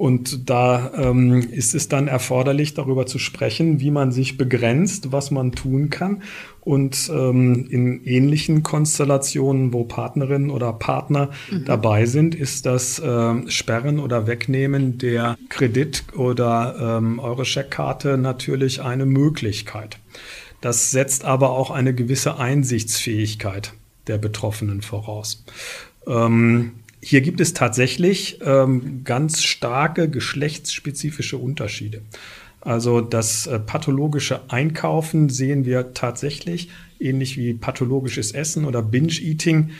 Und 0.00 0.48
da 0.48 0.92
ähm, 0.96 1.46
ist 1.50 1.74
es 1.74 1.88
dann 1.88 2.08
erforderlich, 2.08 2.72
darüber 2.72 3.04
zu 3.04 3.18
sprechen, 3.18 3.80
wie 3.80 3.90
man 3.90 4.12
sich 4.12 4.38
begrenzt, 4.38 5.12
was 5.12 5.30
man 5.30 5.52
tun 5.52 5.90
kann. 5.90 6.22
Und 6.62 7.12
ähm, 7.14 7.66
in 7.68 8.02
ähnlichen 8.06 8.62
Konstellationen, 8.62 9.74
wo 9.74 9.84
Partnerinnen 9.84 10.48
oder 10.48 10.72
Partner 10.72 11.28
mhm. 11.50 11.66
dabei 11.66 12.06
sind, 12.06 12.34
ist 12.34 12.64
das 12.64 12.98
äh, 12.98 13.50
Sperren 13.50 13.98
oder 13.98 14.26
Wegnehmen 14.26 14.96
der 14.96 15.36
Kredit- 15.50 16.04
oder 16.16 16.96
ähm, 16.98 17.18
eure 17.18 17.44
Scheckkarte 17.44 18.16
natürlich 18.16 18.80
eine 18.80 19.04
Möglichkeit. 19.04 19.98
Das 20.62 20.90
setzt 20.90 21.26
aber 21.26 21.50
auch 21.50 21.70
eine 21.70 21.92
gewisse 21.92 22.38
Einsichtsfähigkeit 22.38 23.74
der 24.06 24.16
Betroffenen 24.16 24.80
voraus. 24.80 25.44
Ähm, 26.06 26.72
hier 27.00 27.20
gibt 27.20 27.40
es 27.40 27.54
tatsächlich 27.54 28.40
ähm, 28.44 29.02
ganz 29.04 29.42
starke 29.42 30.08
geschlechtsspezifische 30.08 31.38
Unterschiede. 31.38 32.02
Also 32.60 33.00
das 33.00 33.46
äh, 33.46 33.58
pathologische 33.58 34.50
Einkaufen 34.50 35.30
sehen 35.30 35.64
wir 35.64 35.94
tatsächlich, 35.94 36.68
ähnlich 36.98 37.38
wie 37.38 37.54
pathologisches 37.54 38.32
Essen 38.32 38.64
oder 38.64 38.82
Binge-Eating, 38.82 39.70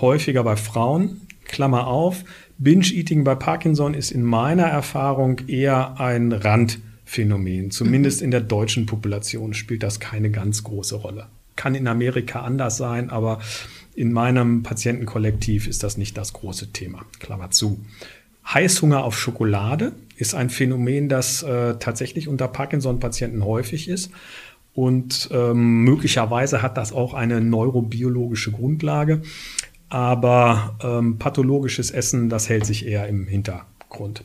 häufiger 0.00 0.42
bei 0.42 0.56
Frauen. 0.56 1.20
Klammer 1.44 1.86
auf, 1.86 2.24
Binge-Eating 2.58 3.22
bei 3.22 3.36
Parkinson 3.36 3.94
ist 3.94 4.10
in 4.10 4.24
meiner 4.24 4.64
Erfahrung 4.64 5.40
eher 5.46 6.00
ein 6.00 6.32
Randphänomen. 6.32 7.70
Zumindest 7.70 8.20
in 8.20 8.32
der 8.32 8.40
deutschen 8.40 8.86
Population 8.86 9.54
spielt 9.54 9.84
das 9.84 10.00
keine 10.00 10.30
ganz 10.30 10.64
große 10.64 10.96
Rolle. 10.96 11.26
Kann 11.54 11.76
in 11.76 11.86
Amerika 11.86 12.42
anders 12.42 12.76
sein, 12.76 13.10
aber 13.10 13.40
in 13.98 14.12
meinem 14.12 14.62
Patientenkollektiv 14.62 15.66
ist 15.66 15.82
das 15.82 15.96
nicht 15.96 16.16
das 16.16 16.32
große 16.32 16.72
Thema. 16.72 17.04
Klammer 17.18 17.50
zu. 17.50 17.80
Heißhunger 18.46 19.02
auf 19.02 19.18
Schokolade 19.18 19.90
ist 20.16 20.36
ein 20.36 20.50
Phänomen, 20.50 21.08
das 21.08 21.42
äh, 21.42 21.74
tatsächlich 21.80 22.28
unter 22.28 22.46
Parkinson-Patienten 22.46 23.44
häufig 23.44 23.88
ist. 23.88 24.12
Und 24.72 25.28
ähm, 25.32 25.82
möglicherweise 25.82 26.62
hat 26.62 26.76
das 26.76 26.92
auch 26.92 27.12
eine 27.12 27.40
neurobiologische 27.40 28.52
Grundlage. 28.52 29.22
Aber 29.88 30.76
ähm, 30.80 31.18
pathologisches 31.18 31.90
Essen, 31.90 32.28
das 32.28 32.48
hält 32.48 32.66
sich 32.66 32.86
eher 32.86 33.08
im 33.08 33.26
Hintergrund. 33.26 34.22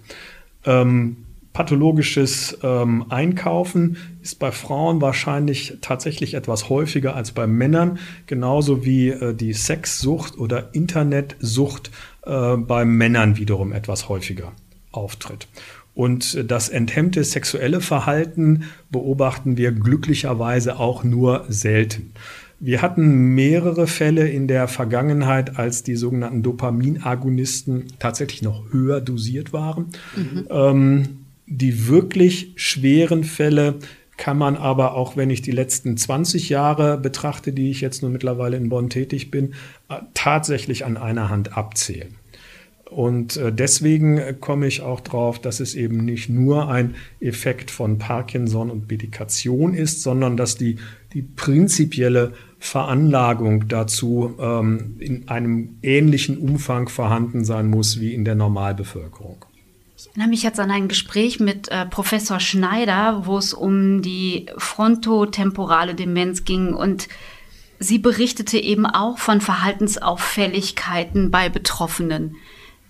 Ähm, 0.66 1.18
Pathologisches 1.54 2.58
ähm, 2.63 3.06
Einkaufen 3.10 3.98
ist 4.24 4.39
bei 4.39 4.52
Frauen 4.52 5.02
wahrscheinlich 5.02 5.78
tatsächlich 5.82 6.34
etwas 6.34 6.70
häufiger 6.70 7.16
als 7.16 7.32
bei 7.32 7.46
Männern, 7.46 8.00
genauso 8.26 8.84
wie 8.84 9.10
äh, 9.10 9.36
die 9.36 9.54
Sexsucht 9.54 10.38
oder 10.38 10.74
Internetsucht 10.74 11.92
äh, 12.26 12.58
bei 12.58 12.86
Männern 12.86 13.38
wiederum 13.38 13.72
etwas 13.72 14.10
häufiger 14.10 14.52
auftritt. 14.92 15.48
Und 15.96 16.50
das 16.50 16.70
enthemmte 16.70 17.24
sexuelle 17.24 17.80
Verhalten 17.80 18.63
beobachten 18.89 19.58
wir 19.58 19.72
glücklicherweise 19.72 20.80
auch 20.80 21.04
nur 21.04 21.46
selten. 21.50 22.13
Wir 22.60 22.82
hatten 22.82 23.36
mehrere 23.36 23.86
Fälle 23.88 24.28
in 24.28 24.48
der 24.48 24.68
Vergangenheit, 24.68 25.60
als 25.60 25.84
die 25.84 25.98
sogenannten 25.98 26.42
Dopaminagonisten 26.42 27.88
tatsächlich 28.00 28.42
noch 28.42 28.72
höher 28.72 29.02
dosiert 29.02 29.54
waren. 29.54 29.89
Mhm. 30.16 30.48
Ähm, 30.50 31.23
die 31.46 31.88
wirklich 31.88 32.54
schweren 32.56 33.24
Fälle 33.24 33.80
kann 34.18 34.38
man 34.38 34.56
aber 34.56 34.94
auch, 34.94 35.18
wenn 35.18 35.30
ich 35.30 35.42
die 35.42 35.52
letzten 35.52 35.98
20 35.98 36.50
Jahre 36.50 36.98
betrachte, 36.98 37.52
die 37.52 37.72
ich 37.72 37.82
jetzt 37.82 38.02
nur 38.02 38.12
mittlerweile 38.12 38.58
in 38.58 38.70
Bonn 38.70 38.90
tätig 38.90 39.32
bin, 39.32 39.54
äh, 39.90 39.96
tatsächlich 40.14 40.86
an 40.86 40.98
einer 40.98 41.30
Hand 41.30 41.58
abzählen. 41.58 42.16
Und 42.90 43.38
äh, 43.38 43.52
deswegen 43.52 44.40
komme 44.40 44.68
ich 44.68 44.82
auch 44.82 45.02
drauf, 45.02 45.40
dass 45.40 45.60
es 45.60 45.74
eben 45.74 46.06
nicht 46.06 46.30
nur 46.30 46.70
ein 46.70 46.96
Effekt 47.20 47.72
von 47.72 47.98
Parkinson 47.98 48.70
und 48.70 48.90
Medikation 48.90 49.74
ist, 49.74 50.04
sondern 50.04 50.38
dass 50.38 50.58
die, 50.58 50.78
die 51.14 51.24
prinzipielle 51.24 52.34
Veranlagung 52.60 53.68
dazu 53.68 54.36
ähm, 54.40 54.96
in 55.00 55.28
einem 55.28 55.78
ähnlichen 55.82 56.38
Umfang 56.38 56.88
vorhanden 56.88 57.44
sein 57.44 57.68
muss 57.68 58.00
wie 58.00 58.14
in 58.14 58.26
der 58.26 58.36
Normalbevölkerung. 58.36 59.44
Ich 60.04 60.10
erinnere 60.10 60.28
mich 60.28 60.44
jetzt 60.44 60.60
an 60.60 60.70
ein 60.70 60.89
Gespräch 60.89 61.39
mit 61.39 61.70
äh, 61.70 61.86
Professor 61.86 62.42
Schneider, 62.42 63.26
wo 63.26 63.38
es 63.38 63.54
um 63.54 64.02
die 64.02 64.48
frontotemporale 64.58 65.96
Demenz 65.96 66.44
ging 66.44 66.74
und 66.74 67.08
sie 67.80 68.00
berichtete 68.00 68.58
eben 68.58 68.86
auch 68.86 69.18
von 69.18 69.39
Verhaltensauffälligkeiten 69.39 71.32
bei 71.32 71.48
Betroffenen. 71.48 72.36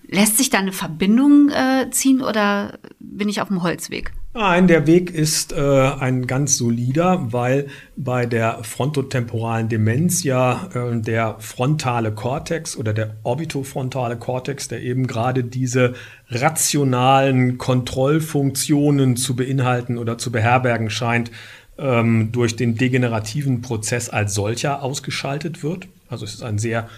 Lässt 0.08 0.38
sich 0.38 0.50
da 0.50 0.58
eine 0.58 0.72
Verbindung 0.72 1.50
äh, 1.50 1.92
ziehen 1.92 2.24
oder 2.24 2.80
bin 3.00 3.30
ich 3.30 3.42
auf 3.42 3.50
dem 3.50 3.62
Holzweg? 3.62 4.12
Nein, 4.36 4.68
der 4.68 4.88
Weg 4.88 5.14
ist 5.14 5.54
äh, 5.54 5.60
ein 5.60 6.26
ganz 6.26 6.58
solider, 6.58 7.32
weil 7.32 7.68
bei 7.96 8.26
der 8.26 8.64
frontotemporalen 8.64 9.70
Demenz 9.70 10.24
ja 10.24 10.70
äh, 10.74 11.00
der 11.00 11.36
frontale 11.38 12.12
Kortex 12.12 12.76
oder 12.76 12.94
der 12.94 13.16
orbitofrontale 13.22 14.18
Kortex, 14.18 14.68
der 14.68 14.82
eben 14.82 15.06
gerade 15.06 15.44
diese 15.44 15.94
rationalen 16.30 17.60
Kontrollfunktionen 17.60 19.18
zu 19.18 19.36
beinhalten 19.36 20.00
oder 20.00 20.18
zu 20.18 20.32
beherbergen 20.32 20.90
scheint, 20.90 21.30
ähm, 21.78 22.32
durch 22.32 22.56
den 22.56 22.76
degenerativen 22.76 23.62
Prozess 23.62 24.10
als 24.10 24.34
solcher 24.34 24.82
ausgeschaltet 24.82 25.62
wird. 25.62 25.88
Also 26.10 26.26
es 26.26 26.34
ist 26.34 26.44
ein 26.44 26.58
sehr 26.58 26.90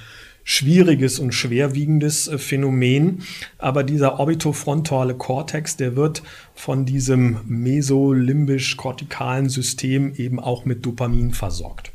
schwieriges 0.46 1.20
und 1.20 1.34
schwerwiegendes 1.34 2.30
äh, 2.30 2.38
Phänomen. 2.38 3.24
Aber 3.58 3.84
dieser 3.84 4.20
orbitofrontale 4.20 5.16
Kortex, 5.16 5.76
der 5.76 5.98
wird 5.98 6.24
von 6.54 6.86
diesem 6.86 7.40
mesolimbisch-kortikalen 7.48 9.50
System 9.50 10.14
eben 10.16 10.40
auch 10.40 10.64
mit 10.64 10.86
Dopamin 10.86 11.34
versorgt. 11.34 11.92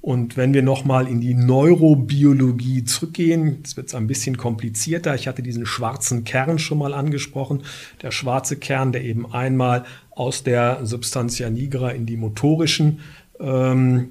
Und 0.00 0.36
wenn 0.36 0.52
wir 0.52 0.62
nochmal 0.62 1.06
in 1.06 1.20
die 1.20 1.34
Neurobiologie 1.34 2.82
zurückgehen, 2.82 3.58
jetzt 3.58 3.76
wird 3.76 3.86
es 3.86 3.94
ein 3.94 4.08
bisschen 4.08 4.36
komplizierter. 4.36 5.14
Ich 5.14 5.28
hatte 5.28 5.44
diesen 5.44 5.64
schwarzen 5.64 6.24
Kern 6.24 6.58
schon 6.58 6.78
mal 6.78 6.92
angesprochen. 6.92 7.62
Der 8.02 8.10
schwarze 8.10 8.56
Kern, 8.56 8.90
der 8.90 9.04
eben 9.04 9.32
einmal 9.32 9.84
aus 10.10 10.42
der 10.42 10.84
Substantia 10.84 11.50
nigra 11.50 11.90
in 11.90 12.06
die 12.06 12.16
motorischen 12.16 12.98
ähm, 13.38 14.08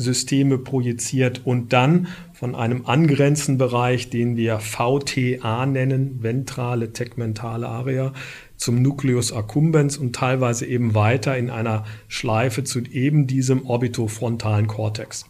Systeme 0.00 0.58
projiziert 0.58 1.42
und 1.44 1.72
dann 1.72 2.08
von 2.40 2.54
einem 2.54 2.86
angrenzenden 2.86 3.58
Bereich, 3.58 4.08
den 4.08 4.34
wir 4.34 4.60
VTA 4.60 5.66
nennen, 5.66 6.22
ventrale 6.22 6.90
tegmentale 6.94 7.68
Area, 7.68 8.14
zum 8.56 8.80
Nucleus 8.80 9.30
accumbens 9.30 9.98
und 9.98 10.16
teilweise 10.16 10.64
eben 10.64 10.94
weiter 10.94 11.36
in 11.36 11.50
einer 11.50 11.84
Schleife 12.08 12.64
zu 12.64 12.80
eben 12.80 13.26
diesem 13.26 13.66
orbitofrontalen 13.66 14.68
Kortex. 14.68 15.26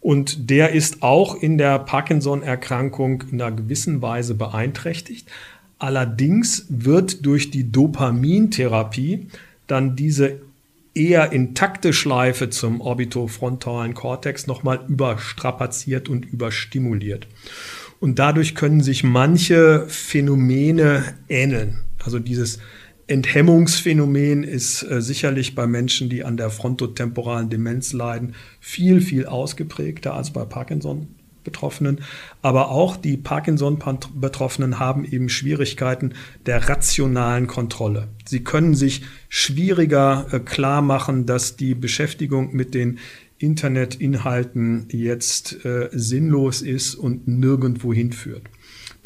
Und 0.00 0.50
der 0.50 0.72
ist 0.72 1.04
auch 1.04 1.40
in 1.40 1.58
der 1.58 1.78
Parkinson-Erkrankung 1.78 3.22
in 3.30 3.40
einer 3.40 3.54
gewissen 3.54 4.02
Weise 4.02 4.34
beeinträchtigt. 4.34 5.30
Allerdings 5.78 6.66
wird 6.68 7.24
durch 7.24 7.52
die 7.52 7.70
Dopamintherapie 7.70 9.28
dann 9.68 9.94
diese 9.94 10.40
eher 10.94 11.32
intakte 11.32 11.92
Schleife 11.92 12.50
zum 12.50 12.80
orbitofrontalen 12.80 13.94
Kortex 13.94 14.46
nochmal 14.46 14.84
überstrapaziert 14.88 16.08
und 16.08 16.24
überstimuliert. 16.24 17.28
Und 18.00 18.18
dadurch 18.18 18.54
können 18.54 18.80
sich 18.80 19.04
manche 19.04 19.86
Phänomene 19.88 21.14
ähneln. 21.28 21.80
Also 22.04 22.18
dieses 22.18 22.58
Enthemmungsphänomen 23.08 24.44
ist 24.44 24.82
äh, 24.82 25.00
sicherlich 25.00 25.54
bei 25.54 25.66
Menschen, 25.66 26.10
die 26.10 26.24
an 26.24 26.36
der 26.36 26.50
frontotemporalen 26.50 27.48
Demenz 27.48 27.92
leiden, 27.92 28.34
viel, 28.60 29.00
viel 29.00 29.26
ausgeprägter 29.26 30.14
als 30.14 30.32
bei 30.32 30.44
Parkinson. 30.44 31.17
Betroffenen, 31.48 32.00
aber 32.42 32.70
auch 32.70 32.96
die 32.96 33.16
Parkinson-Betroffenen 33.16 34.78
haben 34.78 35.04
eben 35.04 35.28
Schwierigkeiten 35.28 36.12
der 36.46 36.68
rationalen 36.68 37.46
Kontrolle. 37.46 38.08
Sie 38.26 38.44
können 38.44 38.74
sich 38.74 39.02
schwieriger 39.28 40.26
äh, 40.30 40.40
klar 40.40 40.82
machen, 40.82 41.26
dass 41.26 41.56
die 41.56 41.74
Beschäftigung 41.74 42.54
mit 42.54 42.74
den 42.74 42.98
Internetinhalten 43.38 44.86
jetzt 44.90 45.64
äh, 45.64 45.88
sinnlos 45.92 46.60
ist 46.60 46.94
und 46.94 47.28
nirgendwo 47.28 47.92
hinführt. 47.92 48.42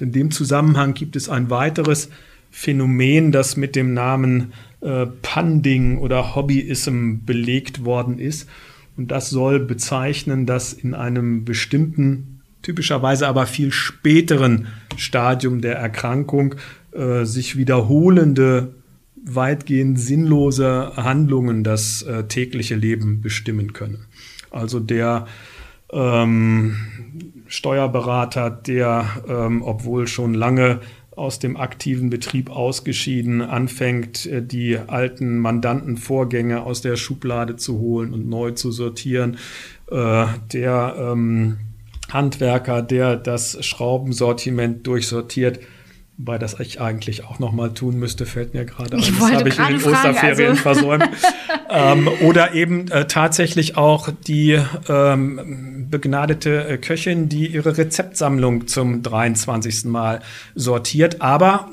In 0.01 0.11
dem 0.11 0.33
Zusammenhang 0.33 0.95
gibt 0.95 1.15
es 1.15 1.29
ein 1.29 1.49
weiteres 1.49 2.09
Phänomen, 2.51 3.31
das 3.31 3.57
mit 3.57 3.77
dem 3.77 3.95
Namen 3.95 4.53
äh, 4.81 5.07
Panding 5.07 5.99
oder 5.99 6.35
Hobbyism 6.35 7.25
belegt 7.25 7.85
worden 7.85 8.19
ist. 8.19 8.49
Und 8.97 9.11
das 9.11 9.31
soll 9.31 9.61
bezeichnen, 9.61 10.45
dass 10.45 10.73
in 10.73 10.95
einem 10.95 11.45
bestimmten, 11.45 12.32
typischerweise 12.63 13.29
aber 13.29 13.47
viel 13.47 13.73
späteren 13.73 14.69
Stadium 14.97 15.61
der 15.61 15.77
Erkrankung 15.77 16.55
äh, 16.93 17.25
sich 17.25 17.57
wiederholende, 17.57 18.75
weitgehend 19.25 20.01
sinnlose 20.01 20.93
Handlungen 20.97 21.65
das 21.65 22.03
äh, 22.03 22.25
tägliche 22.25 22.75
Leben 22.75 23.21
bestimmen 23.21 23.73
können. 23.73 24.07
Also 24.51 24.81
der 24.81 25.27
ähm, 25.93 26.77
Steuerberater, 27.47 28.51
der, 28.51 29.07
ähm, 29.29 29.63
obwohl 29.63 30.07
schon 30.07 30.35
lange 30.35 30.81
aus 31.15 31.39
dem 31.39 31.59
aktiven 31.59 32.09
Betrieb 32.09 32.51
ausgeschieden, 32.51 33.43
anfängt, 33.43 34.27
äh, 34.27 34.43
die 34.43 34.79
alten 34.79 35.39
Mandantenvorgänge 35.39 36.63
aus 36.63 36.81
der 36.81 36.97
Schublade 36.97 37.57
zu 37.57 37.79
holen 37.79 38.13
und 38.13 38.29
neu 38.29 38.53
zu 38.53 38.73
sortieren. 38.73 39.37
Äh, 39.91 40.27
der 40.53 40.97
ähm, 40.99 41.59
Handwerker, 42.13 42.83
der 42.83 43.17
das 43.17 43.65
Schraubensortiment 43.65 44.87
durchsortiert, 44.87 45.61
Wobei 46.19 46.39
das 46.39 46.61
ich 46.61 46.81
eigentlich 46.81 47.25
auch 47.25 47.39
noch 47.39 47.53
mal 47.53 47.73
tun 47.73 47.99
müsste, 47.99 48.27
fällt 48.27 48.55
mir 48.55 48.65
gerade 48.65 48.97
ein. 48.97 49.01
Das 49.01 49.33
habe 49.33 49.49
ich 49.49 49.59
in 49.59 49.67
den 49.67 49.81
fragen, 49.81 49.95
Osterferien 49.95 50.51
also. 50.51 50.63
versäumt. 50.63 51.09
ähm, 51.71 52.09
oder 52.21 52.55
eben 52.55 52.89
äh, 52.91 53.07
tatsächlich 53.07 53.77
auch 53.77 54.11
die 54.29 54.61
ähm, 54.89 55.89
begnadete 55.91 56.69
äh, 56.69 56.79
Köchin, 56.79 57.29
die 57.29 57.49
ihre 57.49 57.77
Rezeptsammlung 57.79 58.67
zum 58.67 59.03
23. 59.03 59.87
Mal 59.87 60.21
sortiert. 60.55 61.23
Aber 61.23 61.71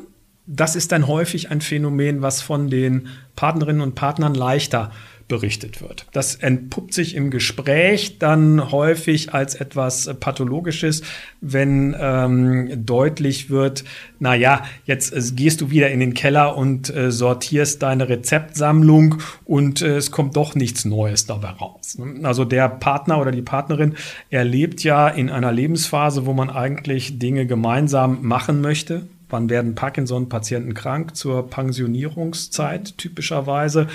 das 0.48 0.76
ist 0.76 0.94
dann 0.94 1.06
häufig 1.06 1.52
ein 1.52 1.62
Phänomen, 1.62 2.22
was 2.22 2.42
von 2.42 2.70
den 2.70 3.10
Partnerinnen 3.36 3.82
und 3.82 3.94
Partnern 3.94 4.34
leichter 4.34 4.92
berichtet 5.30 5.82
wird. 5.82 6.08
Das 6.12 6.36
entpuppt 6.36 6.94
sich 6.94 7.16
im 7.16 7.32
Gespräch 7.32 8.18
dann 8.20 8.72
häufig 8.72 9.34
als 9.34 9.56
etwas 9.56 10.10
Pathologisches, 10.20 11.04
wenn 11.40 11.96
ähm, 11.98 12.86
deutlich 12.86 13.50
wird, 13.50 13.86
na 14.20 14.36
ja, 14.36 14.64
jetzt 14.84 15.14
äh, 15.14 15.22
gehst 15.34 15.62
du 15.62 15.70
wieder 15.70 15.92
in 15.92 16.02
den 16.02 16.14
Keller 16.14 16.58
und 16.58 16.94
äh, 16.94 17.12
sortierst 17.12 17.82
deine 17.84 18.10
Rezeptsammlung 18.10 19.20
und 19.46 19.82
äh, 19.82 19.98
es 19.98 20.12
kommt 20.12 20.36
doch 20.36 20.56
nichts 20.56 20.84
Neues 20.84 21.28
dabei 21.28 21.52
raus. 21.52 21.98
Also 22.24 22.44
der 22.44 22.68
Partner 22.68 23.22
oder 23.22 23.32
die 23.32 23.44
Partnerin 23.44 23.96
erlebt 24.32 24.84
ja 24.84 25.08
in 25.08 25.30
einer 25.30 25.52
Lebensphase, 25.52 26.26
wo 26.26 26.34
man 26.34 26.50
eigentlich 26.50 27.20
Dinge 27.20 27.46
gemeinsam 27.46 28.20
machen 28.24 28.62
möchte, 28.62 29.08
Wann 29.32 29.48
werden 29.48 29.76
Parkinson-Patienten 29.76 30.74
krank? 30.74 31.16
Zur 31.16 31.48
Pensionierungszeit 31.52 32.98
typischerweise. 32.98 33.88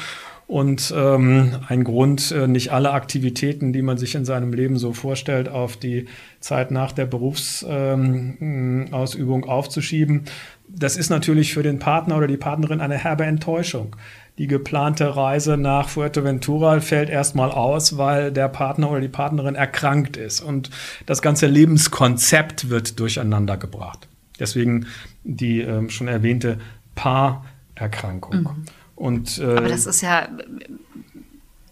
Und 0.46 0.92
ähm, 0.94 1.56
ein 1.68 1.84
Grund, 1.84 2.30
äh, 2.30 2.46
nicht 2.46 2.70
alle 2.70 2.92
Aktivitäten, 2.92 3.72
die 3.72 3.80
man 3.80 3.96
sich 3.96 4.14
in 4.14 4.26
seinem 4.26 4.52
Leben 4.52 4.76
so 4.76 4.92
vorstellt, 4.92 5.48
auf 5.48 5.78
die 5.78 6.04
Zeit 6.40 6.70
nach 6.70 6.92
der 6.92 7.06
Berufsausübung 7.06 8.34
ähm, 8.40 9.48
aufzuschieben. 9.48 10.24
Das 10.68 10.98
ist 10.98 11.08
natürlich 11.08 11.54
für 11.54 11.62
den 11.62 11.78
Partner 11.78 12.18
oder 12.18 12.26
die 12.26 12.36
Partnerin 12.36 12.82
eine 12.82 12.98
herbe 12.98 13.24
Enttäuschung. 13.24 13.96
Die 14.36 14.46
geplante 14.46 15.16
Reise 15.16 15.56
nach 15.56 15.88
Fuerteventura 15.88 16.80
fällt 16.80 17.08
erstmal 17.08 17.50
aus, 17.50 17.96
weil 17.96 18.32
der 18.32 18.48
Partner 18.48 18.90
oder 18.90 19.00
die 19.00 19.08
Partnerin 19.08 19.54
erkrankt 19.54 20.16
ist 20.16 20.40
und 20.40 20.70
das 21.06 21.22
ganze 21.22 21.46
Lebenskonzept 21.46 22.68
wird 22.68 22.98
durcheinander 22.98 23.56
gebracht. 23.56 24.08
Deswegen 24.40 24.86
die 25.22 25.60
ähm, 25.60 25.88
schon 25.88 26.08
erwähnte 26.08 26.58
Paarerkrankung. 26.96 28.42
Mhm. 28.42 28.64
Und, 28.96 29.38
äh, 29.38 29.56
Aber 29.56 29.68
das 29.68 29.86
ist 29.86 30.00
ja 30.00 30.28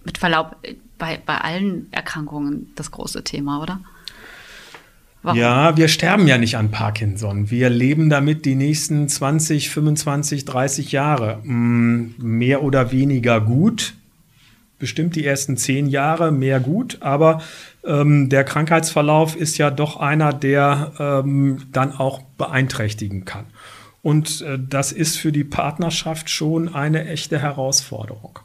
mit 0.04 0.18
Verlaub 0.18 0.56
bei, 0.98 1.20
bei 1.24 1.38
allen 1.38 1.92
Erkrankungen 1.92 2.70
das 2.74 2.90
große 2.90 3.24
Thema, 3.24 3.62
oder? 3.62 3.80
Warum? 5.22 5.38
Ja, 5.38 5.76
wir 5.76 5.86
sterben 5.86 6.26
ja 6.26 6.36
nicht 6.36 6.56
an 6.56 6.72
Parkinson. 6.72 7.50
Wir 7.50 7.70
leben 7.70 8.10
damit 8.10 8.44
die 8.44 8.56
nächsten 8.56 9.08
20, 9.08 9.70
25, 9.70 10.44
30 10.44 10.90
Jahre. 10.90 11.38
Mm, 11.44 12.14
mehr 12.18 12.62
oder 12.64 12.90
weniger 12.90 13.40
gut. 13.40 13.94
Bestimmt 14.80 15.14
die 15.14 15.24
ersten 15.24 15.56
zehn 15.56 15.86
Jahre 15.86 16.32
mehr 16.32 16.58
gut, 16.58 16.98
aber 17.02 17.40
ähm, 17.84 18.30
der 18.30 18.42
Krankheitsverlauf 18.42 19.36
ist 19.36 19.56
ja 19.58 19.70
doch 19.70 19.96
einer, 19.96 20.32
der 20.32 20.92
ähm, 20.98 21.58
dann 21.70 21.92
auch 21.92 22.22
beeinträchtigen 22.36 23.24
kann. 23.24 23.44
Und 24.02 24.42
äh, 24.42 24.58
das 24.58 24.92
ist 24.92 25.16
für 25.16 25.32
die 25.32 25.44
Partnerschaft 25.44 26.28
schon 26.28 26.74
eine 26.74 27.06
echte 27.06 27.38
Herausforderung. 27.38 28.40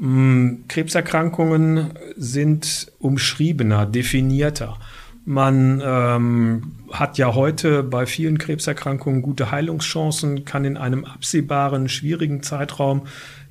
Ähm, 0.00 0.64
Krebserkrankungen 0.68 1.98
sind 2.16 2.92
umschriebener, 2.98 3.86
definierter. 3.86 4.78
Man 5.24 5.80
ähm, 5.84 6.72
hat 6.90 7.16
ja 7.16 7.34
heute 7.34 7.84
bei 7.84 8.06
vielen 8.06 8.38
Krebserkrankungen 8.38 9.22
gute 9.22 9.52
Heilungschancen, 9.52 10.44
kann 10.44 10.64
in 10.64 10.76
einem 10.76 11.04
absehbaren, 11.04 11.88
schwierigen 11.88 12.42
Zeitraum 12.42 13.02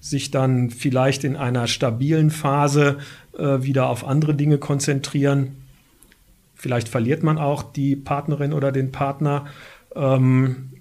sich 0.01 0.31
dann 0.31 0.69
vielleicht 0.69 1.23
in 1.23 1.37
einer 1.37 1.67
stabilen 1.67 2.29
Phase 2.29 2.97
äh, 3.37 3.61
wieder 3.61 3.87
auf 3.87 4.05
andere 4.05 4.35
Dinge 4.35 4.57
konzentrieren. 4.57 5.55
Vielleicht 6.55 6.89
verliert 6.89 7.23
man 7.23 7.37
auch 7.37 7.63
die 7.63 7.95
Partnerin 7.95 8.51
oder 8.51 8.73
den 8.73 8.91
Partner. 8.91 9.45
Ähm, 9.95 10.71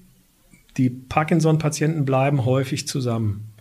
die 0.76 0.90
Parkinson-Patienten 0.90 2.04
bleiben 2.04 2.44
häufig 2.44 2.87
zusammen 2.87 3.52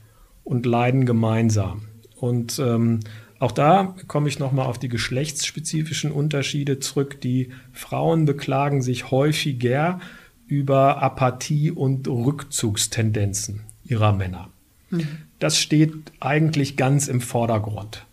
und 0.44 0.66
leiden 0.66 1.06
gemeinsam. 1.06 1.84
Und 2.16 2.60
ähm, 2.60 3.00
auch 3.40 3.52
da 3.52 3.96
komme 4.08 4.28
ich 4.28 4.40
nochmal 4.40 4.66
auf 4.66 4.78
die 4.78 4.90
geschlechtsspezifischen 4.90 6.12
Unterschiede 6.12 6.80
zurück. 6.80 7.22
Die 7.22 7.50
Frauen 7.72 8.26
beklagen 8.26 8.82
sich 8.82 9.12
häufiger 9.12 10.00
über 10.48 11.02
Apathie 11.02 11.72
und 11.72 12.08
Rückzugstendenzen 12.08 13.62
ihrer 13.86 14.12
Männer. 14.12 14.50
Mhm. 14.90 15.08
Das 15.40 15.60
steht 15.60 15.94
eigentlich 16.20 16.76
ganz 16.76 17.08
im 17.08 17.22
Vordergrund. 17.22 18.06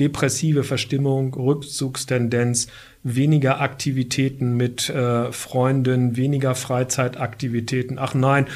Depressive 0.00 0.64
Verstimmung, 0.64 1.34
Rückzugstendenz, 1.34 2.66
weniger 3.02 3.60
Aktivitäten 3.60 4.56
mit 4.56 4.88
äh, 4.88 5.30
Freunden, 5.30 6.16
weniger 6.16 6.54
Freizeitaktivitäten. 6.54 7.98
Ach 7.98 8.14
nein, 8.14 8.46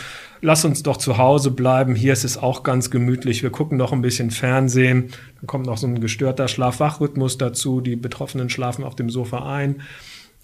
lass 0.41 0.65
uns 0.65 0.83
doch 0.83 0.97
zu 0.97 1.19
Hause 1.19 1.51
bleiben. 1.51 1.95
Hier 1.95 2.13
ist 2.13 2.25
es 2.25 2.37
auch 2.39 2.63
ganz 2.63 2.91
gemütlich. 2.91 3.43
Wir 3.43 3.51
gucken 3.51 3.79
noch 3.79 3.93
ein 3.93 4.03
bisschen 4.03 4.31
Fernsehen. 4.31 5.11
Dann 5.41 5.47
kommt 5.47 5.67
noch 5.67 5.79
so 5.79 5.87
ein 5.87 6.01
gestörter 6.01 6.49
Schlaf-Wach-Rhythmus 6.49 7.39
dazu. 7.39 7.81
Die 7.81 7.97
Betroffenen 7.97 8.51
schlafen 8.51 8.85
auf 8.85 8.97
dem 8.97 9.11
Sofa 9.11 9.55
ein. 9.55 9.83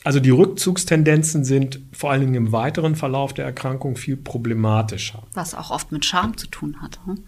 Also 0.02 0.18
die 0.18 0.30
Rückzugstendenzen 0.30 1.44
sind 1.44 1.80
vor 1.92 2.10
allen 2.10 2.22
Dingen 2.22 2.34
im 2.34 2.52
weiteren 2.52 2.96
Verlauf 2.96 3.34
der 3.34 3.44
Erkrankung 3.44 3.96
viel 3.96 4.16
problematischer. 4.16 5.22
Was 5.34 5.54
auch 5.54 5.70
oft 5.70 5.92
mit 5.92 6.06
Scham 6.06 6.36
zu 6.38 6.46
tun 6.46 6.76
hat. 6.80 6.98
Hm? 7.04 7.18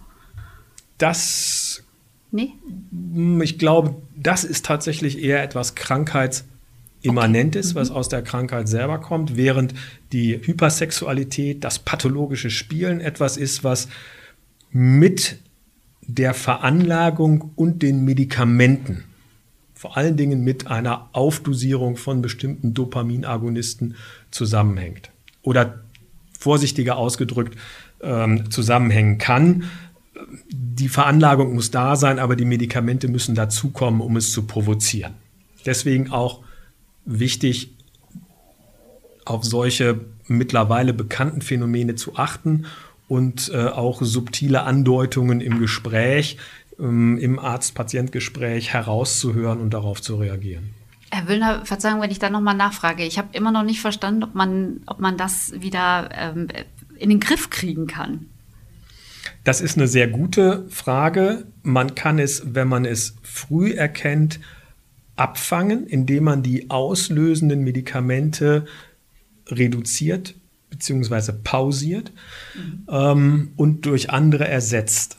Das, 0.97 1.85
nee? 2.33 2.53
ich 3.43 3.59
glaube, 3.59 3.95
das 4.17 4.45
ist 4.45 4.67
tatsächlich 4.67 5.23
eher 5.23 5.43
etwas 5.43 5.75
Krankheits- 5.75 6.45
Immanentes, 7.03 7.71
okay. 7.71 7.81
was 7.81 7.91
mhm. 7.91 7.97
aus 7.97 8.09
der 8.09 8.23
Krankheit 8.23 8.69
selber 8.69 8.99
kommt, 8.99 9.37
während 9.37 9.75
die 10.13 10.41
Hypersexualität, 10.41 11.65
das 11.65 11.81
pathologische 11.81 12.49
Spielen 12.49 13.01
etwas 13.01 13.37
ist, 13.37 13.65
was 13.65 13.89
mit 14.71 15.39
der 16.03 16.35
Veranlagung 16.35 17.51
und 17.57 17.83
den 17.83 18.05
Medikamenten, 18.05 19.05
vor 19.75 19.97
allen 19.97 20.17
Dingen 20.17 20.43
mit 20.45 20.69
einer 20.69 21.09
Aufdosierung 21.13 21.97
von 21.97 22.23
bestimmten 22.23 22.73
Dopaminagonisten 22.73 23.97
zusammenhängt. 24.31 25.11
Oder 25.43 25.81
vorsichtiger 26.39 26.97
ausgedrückt 26.97 27.59
ähm, 28.01 28.51
zusammenhängen 28.51 29.19
kann. 29.19 29.65
Die 30.49 30.89
Veranlagung 30.89 31.55
muss 31.55 31.71
da 31.71 31.97
sein, 31.97 32.19
aber 32.19 32.37
die 32.37 32.45
Medikamente 32.45 33.09
müssen 33.09 33.35
dazukommen, 33.35 34.01
um 34.01 34.17
es 34.17 34.33
zu 34.33 34.47
provozieren. 34.47 35.15
Deswegen 35.65 36.11
auch 36.11 36.41
wichtig, 37.05 37.75
auf 39.25 39.45
solche 39.45 40.01
mittlerweile 40.27 40.93
bekannten 40.93 41.43
Phänomene 41.43 41.95
zu 41.95 42.17
achten 42.17 42.67
und 43.09 43.51
äh, 43.55 43.67
auch 43.67 44.03
subtile 44.03 44.63
Andeutungen 44.63 45.41
im 45.41 45.59
Gespräch, 45.59 46.39
ähm, 46.79 47.19
im 47.19 47.39
Arzt-Patient-Gespräch 47.39 48.73
herauszuhören 48.73 49.61
und 49.61 49.75
darauf 49.75 50.01
zu 50.01 50.17
reagieren. 50.17 50.75
Herr 51.11 51.29
Wöllner, 51.29 51.67
Verzeihung, 51.67 52.01
wenn 52.01 52.11
ich 52.11 52.19
da 52.19 52.31
nochmal 52.31 52.57
nachfrage. 52.57 53.05
Ich 53.05 53.19
habe 53.19 53.29
immer 53.33 53.53
noch 53.53 53.65
nicht 53.65 53.81
verstanden, 53.81 54.25
ob 54.25 54.35
man, 54.35 54.81
ob 54.87 54.99
man 54.99 55.19
das 55.19 55.53
wieder 55.61 56.09
ähm, 56.15 56.49
in 56.97 57.11
den 57.11 57.21
Griff 57.21 57.51
kriegen 57.51 57.87
kann. 57.87 58.27
Das 59.45 59.61
ist 59.61 59.77
eine 59.77 59.89
sehr 59.89 60.09
gute 60.09 60.67
Frage. 60.69 61.47
Man 61.63 61.95
kann 61.95 62.19
es, 62.19 62.55
wenn 62.55 62.69
man 62.69 62.85
es 62.85 63.17
früh 63.23 63.73
erkennt, 63.73 64.41
abfangen, 65.17 65.87
indem 65.87 66.25
man 66.25 66.43
die 66.43 66.71
auslösenden 66.71 67.63
Medikamente 67.65 68.67
reduziert 69.49 70.35
bzw. 70.71 71.33
pausiert 71.45 72.13
mhm. 72.55 72.87
ähm, 72.89 73.53
und 73.57 73.85
durch 73.87 74.11
andere 74.11 74.49
ersetzt. 74.49 75.19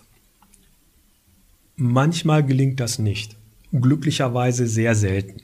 Manchmal 1.76 2.46
gelingt 2.46 2.80
das 2.80 3.00
nicht. 3.00 3.36
Glücklicherweise 3.72 4.68
sehr 4.68 4.96
selten. 4.96 5.42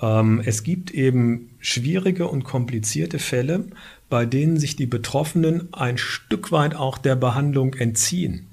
Ähm, 0.00 0.42
es 0.44 0.62
gibt 0.62 0.90
eben 0.90 1.50
schwierige 1.58 2.28
und 2.28 2.44
komplizierte 2.44 3.18
Fälle, 3.18 3.66
bei 4.10 4.26
denen 4.26 4.58
sich 4.58 4.76
die 4.76 4.86
Betroffenen 4.86 5.72
ein 5.72 5.96
Stück 5.96 6.52
weit 6.52 6.74
auch 6.74 6.98
der 6.98 7.16
Behandlung 7.16 7.74
entziehen 7.74 8.50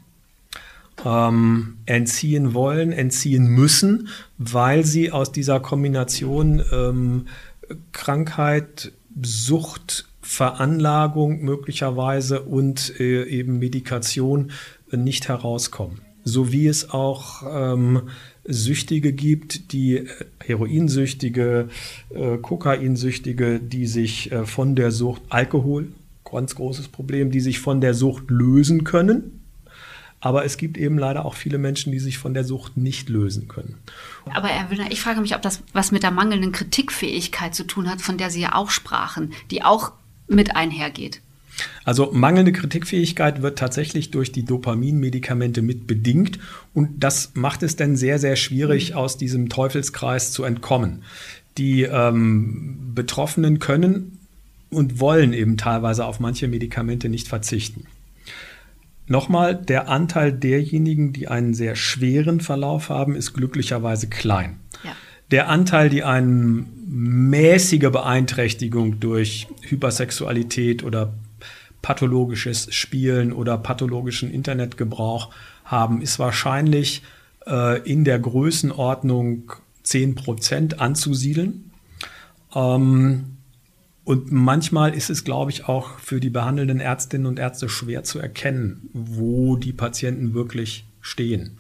ähm, 1.06 1.78
entziehen 1.86 2.54
wollen, 2.54 2.91
entziehen 2.91 3.48
müssen, 3.48 4.10
weil 4.38 4.86
sie 4.86 5.12
aus 5.12 5.32
dieser 5.32 5.60
Kombination 5.60 6.63
ähm, 6.72 7.28
Krankheit, 7.91 8.91
Sucht, 9.22 10.08
Veranlagung 10.22 11.41
möglicherweise 11.41 12.41
und 12.41 13.00
äh, 13.00 13.24
eben 13.24 13.60
Medikation 13.60 14.52
äh, 14.91 14.98
nicht 14.98 15.28
herauskommen. 15.28 16.02
So 16.24 16.52
wie 16.52 16.67
es 16.67 16.89
auch 16.89 17.43
ähm, 17.50 18.10
Süchtige 18.47 19.13
gibt, 19.13 19.71
die 19.73 19.97
äh, 19.97 20.07
Heroinsüchtige, 20.43 21.69
äh, 22.10 22.38
Kokainsüchtige, 22.38 23.60
die 23.60 23.86
sich 23.86 24.31
äh, 24.31 24.45
von 24.45 24.75
der 24.75 24.91
Sucht 24.91 25.21
Alkohol, 25.29 25.89
ganz 26.29 26.55
großes 26.55 26.88
Problem, 26.88 27.31
die 27.31 27.39
sich 27.39 27.60
von 27.60 27.81
der 27.81 27.93
Sucht 27.93 28.29
lösen 28.29 28.83
können, 28.83 29.41
aber 30.19 30.45
es 30.45 30.57
gibt 30.57 30.77
eben 30.77 30.97
leider 30.97 31.25
auch 31.25 31.36
viele 31.36 31.57
Menschen, 31.57 31.91
die 31.91 31.99
sich 31.99 32.17
von 32.17 32.33
der 32.33 32.43
Sucht 32.43 32.75
nicht 32.75 33.10
lösen 33.10 33.47
können. 33.47 33.77
Aber 34.33 34.47
Herr 34.47 34.69
Wüllner, 34.71 34.91
ich 34.91 35.01
frage 35.01 35.21
mich, 35.21 35.36
ob 35.36 35.41
das 35.41 35.62
was 35.73 35.91
mit 35.91 36.03
der 36.03 36.12
mangelnden 36.12 36.51
Kritikfähigkeit 36.51 37.53
zu 37.53 37.65
tun 37.65 37.89
hat, 37.89 38.01
von 38.01 38.17
der 38.17 38.31
Sie 38.31 38.41
ja 38.41 38.55
auch 38.55 38.71
sprachen, 38.71 39.33
die 39.51 39.63
auch 39.63 39.91
mit 40.27 40.55
einhergeht. 40.55 41.21
Also 41.84 42.12
mangelnde 42.12 42.52
Kritikfähigkeit 42.52 43.41
wird 43.41 43.58
tatsächlich 43.58 44.12
durch 44.12 44.32
die 44.32 44.46
Dopaminmedikamente 44.46 45.62
mit 45.62 45.88
bedingt 45.88 46.39
und 46.74 47.04
das 47.04 47.32
macht 47.34 47.63
es 47.63 47.76
dann 47.76 47.96
sehr, 47.96 48.20
sehr 48.20 48.36
schwierig, 48.36 48.91
mhm. 48.91 48.98
aus 48.98 49.17
diesem 49.17 49.50
Teufelskreis 49.50 50.32
zu 50.32 50.43
entkommen. 50.43 51.04
Die 51.58 51.84
ähm, 51.84 52.91
Betroffenen 52.93 53.60
können 53.60 54.20
und 54.70 55.00
wollen 55.00 55.34
eben 55.34 55.58
teilweise 55.58 56.06
auf 56.06 56.20
manche 56.20 56.48
Medikamente 56.48 57.10
nicht 57.10 57.28
verzichten. 57.28 57.86
Nochmal, 59.08 59.56
der 59.56 59.88
Anteil 59.88 60.34
derjenigen, 60.34 61.13
die 61.13 61.30
einen 61.30 61.54
sehr 61.54 61.76
schweren 61.76 62.41
Verlauf 62.41 62.89
haben, 62.89 63.15
ist 63.15 63.34
glücklicherweise 63.34 64.08
klein. 64.08 64.58
Ja. 64.84 64.91
Der 65.32 65.50
Anteil, 65.50 65.89
die 65.89 66.04
eine 66.04 66.65
mäßige 66.86 67.89
Beeinträchtigung 67.89 69.00
durch 69.00 69.48
Hypersexualität 69.62 70.84
oder 70.84 71.13
pathologisches 71.82 72.74
Spielen 72.74 73.32
oder 73.32 73.58
pathologischen 73.58 74.32
Internetgebrauch 74.32 75.30
haben, 75.63 76.02
ist 76.02 76.20
wahrscheinlich 76.20 77.04
äh, 77.46 77.82
in 77.90 78.04
der 78.04 78.20
Größenordnung 78.20 79.52
10 79.84 80.16
Prozent 80.16 80.80
anzusiedeln. 80.80 81.72
Ähm, 82.54 83.38
und 84.04 84.32
manchmal 84.32 84.94
ist 84.94 85.10
es, 85.10 85.26
glaube 85.26 85.52
ich, 85.52 85.68
auch 85.68 86.00
für 86.00 86.22
die 86.22 86.30
behandelnden 86.30 86.80
Ärztinnen 86.80 87.28
und 87.28 87.40
Ärzte 87.40 87.68
schwer 87.68 88.04
zu 88.04 88.20
erkennen, 88.20 88.90
wo 88.94 89.58
die 89.58 89.73
Patienten 89.73 90.34
wirklich 90.34 90.86
stehen. 91.02 91.58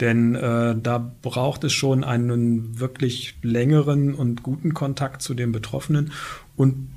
Denn 0.00 0.34
äh, 0.34 0.76
da 0.78 1.12
braucht 1.22 1.64
es 1.64 1.72
schon 1.72 2.04
einen 2.04 2.78
wirklich 2.80 3.36
längeren 3.42 4.14
und 4.14 4.42
guten 4.42 4.74
Kontakt 4.74 5.22
zu 5.22 5.34
den 5.34 5.52
Betroffenen. 5.52 6.12
Und 6.56 6.88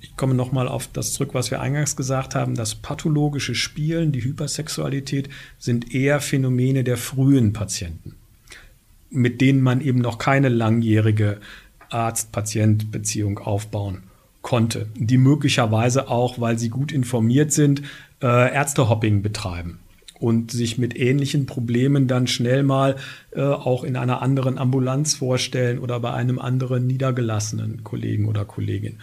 ich 0.00 0.16
komme 0.16 0.34
nochmal 0.34 0.68
auf 0.68 0.88
das 0.92 1.12
zurück, 1.12 1.30
was 1.32 1.50
wir 1.50 1.60
eingangs 1.60 1.96
gesagt 1.96 2.34
haben. 2.34 2.54
Das 2.54 2.74
pathologische 2.74 3.54
Spielen, 3.54 4.12
die 4.12 4.22
Hypersexualität 4.22 5.28
sind 5.58 5.94
eher 5.94 6.20
Phänomene 6.20 6.84
der 6.84 6.96
frühen 6.96 7.52
Patienten, 7.52 8.14
mit 9.10 9.40
denen 9.40 9.62
man 9.62 9.80
eben 9.80 10.00
noch 10.00 10.18
keine 10.18 10.48
langjährige 10.48 11.40
Arzt-Patient-Beziehung 11.90 13.38
aufbauen 13.38 14.04
konnte, 14.42 14.86
die 14.94 15.18
möglicherweise 15.18 16.08
auch, 16.08 16.40
weil 16.40 16.58
sie 16.58 16.68
gut 16.68 16.92
informiert 16.92 17.52
sind, 17.52 17.82
äh, 18.22 18.54
Ärztehopping 18.54 19.22
betreiben 19.22 19.80
und 20.20 20.50
sich 20.50 20.78
mit 20.78 20.96
ähnlichen 20.96 21.46
Problemen 21.46 22.08
dann 22.08 22.26
schnell 22.26 22.62
mal 22.62 22.96
äh, 23.32 23.42
auch 23.42 23.84
in 23.84 23.96
einer 23.96 24.22
anderen 24.22 24.58
Ambulanz 24.58 25.14
vorstellen 25.14 25.78
oder 25.78 26.00
bei 26.00 26.12
einem 26.12 26.38
anderen 26.38 26.86
niedergelassenen 26.86 27.84
Kollegen 27.84 28.26
oder 28.26 28.44
Kollegin. 28.44 28.98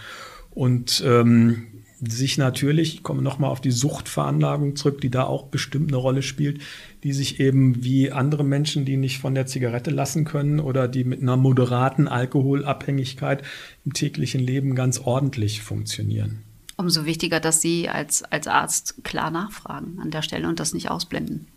Und 0.55 1.03
ähm, 1.05 1.67
sich 1.99 2.37
natürlich, 2.37 2.95
ich 2.95 3.03
komme 3.03 3.21
nochmal 3.21 3.49
auf 3.49 3.61
die 3.61 3.71
Suchtveranlagung 3.71 4.75
zurück, 4.75 5.01
die 5.01 5.09
da 5.09 5.23
auch 5.23 5.45
bestimmt 5.45 5.89
eine 5.89 5.97
Rolle 5.97 6.21
spielt, 6.21 6.61
die 7.03 7.13
sich 7.13 7.39
eben 7.39 7.83
wie 7.83 8.11
andere 8.11 8.43
Menschen, 8.43 8.85
die 8.85 8.97
nicht 8.97 9.19
von 9.19 9.35
der 9.35 9.45
Zigarette 9.45 9.91
lassen 9.91 10.25
können 10.25 10.59
oder 10.59 10.87
die 10.87 11.03
mit 11.03 11.21
einer 11.21 11.37
moderaten 11.37 12.07
Alkoholabhängigkeit 12.07 13.43
im 13.85 13.93
täglichen 13.93 14.41
Leben 14.41 14.75
ganz 14.75 14.99
ordentlich 14.99 15.61
funktionieren. 15.61 16.41
Umso 16.77 17.05
wichtiger, 17.05 17.39
dass 17.39 17.61
Sie 17.61 17.87
als, 17.87 18.23
als 18.23 18.47
Arzt 18.47 19.03
klar 19.03 19.31
nachfragen 19.31 19.99
an 20.01 20.11
der 20.11 20.21
Stelle 20.21 20.47
und 20.47 20.59
das 20.59 20.73
nicht 20.73 20.91
ausblenden. 20.91 21.47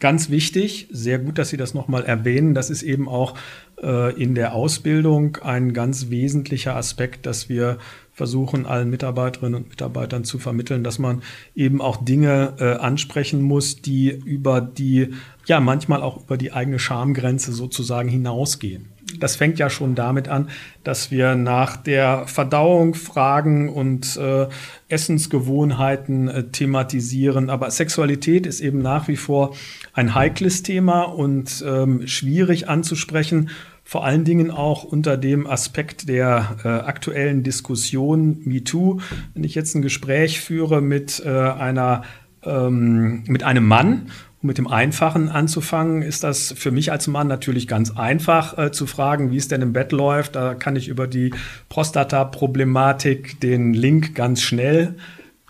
Ganz 0.00 0.28
wichtig, 0.28 0.88
sehr 0.90 1.18
gut, 1.18 1.38
dass 1.38 1.50
Sie 1.50 1.56
das 1.56 1.74
nochmal 1.74 2.04
erwähnen. 2.04 2.54
Das 2.54 2.70
ist 2.70 2.82
eben 2.82 3.08
auch 3.08 3.36
äh, 3.82 4.20
in 4.20 4.34
der 4.34 4.54
Ausbildung 4.54 5.36
ein 5.36 5.72
ganz 5.72 6.10
wesentlicher 6.10 6.76
Aspekt, 6.76 7.26
dass 7.26 7.48
wir 7.48 7.78
versuchen, 8.14 8.64
allen 8.64 8.90
Mitarbeiterinnen 8.90 9.54
und 9.54 9.68
Mitarbeitern 9.68 10.24
zu 10.24 10.38
vermitteln, 10.38 10.84
dass 10.84 10.98
man 10.98 11.22
eben 11.54 11.82
auch 11.82 12.02
Dinge 12.04 12.54
äh, 12.58 12.74
ansprechen 12.74 13.42
muss, 13.42 13.82
die 13.82 14.10
über 14.10 14.60
die, 14.60 15.10
ja, 15.46 15.60
manchmal 15.60 16.02
auch 16.02 16.22
über 16.22 16.36
die 16.36 16.52
eigene 16.52 16.78
Schamgrenze 16.78 17.52
sozusagen 17.52 18.08
hinausgehen. 18.08 18.94
Das 19.18 19.36
fängt 19.36 19.58
ja 19.58 19.68
schon 19.68 19.94
damit 19.94 20.28
an, 20.28 20.48
dass 20.82 21.10
wir 21.10 21.34
nach 21.34 21.76
der 21.76 22.26
Verdauung 22.26 22.94
fragen 22.94 23.68
und 23.68 24.16
äh, 24.16 24.46
Essensgewohnheiten 24.88 26.28
äh, 26.28 26.44
thematisieren. 26.44 27.50
Aber 27.50 27.70
Sexualität 27.70 28.46
ist 28.46 28.60
eben 28.60 28.80
nach 28.80 29.08
wie 29.08 29.16
vor 29.16 29.54
ein 29.92 30.14
heikles 30.14 30.62
Thema 30.62 31.02
und 31.02 31.64
ähm, 31.66 32.06
schwierig 32.06 32.68
anzusprechen 32.68 33.50
vor 33.84 34.04
allen 34.04 34.24
Dingen 34.24 34.50
auch 34.50 34.82
unter 34.82 35.16
dem 35.16 35.46
Aspekt 35.46 36.08
der 36.08 36.56
äh, 36.64 36.68
aktuellen 36.68 37.42
Diskussion 37.42 38.38
MeToo. 38.44 39.00
Wenn 39.34 39.44
ich 39.44 39.54
jetzt 39.54 39.74
ein 39.74 39.82
Gespräch 39.82 40.40
führe 40.40 40.80
mit 40.80 41.22
äh, 41.24 41.28
einer 41.28 42.02
ähm, 42.42 43.24
mit 43.26 43.42
einem 43.42 43.66
Mann 43.66 44.10
um 44.42 44.48
mit 44.48 44.58
dem 44.58 44.66
Einfachen 44.66 45.28
anzufangen, 45.28 46.02
ist 46.02 46.24
das 46.24 46.54
für 46.56 46.70
mich 46.70 46.92
als 46.92 47.06
Mann 47.06 47.28
natürlich 47.28 47.66
ganz 47.66 47.90
einfach 47.96 48.58
äh, 48.58 48.72
zu 48.72 48.86
fragen, 48.86 49.30
wie 49.30 49.36
es 49.36 49.48
denn 49.48 49.62
im 49.62 49.72
Bett 49.72 49.92
läuft. 49.92 50.34
Da 50.36 50.54
kann 50.54 50.76
ich 50.76 50.88
über 50.88 51.06
die 51.06 51.32
Prostata-Problematik 51.68 53.40
den 53.40 53.74
Link 53.74 54.14
ganz 54.14 54.42
schnell 54.42 54.96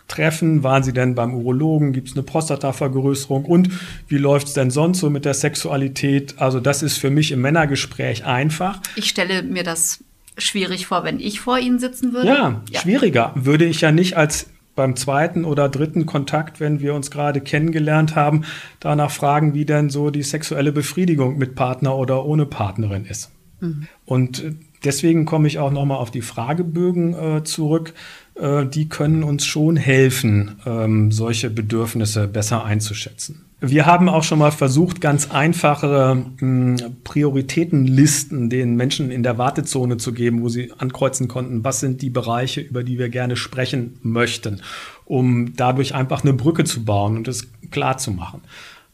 treffen? 0.09 0.62
Waren 0.62 0.82
Sie 0.82 0.92
denn 0.92 1.14
beim 1.14 1.34
Urologen? 1.34 1.92
Gibt 1.92 2.09
es 2.09 2.14
eine 2.14 2.22
Prostatavergrößerung? 2.22 3.44
Und 3.44 3.70
wie 4.09 4.18
läuft 4.18 4.48
es 4.48 4.52
denn 4.55 4.70
sonst 4.70 5.00
so 5.00 5.11
mit 5.11 5.24
der 5.24 5.34
Sexualität? 5.34 6.34
Also 6.38 6.61
das 6.61 6.82
ist 6.82 6.98
für 6.98 7.11
mich 7.11 7.32
im 7.32 7.40
Männergespräch 7.40 8.24
einfach. 8.24 8.80
Ich 8.96 9.09
stelle 9.09 9.42
mir 9.42 9.62
das 9.62 10.05
schwierig 10.36 10.86
vor, 10.86 11.05
wenn 11.05 11.20
ich 11.20 11.40
vor 11.40 11.59
Ihnen 11.59 11.78
sitzen 11.78 12.12
würde. 12.12 12.28
Ja, 12.28 12.62
ja. 12.70 12.80
schwieriger. 12.80 13.32
Würde 13.34 13.64
ich 13.64 13.80
ja 13.80 13.92
nicht 13.92 14.16
als 14.16 14.48
beim 14.74 14.96
zweiten 14.96 15.44
oder 15.44 15.68
dritten 15.68 16.05
Kontakt, 16.05 16.61
wenn 16.61 16.80
wir 16.80 16.94
uns 16.94 17.11
gerade 17.11 17.40
kennengelernt 17.40 18.16
haben, 18.16 18.44
danach 18.80 19.11
fragen, 19.11 19.55
wie 19.55 19.64
denn 19.64 19.88
so 19.88 20.11
die 20.11 20.22
sexuelle 20.22 20.72
Befriedigung 20.72 21.38
mit 21.38 21.55
Partner 21.55 21.96
oder 21.96 22.24
ohne 22.24 22.46
Partnerin 22.46 23.05
ist. 23.05 23.30
Mhm. 23.61 23.86
Und 24.05 24.44
deswegen 24.84 25.24
komme 25.26 25.46
ich 25.46 25.59
auch 25.59 25.70
nochmal 25.70 25.98
auf 25.98 26.11
die 26.11 26.22
Fragebögen 26.22 27.14
äh, 27.14 27.44
zurück. 27.44 27.94
Äh, 28.35 28.66
die 28.66 28.89
können 28.89 29.22
uns 29.22 29.45
schon 29.47 29.76
helfen, 29.76 30.57
ähm, 30.66 31.12
solche 31.12 31.51
Bedürfnisse 31.51 32.26
besser 32.28 32.64
einzuschätzen. 32.64 33.45
Wir 33.61 33.87
haben 33.87 34.11
auch 34.11 34.24
schon 34.24 34.41
mal 34.41 34.51
versucht, 34.51 35.01
ganz 35.01 35.30
einfache 35.30 36.26
hm, 36.39 36.76
Prioritätenlisten 37.03 38.51
den 38.51 38.76
Menschen 38.76 39.11
in 39.11 39.22
der 39.22 39.39
Wartezone 39.39 39.97
zu 39.97 40.12
geben, 40.12 40.43
wo 40.43 40.49
sie 40.49 40.72
ankreuzen 40.76 41.28
konnten, 41.28 41.64
was 41.64 41.80
sind 41.80 42.03
die 42.03 42.11
Bereiche, 42.11 42.61
über 42.61 42.82
die 42.82 42.99
wir 42.99 43.09
gerne 43.09 43.37
sprechen 43.37 43.99
möchten, 44.03 44.61
um 45.07 45.55
dadurch 45.57 45.95
einfach 45.95 46.24
eine 46.24 46.35
Brücke 46.35 46.64
zu 46.64 46.85
bauen 46.85 47.16
und 47.16 47.28
es 47.28 47.49
klar 47.70 47.97
zu 47.97 48.11
machen. 48.11 48.43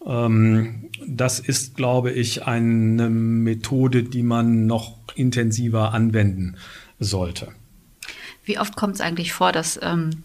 Ähm, 0.07 0.85
das 1.07 1.41
ist, 1.41 1.75
glaube 1.77 2.13
ich, 2.13 2.47
eine 2.47 3.09
Methode, 3.11 4.05
die 4.05 4.23
man 4.23 4.67
noch 4.67 4.99
intensiver 5.17 5.93
anwenden 5.95 6.57
sollte. 7.01 7.49
Wie 8.51 8.59
oft 8.59 8.75
kommt 8.75 8.97
es 8.97 9.01
eigentlich 9.01 9.33
vor, 9.33 9.53
dass 9.53 9.79
ähm, 9.81 10.25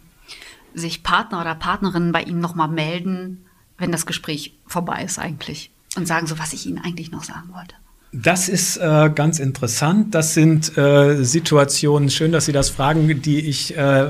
sich 0.73 1.03
Partner 1.03 1.41
oder 1.41 1.53
Partnerinnen 1.53 2.11
bei 2.11 2.23
Ihnen 2.23 2.39
nochmal 2.39 2.67
melden, 2.67 3.45
wenn 3.77 3.91
das 3.91 4.07
Gespräch 4.07 4.57
vorbei 4.65 5.03
ist 5.03 5.19
eigentlich 5.19 5.69
und 5.95 6.07
sagen 6.07 6.25
so, 6.25 6.39
was 6.39 6.51
ich 6.51 6.65
Ihnen 6.65 6.79
eigentlich 6.79 7.11
noch 7.11 7.23
sagen 7.23 7.49
wollte? 7.53 7.75
Das 8.13 8.49
ist 8.49 8.77
äh, 8.77 9.11
ganz 9.13 9.37
interessant. 9.37 10.15
Das 10.15 10.33
sind 10.33 10.75
äh, 10.75 11.23
Situationen, 11.23 12.09
schön, 12.09 12.31
dass 12.31 12.47
Sie 12.47 12.51
das 12.51 12.71
fragen, 12.71 13.21
die 13.21 13.41
ich 13.41 13.77
äh, 13.77 14.09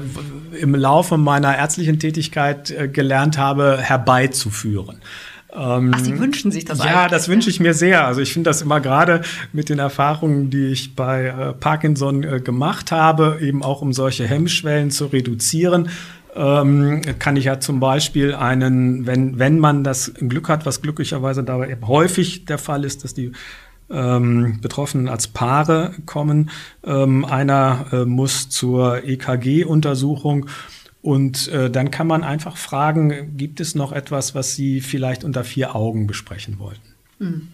im 0.61 0.75
Laufe 0.75 1.17
meiner 1.17 1.57
ärztlichen 1.57 1.99
Tätigkeit 1.99 2.71
äh, 2.71 2.87
gelernt 2.87 3.37
habe, 3.37 3.79
herbeizuführen. 3.81 5.01
Ähm, 5.57 5.91
Ach, 5.93 5.99
Sie 5.99 6.19
wünschen 6.19 6.51
sich 6.51 6.65
das 6.65 6.79
Ja, 6.79 6.85
eigentlich, 6.85 7.11
das 7.11 7.29
wünsche 7.29 7.49
ich 7.49 7.59
mir 7.59 7.73
sehr. 7.73 8.05
Also 8.05 8.21
ich 8.21 8.33
finde 8.33 8.49
das 8.49 8.61
immer 8.61 8.81
gerade 8.81 9.21
mit 9.53 9.69
den 9.69 9.79
Erfahrungen, 9.79 10.49
die 10.49 10.67
ich 10.67 10.95
bei 10.95 11.27
äh, 11.27 11.53
Parkinson 11.53 12.23
äh, 12.23 12.39
gemacht 12.39 12.91
habe, 12.91 13.39
eben 13.41 13.63
auch 13.63 13.81
um 13.81 13.93
solche 13.93 14.27
Hemmschwellen 14.27 14.91
zu 14.91 15.05
reduzieren, 15.05 15.89
ähm, 16.35 17.01
kann 17.19 17.37
ich 17.37 17.45
ja 17.45 17.59
zum 17.59 17.79
Beispiel 17.79 18.35
einen, 18.35 19.05
wenn, 19.05 19.39
wenn 19.39 19.57
man 19.59 19.83
das 19.83 20.13
Glück 20.15 20.49
hat, 20.49 20.65
was 20.65 20.81
glücklicherweise 20.81 21.43
dabei 21.43 21.77
häufig 21.85 22.45
der 22.45 22.57
Fall 22.57 22.83
ist, 22.83 23.03
dass 23.03 23.13
die 23.13 23.31
ähm, 23.89 24.59
Betroffenen 24.61 25.07
als 25.07 25.27
Paare 25.27 25.93
kommen. 26.05 26.49
Ähm, 26.83 27.23
einer 27.23 27.85
äh, 27.91 28.05
muss 28.05 28.49
zur 28.49 29.03
EKG-Untersuchung 29.05 30.47
und 31.05 31.49
äh, 31.49 31.69
dann 31.69 31.91
kann 31.91 32.07
man 32.07 32.23
einfach 32.23 32.57
fragen, 32.57 33.37
gibt 33.37 33.59
es 33.59 33.75
noch 33.75 33.91
etwas, 33.91 34.33
was 34.33 34.55
Sie 34.55 34.81
vielleicht 34.81 35.23
unter 35.23 35.43
vier 35.43 35.75
Augen 35.75 36.07
besprechen 36.07 36.57
wollten? 36.57 36.81
Mhm. 37.19 37.47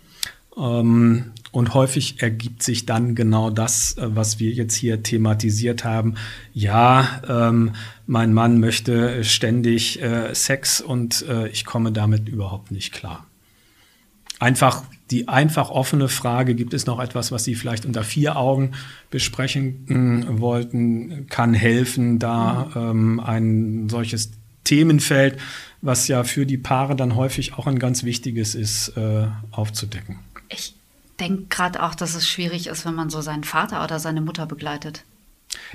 Ähm, 0.55 1.31
und 1.51 1.73
häufig 1.73 2.21
ergibt 2.21 2.63
sich 2.63 2.85
dann 2.85 3.13
genau 3.13 3.49
das, 3.49 3.97
äh, 3.97 4.07
was 4.15 4.39
wir 4.39 4.51
jetzt 4.51 4.75
hier 4.75 5.03
thematisiert 5.03 5.83
haben. 5.83 6.15
Ja, 6.53 7.21
ähm, 7.27 7.73
mein 8.07 8.31
Mann 8.31 8.61
möchte 8.61 9.21
ständig 9.25 10.01
äh, 10.01 10.33
Sex 10.33 10.79
und 10.79 11.25
äh, 11.27 11.49
ich 11.49 11.65
komme 11.65 11.91
damit 11.91 12.29
überhaupt 12.29 12.71
nicht 12.71 12.93
klar. 12.93 13.27
Einfach 14.39 14.83
die 15.11 15.27
einfach 15.27 15.69
offene 15.69 16.07
Frage, 16.07 16.55
gibt 16.55 16.73
es 16.73 16.85
noch 16.85 16.99
etwas, 16.99 17.31
was 17.31 17.43
Sie 17.43 17.55
vielleicht 17.55 17.85
unter 17.85 18.03
vier 18.03 18.37
Augen 18.37 18.71
besprechen 19.09 20.23
äh, 20.27 20.39
wollten, 20.39 21.27
kann 21.29 21.53
helfen, 21.53 22.17
da 22.17 22.71
ähm, 22.75 23.19
ein 23.19 23.89
solches 23.89 24.31
Themenfeld, 24.63 25.37
was 25.81 26.07
ja 26.07 26.23
für 26.23 26.45
die 26.45 26.57
Paare 26.57 26.95
dann 26.95 27.15
häufig 27.15 27.53
auch 27.53 27.67
ein 27.67 27.79
ganz 27.79 28.03
wichtiges 28.03 28.55
ist, 28.55 28.89
äh, 28.95 29.27
aufzudecken. 29.51 30.19
Ich 30.49 30.75
denke 31.19 31.43
gerade 31.49 31.83
auch, 31.83 31.95
dass 31.95 32.15
es 32.15 32.27
schwierig 32.27 32.67
ist, 32.67 32.85
wenn 32.85 32.95
man 32.95 33.09
so 33.09 33.21
seinen 33.21 33.43
Vater 33.43 33.83
oder 33.83 33.99
seine 33.99 34.21
Mutter 34.21 34.45
begleitet. 34.45 35.03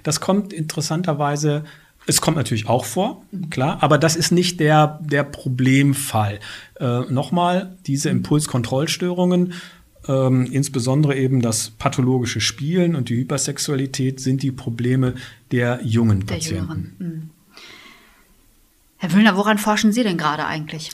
Das 0.02 0.20
kommt 0.20 0.52
interessanterweise 0.52 1.64
es 2.06 2.20
kommt 2.20 2.36
natürlich 2.36 2.68
auch 2.68 2.84
vor, 2.84 3.22
klar, 3.50 3.78
aber 3.82 3.98
das 3.98 4.16
ist 4.16 4.30
nicht 4.30 4.60
der, 4.60 5.00
der 5.02 5.24
Problemfall. 5.24 6.38
Äh, 6.78 7.00
Nochmal, 7.10 7.76
diese 7.86 8.10
Impulskontrollstörungen, 8.10 9.54
ähm, 10.08 10.46
insbesondere 10.50 11.16
eben 11.16 11.42
das 11.42 11.70
pathologische 11.70 12.40
Spielen 12.40 12.94
und 12.94 13.08
die 13.08 13.16
Hypersexualität, 13.16 14.20
sind 14.20 14.42
die 14.42 14.52
Probleme 14.52 15.14
der 15.50 15.80
jungen 15.82 16.26
der 16.26 16.34
Patienten. 16.34 16.94
Mhm. 16.98 17.30
Herr 18.98 19.12
Wüllner, 19.12 19.36
woran 19.36 19.58
forschen 19.58 19.92
Sie 19.92 20.02
denn 20.02 20.16
gerade 20.16 20.46
eigentlich? 20.46 20.90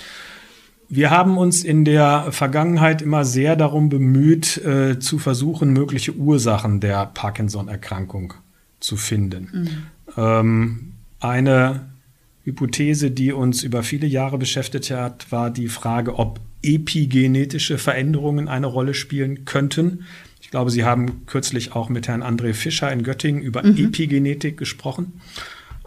Wir 0.88 1.10
haben 1.10 1.38
uns 1.38 1.62
in 1.64 1.84
der 1.84 2.32
Vergangenheit 2.32 3.00
immer 3.00 3.24
sehr 3.24 3.56
darum 3.56 3.88
bemüht, 3.88 4.58
äh, 4.58 4.98
zu 4.98 5.18
versuchen, 5.18 5.72
mögliche 5.72 6.14
Ursachen 6.14 6.80
der 6.80 7.06
Parkinson-Erkrankung 7.06 8.34
zu 8.80 8.96
finden. 8.96 9.48
Mhm. 9.52 10.22
Ähm, 10.22 10.91
eine 11.22 11.88
Hypothese, 12.44 13.10
die 13.10 13.32
uns 13.32 13.62
über 13.62 13.82
viele 13.82 14.06
Jahre 14.06 14.38
beschäftigt 14.38 14.90
hat, 14.90 15.30
war 15.30 15.50
die 15.50 15.68
Frage, 15.68 16.18
ob 16.18 16.40
epigenetische 16.62 17.78
Veränderungen 17.78 18.48
eine 18.48 18.66
Rolle 18.66 18.94
spielen 18.94 19.44
könnten. 19.44 20.04
Ich 20.40 20.50
glaube, 20.50 20.70
Sie 20.70 20.84
haben 20.84 21.26
kürzlich 21.26 21.74
auch 21.74 21.88
mit 21.88 22.08
Herrn 22.08 22.22
André 22.22 22.52
Fischer 22.52 22.92
in 22.92 23.02
Göttingen 23.02 23.42
über 23.42 23.62
mhm. 23.64 23.76
Epigenetik 23.76 24.56
gesprochen. 24.56 25.20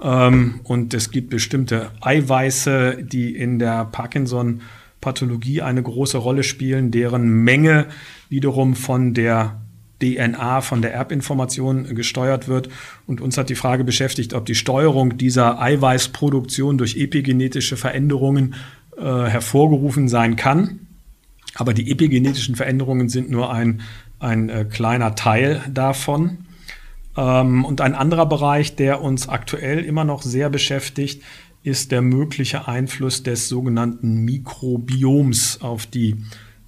Ähm, 0.01 0.61
und 0.63 0.93
es 0.93 1.11
gibt 1.11 1.29
bestimmte 1.29 1.91
Eiweiße, 2.01 3.03
die 3.03 3.35
in 3.35 3.59
der 3.59 3.85
Parkinson-Pathologie 3.85 5.61
eine 5.61 5.83
große 5.83 6.17
Rolle 6.17 6.43
spielen, 6.43 6.91
deren 6.91 7.43
Menge 7.43 7.87
wiederum 8.29 8.75
von 8.75 9.13
der 9.13 9.61
DNA 10.01 10.61
von 10.61 10.81
der 10.81 10.93
Erbinformation 10.93 11.95
gesteuert 11.95 12.47
wird. 12.47 12.69
Und 13.07 13.21
uns 13.21 13.37
hat 13.37 13.49
die 13.49 13.55
Frage 13.55 13.83
beschäftigt, 13.83 14.33
ob 14.33 14.45
die 14.45 14.55
Steuerung 14.55 15.17
dieser 15.17 15.61
Eiweißproduktion 15.61 16.77
durch 16.77 16.97
epigenetische 16.97 17.77
Veränderungen 17.77 18.55
äh, 18.97 19.03
hervorgerufen 19.03 20.07
sein 20.07 20.35
kann. 20.35 20.81
Aber 21.55 21.73
die 21.73 21.89
epigenetischen 21.89 22.55
Veränderungen 22.55 23.09
sind 23.09 23.29
nur 23.29 23.51
ein, 23.51 23.81
ein 24.19 24.49
äh, 24.49 24.65
kleiner 24.65 25.15
Teil 25.15 25.61
davon. 25.71 26.39
Ähm, 27.17 27.63
und 27.63 27.81
ein 27.81 27.95
anderer 27.95 28.25
Bereich, 28.25 28.75
der 28.75 29.01
uns 29.01 29.29
aktuell 29.29 29.83
immer 29.83 30.03
noch 30.03 30.21
sehr 30.21 30.49
beschäftigt, 30.49 31.23
ist 31.63 31.91
der 31.91 32.01
mögliche 32.01 32.67
Einfluss 32.67 33.23
des 33.23 33.49
sogenannten 33.49 34.23
Mikrobioms 34.23 35.61
auf 35.61 35.87
die 35.87 36.17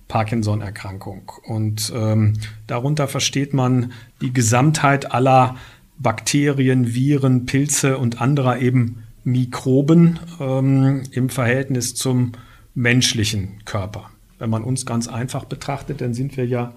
Parkinson-Erkrankung. 0.08 1.32
Und 1.44 1.92
ähm, 1.96 2.34
darunter 2.66 3.08
versteht 3.08 3.54
man 3.54 3.92
die 4.22 4.34
Gesamtheit 4.34 5.12
aller 5.12 5.56
Bakterien, 6.00 6.94
Viren, 6.94 7.46
Pilze 7.46 7.98
und 7.98 8.22
anderer 8.22 8.60
eben 8.60 9.04
Mikroben 9.24 10.20
ähm, 10.40 11.04
im 11.12 11.30
Verhältnis 11.30 11.96
zum 11.96 12.34
menschlichen 12.76 13.64
Körper. 13.66 14.10
Wenn 14.40 14.50
man 14.50 14.64
uns 14.64 14.86
ganz 14.86 15.08
einfach 15.08 15.46
betrachtet, 15.46 16.02
dann 16.02 16.14
sind 16.14 16.38
wir 16.38 16.46
ja 16.46 16.74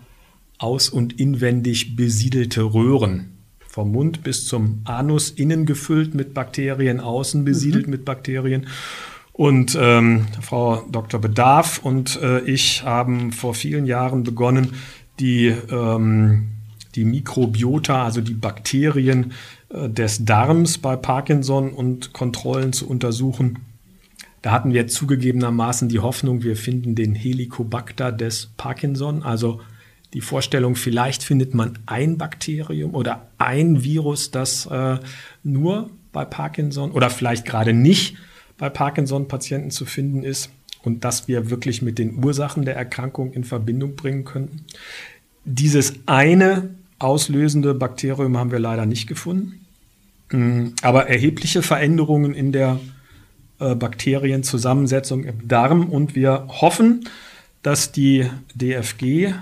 aus- 0.58 0.88
und 0.88 1.18
inwendig 1.20 1.96
besiedelte 1.96 2.62
Röhren. 2.62 3.36
Vom 3.66 3.92
Mund 3.92 4.24
bis 4.24 4.46
zum 4.46 4.80
Anus 4.84 5.30
innen 5.30 5.64
gefüllt 5.64 6.14
mit 6.14 6.34
Bakterien, 6.34 6.98
außen 6.98 7.44
besiedelt 7.44 7.86
mhm. 7.86 7.92
mit 7.92 8.04
Bakterien. 8.04 8.66
Und 9.32 9.76
ähm, 9.80 10.26
Frau 10.40 10.84
Dr. 10.90 11.20
Bedarf 11.20 11.78
und 11.82 12.20
äh, 12.20 12.40
ich 12.40 12.84
haben 12.84 13.32
vor 13.32 13.54
vielen 13.54 13.86
Jahren 13.86 14.22
begonnen, 14.22 14.74
die, 15.18 15.46
ähm, 15.70 16.48
die 16.94 17.04
Mikrobiota, 17.04 18.04
also 18.04 18.20
die 18.20 18.34
Bakterien 18.34 19.32
äh, 19.70 19.88
des 19.88 20.24
Darms 20.24 20.78
bei 20.78 20.96
Parkinson 20.96 21.72
und 21.72 22.12
Kontrollen 22.12 22.72
zu 22.72 22.88
untersuchen. 22.88 23.60
Da 24.42 24.52
hatten 24.52 24.72
wir 24.72 24.88
zugegebenermaßen 24.88 25.88
die 25.88 26.00
Hoffnung, 26.00 26.42
wir 26.42 26.56
finden 26.56 26.94
den 26.94 27.14
Helicobacter 27.14 28.10
des 28.10 28.50
Parkinson, 28.56 29.22
also 29.22 29.60
die 30.14 30.22
Vorstellung, 30.22 30.74
vielleicht 30.74 31.22
findet 31.22 31.54
man 31.54 31.78
ein 31.86 32.18
Bakterium 32.18 32.94
oder 32.94 33.28
ein 33.38 33.84
Virus, 33.84 34.30
das 34.30 34.66
äh, 34.66 34.98
nur 35.44 35.90
bei 36.12 36.24
Parkinson 36.24 36.90
oder 36.90 37.10
vielleicht 37.10 37.44
gerade 37.44 37.72
nicht 37.72 38.16
bei 38.60 38.68
Parkinson-Patienten 38.68 39.70
zu 39.70 39.86
finden 39.86 40.22
ist 40.22 40.50
und 40.84 41.02
dass 41.02 41.26
wir 41.26 41.50
wirklich 41.50 41.80
mit 41.80 41.98
den 41.98 42.22
Ursachen 42.22 42.64
der 42.64 42.76
Erkrankung 42.76 43.32
in 43.32 43.42
Verbindung 43.42 43.96
bringen 43.96 44.24
könnten. 44.24 44.66
Dieses 45.46 45.94
eine 46.04 46.68
auslösende 46.98 47.72
Bakterium 47.72 48.36
haben 48.36 48.52
wir 48.52 48.58
leider 48.58 48.84
nicht 48.84 49.06
gefunden, 49.06 49.64
mm, 50.30 50.74
aber 50.82 51.08
erhebliche 51.08 51.62
Veränderungen 51.62 52.34
in 52.34 52.52
der 52.52 52.78
äh, 53.60 53.74
Bakterienzusammensetzung 53.74 55.24
im 55.24 55.48
Darm 55.48 55.88
und 55.88 56.14
wir 56.14 56.46
hoffen, 56.48 57.08
dass 57.62 57.92
die 57.92 58.28
DFG 58.54 59.32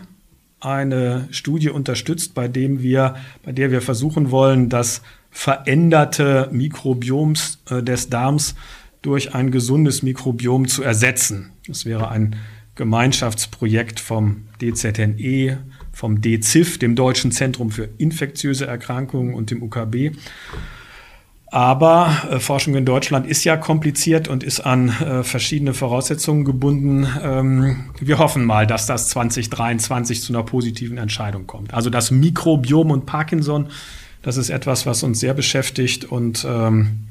eine 0.60 1.26
Studie 1.32 1.70
unterstützt, 1.70 2.34
bei 2.34 2.46
dem 2.46 2.82
wir, 2.82 3.16
bei 3.42 3.50
der 3.50 3.72
wir 3.72 3.82
versuchen 3.82 4.30
wollen, 4.30 4.68
das 4.68 5.02
veränderte 5.32 6.48
Mikrobioms 6.52 7.58
äh, 7.68 7.82
des 7.82 8.10
Darms 8.10 8.54
durch 9.03 9.34
ein 9.34 9.51
gesundes 9.51 10.03
Mikrobiom 10.03 10.68
zu 10.68 10.82
ersetzen. 10.82 11.53
Das 11.66 11.84
wäre 11.84 12.09
ein 12.09 12.36
Gemeinschaftsprojekt 12.74 14.01
vom 14.01 14.44
DZNE, 14.61 15.59
vom 15.92 16.20
DZIF, 16.22 16.78
dem 16.78 16.94
Deutschen 16.94 17.32
Zentrum 17.32 17.70
für 17.70 17.88
infektiöse 17.99 18.66
Erkrankungen 18.66 19.34
und 19.34 19.51
dem 19.51 19.62
UKB. 19.62 20.12
Aber 21.51 22.28
äh, 22.30 22.40
Forschung 22.40 22.74
in 22.74 22.84
Deutschland 22.84 23.26
ist 23.26 23.42
ja 23.44 23.57
kompliziert 23.57 24.28
und 24.28 24.44
ist 24.44 24.61
an 24.61 24.90
äh, 24.90 25.22
verschiedene 25.22 25.72
Voraussetzungen 25.72 26.44
gebunden. 26.44 27.07
Ähm, 27.22 27.86
wir 28.01 28.18
hoffen 28.18 28.44
mal, 28.44 28.66
dass 28.66 28.86
das 28.86 29.09
2023 29.09 30.22
zu 30.22 30.32
einer 30.32 30.42
positiven 30.42 30.99
Entscheidung 30.99 31.46
kommt. 31.46 31.72
Also 31.72 31.88
das 31.88 32.11
Mikrobiom 32.11 32.90
und 32.90 33.07
Parkinson, 33.07 33.68
das 34.22 34.36
ist 34.36 34.51
etwas, 34.51 34.84
was 34.84 35.03
uns 35.03 35.20
sehr 35.20 35.32
beschäftigt 35.32 36.05
und 36.05 36.46
ähm, 36.49 37.07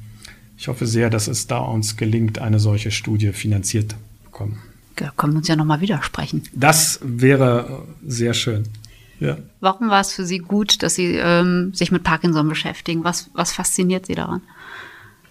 ich 0.58 0.68
hoffe 0.68 0.88
sehr, 0.88 1.10
dass 1.10 1.28
es 1.28 1.48
da 1.48 1.60
uns 1.60 1.98
gelingt, 1.98 2.40
eine 2.40 2.60
solche 2.60 2.92
Studie 2.92 3.32
finanziert 3.32 3.92
zu 3.92 3.98
bekommen. 4.24 4.60
Da 4.96 5.12
können 5.16 5.34
wir 5.34 5.38
uns 5.38 5.48
ja 5.48 5.56
nochmal 5.56 5.82
widersprechen. 5.82 6.44
Das 6.54 7.00
wäre 7.04 7.84
sehr 8.06 8.34
schön. 8.34 8.64
Ja. 9.20 9.38
Warum 9.60 9.90
war 9.90 10.02
es 10.02 10.14
für 10.14 10.26
Sie 10.26 10.40
gut, 10.40 10.84
dass 10.84 10.96
Sie 10.96 11.16
ähm, 11.16 11.74
sich 11.74 11.92
mit 11.92 12.04
Parkinson 12.04 12.50
beschäftigen? 12.50 13.04
Was, 13.04 13.30
was 13.34 13.52
fasziniert 13.52 14.08
Sie 14.08 14.16
daran? 14.16 14.42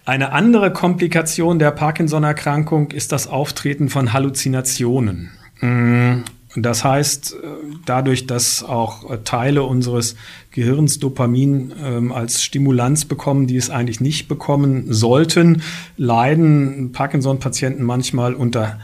Eine 0.05 0.31
andere 0.31 0.71
Komplikation 0.71 1.59
der 1.59 1.71
Parkinson-Erkrankung 1.71 2.91
ist 2.91 3.11
das 3.11 3.27
Auftreten 3.27 3.89
von 3.89 4.13
Halluzinationen. 4.13 5.31
Mm, 6.57 6.61
das 6.61 6.83
heißt, 6.83 7.33
äh, 7.33 7.37
dadurch, 7.85 8.27
dass 8.27 8.63
auch 8.63 9.09
äh, 9.09 9.19
Teile 9.23 9.63
unseres 9.63 10.15
Gehirns 10.51 10.99
Dopamin 10.99 11.73
ähm, 11.83 12.11
als 12.11 12.43
Stimulanz 12.43 13.05
bekommen, 13.05 13.47
die 13.47 13.57
es 13.57 13.69
eigentlich 13.69 14.01
nicht 14.01 14.27
bekommen 14.27 14.91
sollten, 14.93 15.61
leiden 15.97 16.91
Parkinson-Patienten 16.91 17.83
manchmal 17.83 18.33
unter 18.33 18.79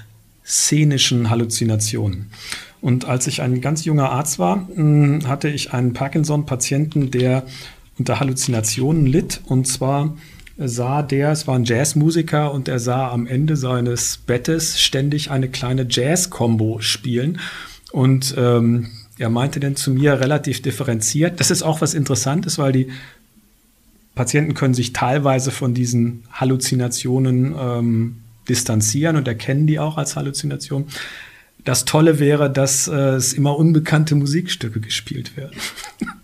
szenischen 0.45 1.29
Halluzinationen. 1.29 2.29
Und 2.81 3.05
als 3.05 3.27
ich 3.27 3.41
ein 3.41 3.61
ganz 3.61 3.85
junger 3.85 4.11
Arzt 4.11 4.39
war, 4.39 4.67
hm, 4.73 5.27
hatte 5.27 5.47
ich 5.47 5.73
einen 5.73 5.93
Parkinson-Patienten, 5.93 7.11
der 7.11 7.45
unter 7.97 8.19
Halluzinationen 8.19 9.05
litt. 9.05 9.41
Und 9.45 9.67
zwar 9.67 10.17
sah 10.57 11.01
der, 11.01 11.31
es 11.31 11.47
war 11.47 11.55
ein 11.55 11.65
Jazzmusiker 11.65 12.51
und 12.51 12.67
er 12.67 12.79
sah 12.79 13.09
am 13.11 13.27
Ende 13.27 13.55
seines 13.55 14.17
Bettes 14.17 14.79
ständig 14.79 15.31
eine 15.31 15.49
kleine 15.49 15.85
Jazz-Kombo 15.89 16.79
spielen. 16.79 17.39
Und 17.91 18.35
ähm, 18.37 18.91
er 19.17 19.29
meinte 19.29 19.59
dann 19.59 19.75
zu 19.75 19.91
mir 19.91 20.19
relativ 20.19 20.61
differenziert, 20.61 21.39
das 21.39 21.51
ist 21.51 21.63
auch 21.63 21.81
was 21.81 21.93
Interessantes, 21.93 22.57
weil 22.57 22.71
die 22.71 22.87
Patienten 24.15 24.53
können 24.53 24.73
sich 24.73 24.93
teilweise 24.93 25.51
von 25.51 25.73
diesen 25.73 26.23
Halluzinationen 26.31 27.55
ähm, 27.57 28.15
distanzieren 28.47 29.15
und 29.15 29.27
erkennen 29.27 29.65
die 29.65 29.79
auch 29.79 29.97
als 29.97 30.15
Halluzination. 30.15 30.85
Das 31.63 31.85
Tolle 31.85 32.19
wäre, 32.19 32.51
dass 32.51 32.87
äh, 32.87 32.93
es 32.93 33.33
immer 33.33 33.57
unbekannte 33.57 34.15
Musikstücke 34.15 34.81
gespielt 34.81 35.35
werden. 35.37 35.55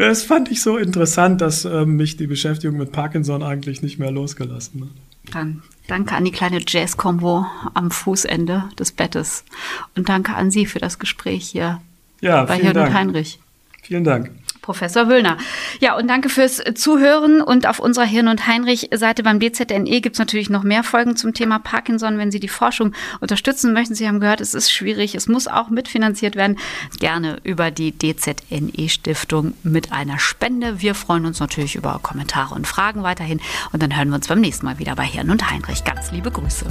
Das 0.00 0.22
fand 0.22 0.50
ich 0.50 0.62
so 0.62 0.78
interessant, 0.78 1.42
dass 1.42 1.66
äh, 1.66 1.84
mich 1.84 2.16
die 2.16 2.26
Beschäftigung 2.26 2.78
mit 2.78 2.90
Parkinson 2.90 3.42
eigentlich 3.42 3.82
nicht 3.82 3.98
mehr 3.98 4.10
losgelassen 4.10 4.80
hat. 4.80 5.34
Dann 5.34 5.62
danke 5.88 6.14
an 6.14 6.24
die 6.24 6.32
kleine 6.32 6.62
Jazz-Kombo 6.66 7.44
am 7.74 7.90
Fußende 7.90 8.70
des 8.78 8.92
Bettes. 8.92 9.44
Und 9.94 10.08
danke 10.08 10.32
an 10.34 10.50
Sie 10.50 10.64
für 10.64 10.78
das 10.78 10.98
Gespräch 10.98 11.50
hier 11.50 11.82
ja, 12.22 12.44
bei 12.44 12.58
und 12.62 12.94
Heinrich. 12.94 13.40
Vielen 13.82 14.04
Dank. 14.04 14.30
Professor 14.70 15.08
Wöllner. 15.08 15.36
Ja, 15.80 15.96
und 15.96 16.06
danke 16.06 16.28
fürs 16.28 16.62
Zuhören. 16.76 17.42
Und 17.42 17.66
auf 17.66 17.80
unserer 17.80 18.04
Hirn- 18.04 18.28
und 18.28 18.46
Heinrich-Seite 18.46 19.24
beim 19.24 19.40
DZNE 19.40 20.00
gibt 20.00 20.14
es 20.14 20.20
natürlich 20.20 20.48
noch 20.48 20.62
mehr 20.62 20.84
Folgen 20.84 21.16
zum 21.16 21.34
Thema 21.34 21.58
Parkinson. 21.58 22.18
Wenn 22.18 22.30
Sie 22.30 22.38
die 22.38 22.46
Forschung 22.46 22.92
unterstützen 23.18 23.72
möchten, 23.72 23.96
Sie 23.96 24.06
haben 24.06 24.20
gehört, 24.20 24.40
es 24.40 24.54
ist 24.54 24.70
schwierig, 24.70 25.16
es 25.16 25.26
muss 25.26 25.48
auch 25.48 25.70
mitfinanziert 25.70 26.36
werden. 26.36 26.56
Gerne 27.00 27.38
über 27.42 27.72
die 27.72 27.92
DZNE-Stiftung 27.98 29.54
mit 29.64 29.90
einer 29.90 30.20
Spende. 30.20 30.80
Wir 30.80 30.94
freuen 30.94 31.26
uns 31.26 31.40
natürlich 31.40 31.74
über 31.74 31.98
Kommentare 32.00 32.54
und 32.54 32.68
Fragen 32.68 33.02
weiterhin. 33.02 33.40
Und 33.72 33.82
dann 33.82 33.96
hören 33.96 34.10
wir 34.10 34.14
uns 34.14 34.28
beim 34.28 34.40
nächsten 34.40 34.66
Mal 34.66 34.78
wieder 34.78 34.94
bei 34.94 35.04
Hirn 35.04 35.30
und 35.30 35.50
Heinrich. 35.50 35.82
Ganz 35.82 36.12
liebe 36.12 36.30
Grüße. 36.30 36.66